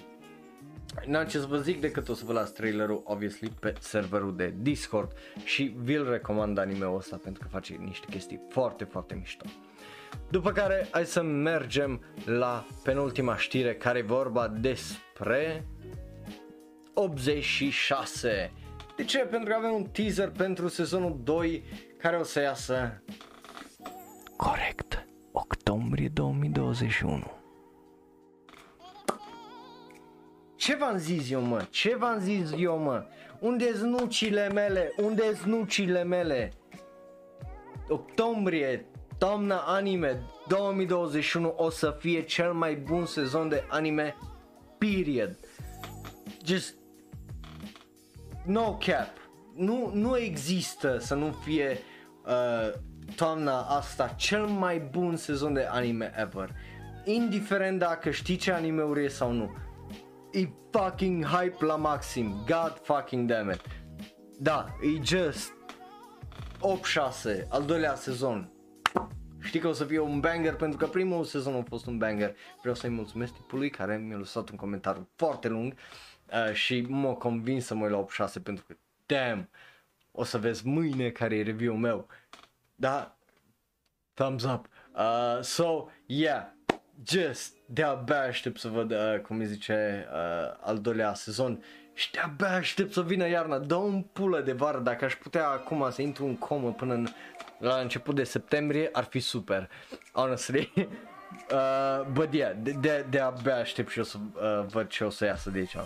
N-am 1.07 1.27
ce 1.27 1.39
să 1.39 1.47
vă 1.47 1.57
zic 1.57 1.81
decât 1.81 2.09
o 2.09 2.15
să 2.15 2.25
vă 2.25 2.33
las 2.33 2.53
trailerul, 2.53 3.03
obviously, 3.05 3.53
pe 3.61 3.75
serverul 3.81 4.37
de 4.37 4.55
Discord 4.61 5.13
și 5.45 5.75
vi-l 5.79 6.11
recomand 6.11 6.59
anime-ul 6.59 6.97
ăsta 6.97 7.21
pentru 7.23 7.43
că 7.43 7.49
face 7.49 7.75
niște 7.75 8.07
chestii 8.11 8.41
foarte, 8.49 8.85
foarte 8.85 9.15
mișto. 9.15 9.45
După 10.31 10.53
care 10.53 10.89
hai 10.91 11.07
să 11.07 11.23
mergem 11.23 12.01
la 12.25 12.65
penultima 12.83 13.37
știre 13.37 13.75
care 13.75 13.99
e 13.99 14.03
vorba 14.03 14.49
despre 14.49 15.67
86. 16.95 18.53
De 18.97 19.05
ce? 19.05 19.19
Pentru 19.19 19.49
că 19.49 19.55
avem 19.55 19.73
un 19.73 19.85
teaser 19.85 20.31
pentru 20.31 20.69
sezonul 20.69 21.21
2 21.23 21.65
care 21.99 22.17
o 22.17 22.23
să 22.23 22.41
iasă 22.41 23.03
corect, 24.37 25.07
octombrie 25.33 26.09
2021. 26.09 27.33
Ce 30.57 30.77
v-am 30.77 30.97
zis 30.97 31.31
eu, 31.31 31.41
mă? 31.41 31.67
Ce 31.71 31.97
v-am 31.97 32.19
zis 32.19 32.51
eu, 32.57 32.79
mă? 32.79 33.07
Unde-s 33.41 33.81
nucile 33.81 34.49
mele? 34.49 34.93
Unde-s 34.97 35.43
nucile 35.43 36.05
mele? 36.05 36.53
Octombrie, 37.89 38.87
toamna 39.19 39.57
anime 39.57 40.23
2021 40.49 41.55
o 41.57 41.71
să 41.71 41.97
fie 41.99 42.23
cel 42.23 42.53
mai 42.53 42.77
bun 42.77 43.07
sezon 43.07 43.49
de 43.49 43.65
anime, 43.69 44.17
period. 44.79 45.39
Just 46.45 46.75
no 48.45 48.77
cap. 48.79 49.11
Nu, 49.55 49.91
nu 49.95 50.19
există 50.19 50.99
să 50.99 51.15
nu 51.15 51.33
fie 51.45 51.79
uh, 52.25 52.73
toamna 53.17 53.61
asta 53.61 54.09
cel 54.09 54.47
mai 54.47 54.79
bun 54.79 55.17
sezon 55.17 55.53
de 55.53 55.67
anime 55.71 56.13
ever. 56.17 56.51
Indiferent 57.05 57.79
dacă 57.79 58.11
știi 58.11 58.37
ce 58.37 58.53
anime-uri 58.53 59.05
e 59.05 59.09
sau 59.09 59.33
nu 59.33 59.51
e 60.35 60.49
fucking 60.71 61.25
hype 61.25 61.65
la 61.65 61.77
maxim, 61.77 62.45
god 62.47 62.81
fucking 62.83 63.29
damn 63.29 63.51
it. 63.51 63.61
Da, 64.39 64.67
e 64.83 65.03
just 65.03 65.53
8-6, 67.43 67.49
al 67.49 67.65
doilea 67.65 67.95
sezon. 67.95 68.53
Știi 69.41 69.61
că 69.61 69.69
o 69.69 69.73
să 69.73 69.85
fie 69.85 69.99
un 69.99 70.21
banger 70.21 70.55
pentru 70.55 70.79
că 70.79 70.87
primul 70.87 71.25
sezon 71.25 71.55
a 71.55 71.63
fost 71.69 71.87
un 71.87 71.99
banger. 71.99 72.35
Vreau 72.61 72.75
să-i 72.75 72.91
mulțumesc 72.91 73.33
tipului 73.33 73.71
care 73.71 73.97
mi-a 73.97 74.17
lăsat 74.17 74.51
un 74.51 74.57
comentariu 74.57 75.09
foarte 75.17 75.49
lung 75.49 75.73
uh, 75.73 76.14
și 76.53 76.81
m-a 76.81 77.13
convins 77.13 77.65
să 77.65 77.75
mă 77.75 77.85
uit 77.85 77.93
la 78.19 78.29
8-6 78.29 78.33
pentru 78.43 78.65
că 78.67 78.75
damn, 79.07 79.49
o 80.11 80.25
să 80.25 80.39
vezi 80.39 80.67
mâine 80.67 81.11
care 81.11 81.37
e 81.37 81.43
review-ul 81.43 81.79
meu. 81.79 82.07
Da, 82.75 83.17
thumbs 84.15 84.45
up. 84.45 84.67
Uh, 84.95 85.39
so, 85.41 85.87
yeah, 86.07 86.47
just 87.07 87.55
de-abia 87.67 88.21
aștept 88.21 88.59
să 88.59 88.69
văd, 88.69 88.91
uh, 88.91 89.21
cum 89.23 89.39
îi 89.39 89.47
zice, 89.47 90.09
uh, 90.13 90.59
al 90.61 90.79
doilea 90.79 91.15
sezon 91.15 91.65
și 91.95 92.11
de-abia 92.11 92.49
aștept 92.49 92.93
să 92.93 93.03
vină 93.03 93.29
iarna, 93.29 93.59
dă 93.59 93.75
un 93.75 94.03
pulă 94.03 94.41
de 94.41 94.53
vară, 94.53 94.79
dacă 94.79 95.05
aș 95.05 95.17
putea 95.17 95.49
acum 95.49 95.91
să 95.91 96.03
intru 96.03 96.25
în 96.25 96.37
comă 96.37 96.73
până 96.73 96.95
în, 96.95 97.07
la 97.59 97.77
început 97.77 98.15
de 98.15 98.25
septembrie, 98.25 98.89
ar 98.93 99.05
fi 99.05 99.19
super, 99.19 99.71
honestly. 100.13 100.73
Uh, 101.53 102.07
but 102.13 102.33
yeah, 102.33 102.57
de, 102.63 102.71
de, 102.71 103.07
de-abia 103.11 103.57
aștept 103.57 103.91
și 103.91 103.99
eu 103.99 104.05
să 104.05 104.17
uh, 104.35 104.67
văd 104.67 104.89
ce 104.89 105.05
o 105.05 105.11
să 105.11 105.25
iasă 105.25 105.51
de 105.51 105.59
aici. 105.59 105.77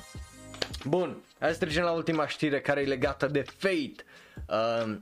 Bun, 0.85 1.17
hai 1.39 1.53
să 1.53 1.59
trecem 1.59 1.83
la 1.83 1.91
ultima 1.91 2.27
știre 2.27 2.61
care 2.61 2.81
e 2.81 2.85
legată 2.85 3.27
de 3.27 3.45
Fate. 3.57 3.95
Uh, 4.49 4.97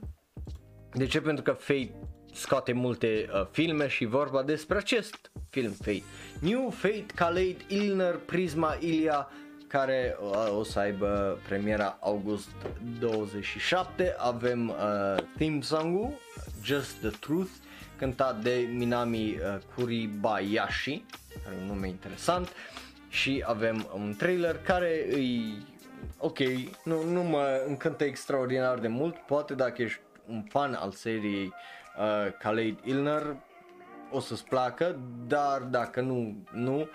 de 0.93 1.05
ce? 1.05 1.21
Pentru 1.21 1.43
că 1.43 1.51
Fate 1.51 1.91
scoate 2.33 2.73
multe 2.73 3.29
uh, 3.33 3.47
filme 3.51 3.87
și 3.87 4.05
vorba 4.05 4.43
despre 4.43 4.77
acest 4.77 5.31
film 5.49 5.71
Fate. 5.71 6.03
New 6.39 6.69
Fate, 6.69 7.05
Khaled, 7.15 7.65
Ilner, 7.67 8.15
Prisma, 8.25 8.77
Ilia, 8.79 9.29
care 9.67 10.17
uh, 10.21 10.57
o 10.57 10.63
să 10.63 10.79
aibă 10.79 11.39
premiera 11.47 11.97
august 12.01 12.49
27. 12.99 14.15
Avem 14.17 14.69
uh, 14.69 14.75
theme 15.37 15.61
song-ul 15.61 16.13
Just 16.63 16.95
the 16.99 17.09
Truth, 17.19 17.51
cântat 17.97 18.41
de 18.41 18.67
Minami 18.71 19.29
uh, 19.29 19.57
Kuribayashi, 19.75 21.03
care 21.43 21.55
e 21.55 21.61
un 21.61 21.67
nume 21.67 21.87
interesant. 21.87 22.49
și 23.09 23.43
avem 23.47 23.87
un 23.93 24.15
trailer 24.17 24.57
care 24.57 25.05
îi 25.11 25.65
ok, 26.17 26.37
nu, 26.83 27.03
nu 27.03 27.21
mă 27.21 27.63
încântă 27.67 28.03
extraordinar 28.03 28.79
de 28.79 28.87
mult, 28.87 29.15
poate 29.15 29.53
dacă 29.53 29.81
ești 29.81 29.99
un 30.27 30.43
fan 30.49 30.73
al 30.73 30.91
seriei 30.91 31.53
uh, 31.97 32.31
Khaled 32.39 32.77
Ilner 32.83 33.35
o 34.11 34.19
să-ți 34.19 34.45
placă, 34.45 34.99
dar 35.27 35.61
dacă 35.61 36.01
nu, 36.01 36.35
nu. 36.51 36.87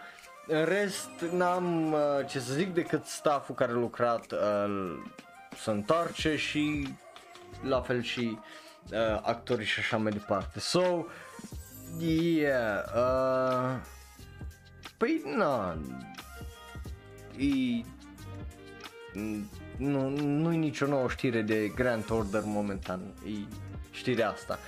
În 0.47 0.65
rest, 0.65 1.11
n-am 1.33 1.93
uh, 1.93 2.01
ce 2.29 2.39
să 2.39 2.53
zic 2.53 2.75
decât 2.75 3.05
stafful 3.05 3.55
care 3.55 3.71
a 3.71 3.75
lucrat 3.75 4.33
uh, 4.33 4.99
să 5.57 5.71
întoarce 5.71 6.37
și 6.37 6.89
la 7.63 7.81
fel 7.81 8.03
și 8.03 8.39
uh, 8.91 9.21
actorii 9.23 9.67
și 9.67 9.79
așa 9.79 9.97
mai 9.97 10.13
departe. 10.13 10.61
So, 10.61 11.07
yeah, 11.99 12.85
uh, 12.97 13.81
păi 14.97 15.23
na, 15.37 15.79
e, 17.39 17.85
nu, 19.77 20.09
nu 20.19 20.53
e 20.53 20.57
nicio 20.57 20.87
nouă 20.87 21.09
știre 21.09 21.43
de 21.43 21.69
Grand 21.75 22.11
Order 22.11 22.43
momentan, 22.45 23.01
e 23.27 23.55
știrea 23.91 24.31
asta. 24.31 24.59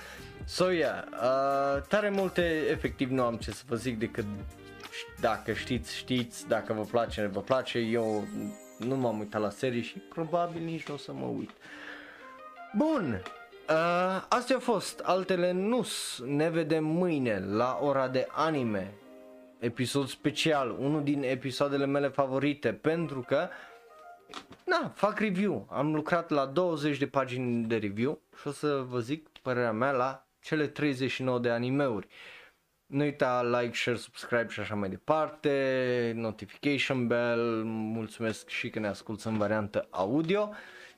So, 0.45 0.71
yeah, 0.71 1.03
uh, 1.11 1.81
tare 1.87 2.09
multe, 2.09 2.41
efectiv 2.69 3.09
nu 3.09 3.23
am 3.23 3.35
ce 3.35 3.51
să 3.51 3.63
vă 3.67 3.75
zic 3.75 3.99
decât 3.99 4.25
dacă 5.19 5.53
știți, 5.53 5.95
știți, 5.95 6.47
dacă 6.47 6.73
vă 6.73 6.81
place, 6.81 7.25
vă 7.25 7.41
place, 7.41 7.79
eu 7.79 8.27
nu 8.77 8.95
m-am 8.95 9.19
uitat 9.19 9.41
la 9.41 9.49
serie 9.49 9.81
și 9.81 9.97
probabil 9.97 10.63
nici 10.63 10.87
nu 10.87 10.93
o 10.93 10.97
să 10.97 11.13
mă 11.13 11.25
uit. 11.25 11.51
Bun, 12.77 13.21
uh, 13.69 14.25
astea 14.29 14.55
au 14.55 14.61
fost, 14.61 14.99
altele 14.99 15.51
nu 15.51 15.85
ne 16.25 16.49
vedem 16.49 16.83
mâine 16.83 17.39
la 17.39 17.79
ora 17.81 18.07
de 18.07 18.27
anime, 18.31 18.93
episod 19.59 20.07
special, 20.07 20.75
unul 20.79 21.03
din 21.03 21.23
episoadele 21.23 21.85
mele 21.85 22.07
favorite, 22.07 22.73
pentru 22.73 23.21
că 23.21 23.49
Na, 24.65 24.91
fac 24.95 25.19
review. 25.19 25.67
Am 25.71 25.93
lucrat 25.93 26.29
la 26.29 26.45
20 26.45 26.97
de 26.97 27.07
pagini 27.07 27.65
de 27.65 27.77
review 27.77 28.21
și 28.39 28.47
o 28.47 28.51
să 28.51 28.85
vă 28.87 28.99
zic 28.99 29.27
părerea 29.41 29.71
mea 29.71 29.91
la 29.91 30.27
cele 30.39 30.67
39 30.67 31.39
de 31.39 31.49
animeuri. 31.49 32.07
Nu 32.85 33.03
uita 33.03 33.43
like, 33.43 33.75
share, 33.75 33.97
subscribe 33.97 34.47
și 34.49 34.59
așa 34.59 34.75
mai 34.75 34.89
departe, 34.89 36.11
notification 36.15 37.07
bell, 37.07 37.63
mulțumesc 37.65 38.49
și 38.49 38.69
că 38.69 38.79
ne 38.79 38.87
asculti 38.87 39.27
în 39.27 39.37
variantă 39.37 39.87
audio 39.89 40.53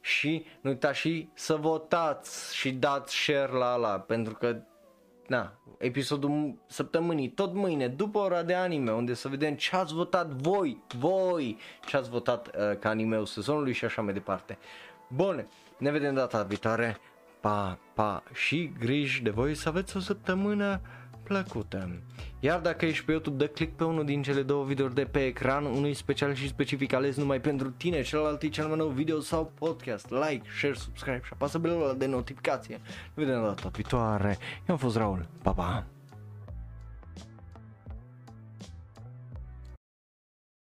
și 0.08 0.46
nu 0.62 0.70
uita 0.70 0.94
și 0.94 1.30
să 1.34 1.56
votați 1.56 2.56
și 2.56 2.72
dați 2.72 3.16
share 3.16 3.52
la 3.52 3.72
ala 3.72 4.00
pentru 4.00 4.34
că 4.34 4.62
na, 5.28 5.54
episodul 5.78 6.56
săptămânii, 6.68 7.30
tot 7.30 7.54
mâine, 7.54 7.88
după 7.88 8.18
ora 8.18 8.44
de 8.44 8.54
anime, 8.54 8.92
unde 8.92 9.14
să 9.14 9.28
vedem 9.28 9.56
ce 9.56 9.76
ați 9.76 9.94
votat 9.94 10.28
voi, 10.28 10.84
voi, 10.98 11.58
ce 11.86 11.98
ați 11.98 12.10
votat 12.10 12.48
uh, 12.48 12.78
ca 12.80 12.90
animeul 12.90 13.26
sezonului 13.26 13.74
și 13.74 13.86
așa 13.86 14.02
mai 14.02 14.14
departe. 14.14 14.58
Bun, 15.08 15.48
ne 15.78 15.92
vedem 15.92 16.14
data 16.14 16.44
viitoare, 16.44 16.98
pa, 17.40 17.78
pa 17.94 18.24
și 18.34 18.72
griji 18.80 19.24
de 19.24 19.30
voi 19.30 19.56
să 19.56 19.70
aveți 19.70 19.98
o 19.98 20.00
săptămână 20.00 20.82
plăcută. 21.28 22.02
Iar 22.40 22.60
dacă 22.60 22.86
ești 22.86 23.06
pe 23.06 23.12
YouTube, 23.12 23.38
dă 23.38 23.48
click 23.48 23.76
pe 23.76 23.84
unul 23.84 24.06
din 24.06 24.22
cele 24.22 24.42
două 24.42 24.64
videouri 24.64 24.94
de 24.96 25.04
pe 25.04 25.26
ecran, 25.26 25.66
unui 25.66 25.94
special 25.94 26.34
și 26.34 26.48
specific 26.48 26.94
ales 26.94 27.16
numai 27.16 27.42
pentru 27.42 27.70
tine, 27.70 28.02
celălalt 28.02 28.42
e 28.42 28.48
cel 28.48 28.68
mai 28.68 28.78
nou 28.78 28.88
video 28.88 29.20
sau 29.20 29.52
podcast. 29.60 30.10
Like, 30.10 30.42
share, 30.58 30.74
subscribe 30.74 31.22
și 31.24 31.30
apasă 31.34 31.58
belul 31.58 31.96
de 31.98 32.06
notificație. 32.06 32.80
Ne 33.14 33.24
vedem 33.24 33.42
data 33.42 33.70
viitoare. 33.70 34.38
Eu 34.68 34.76
am 34.76 34.78
fost 34.78 34.96
Raul. 34.96 35.28
Pa, 35.42 35.52
pa! 35.52 35.97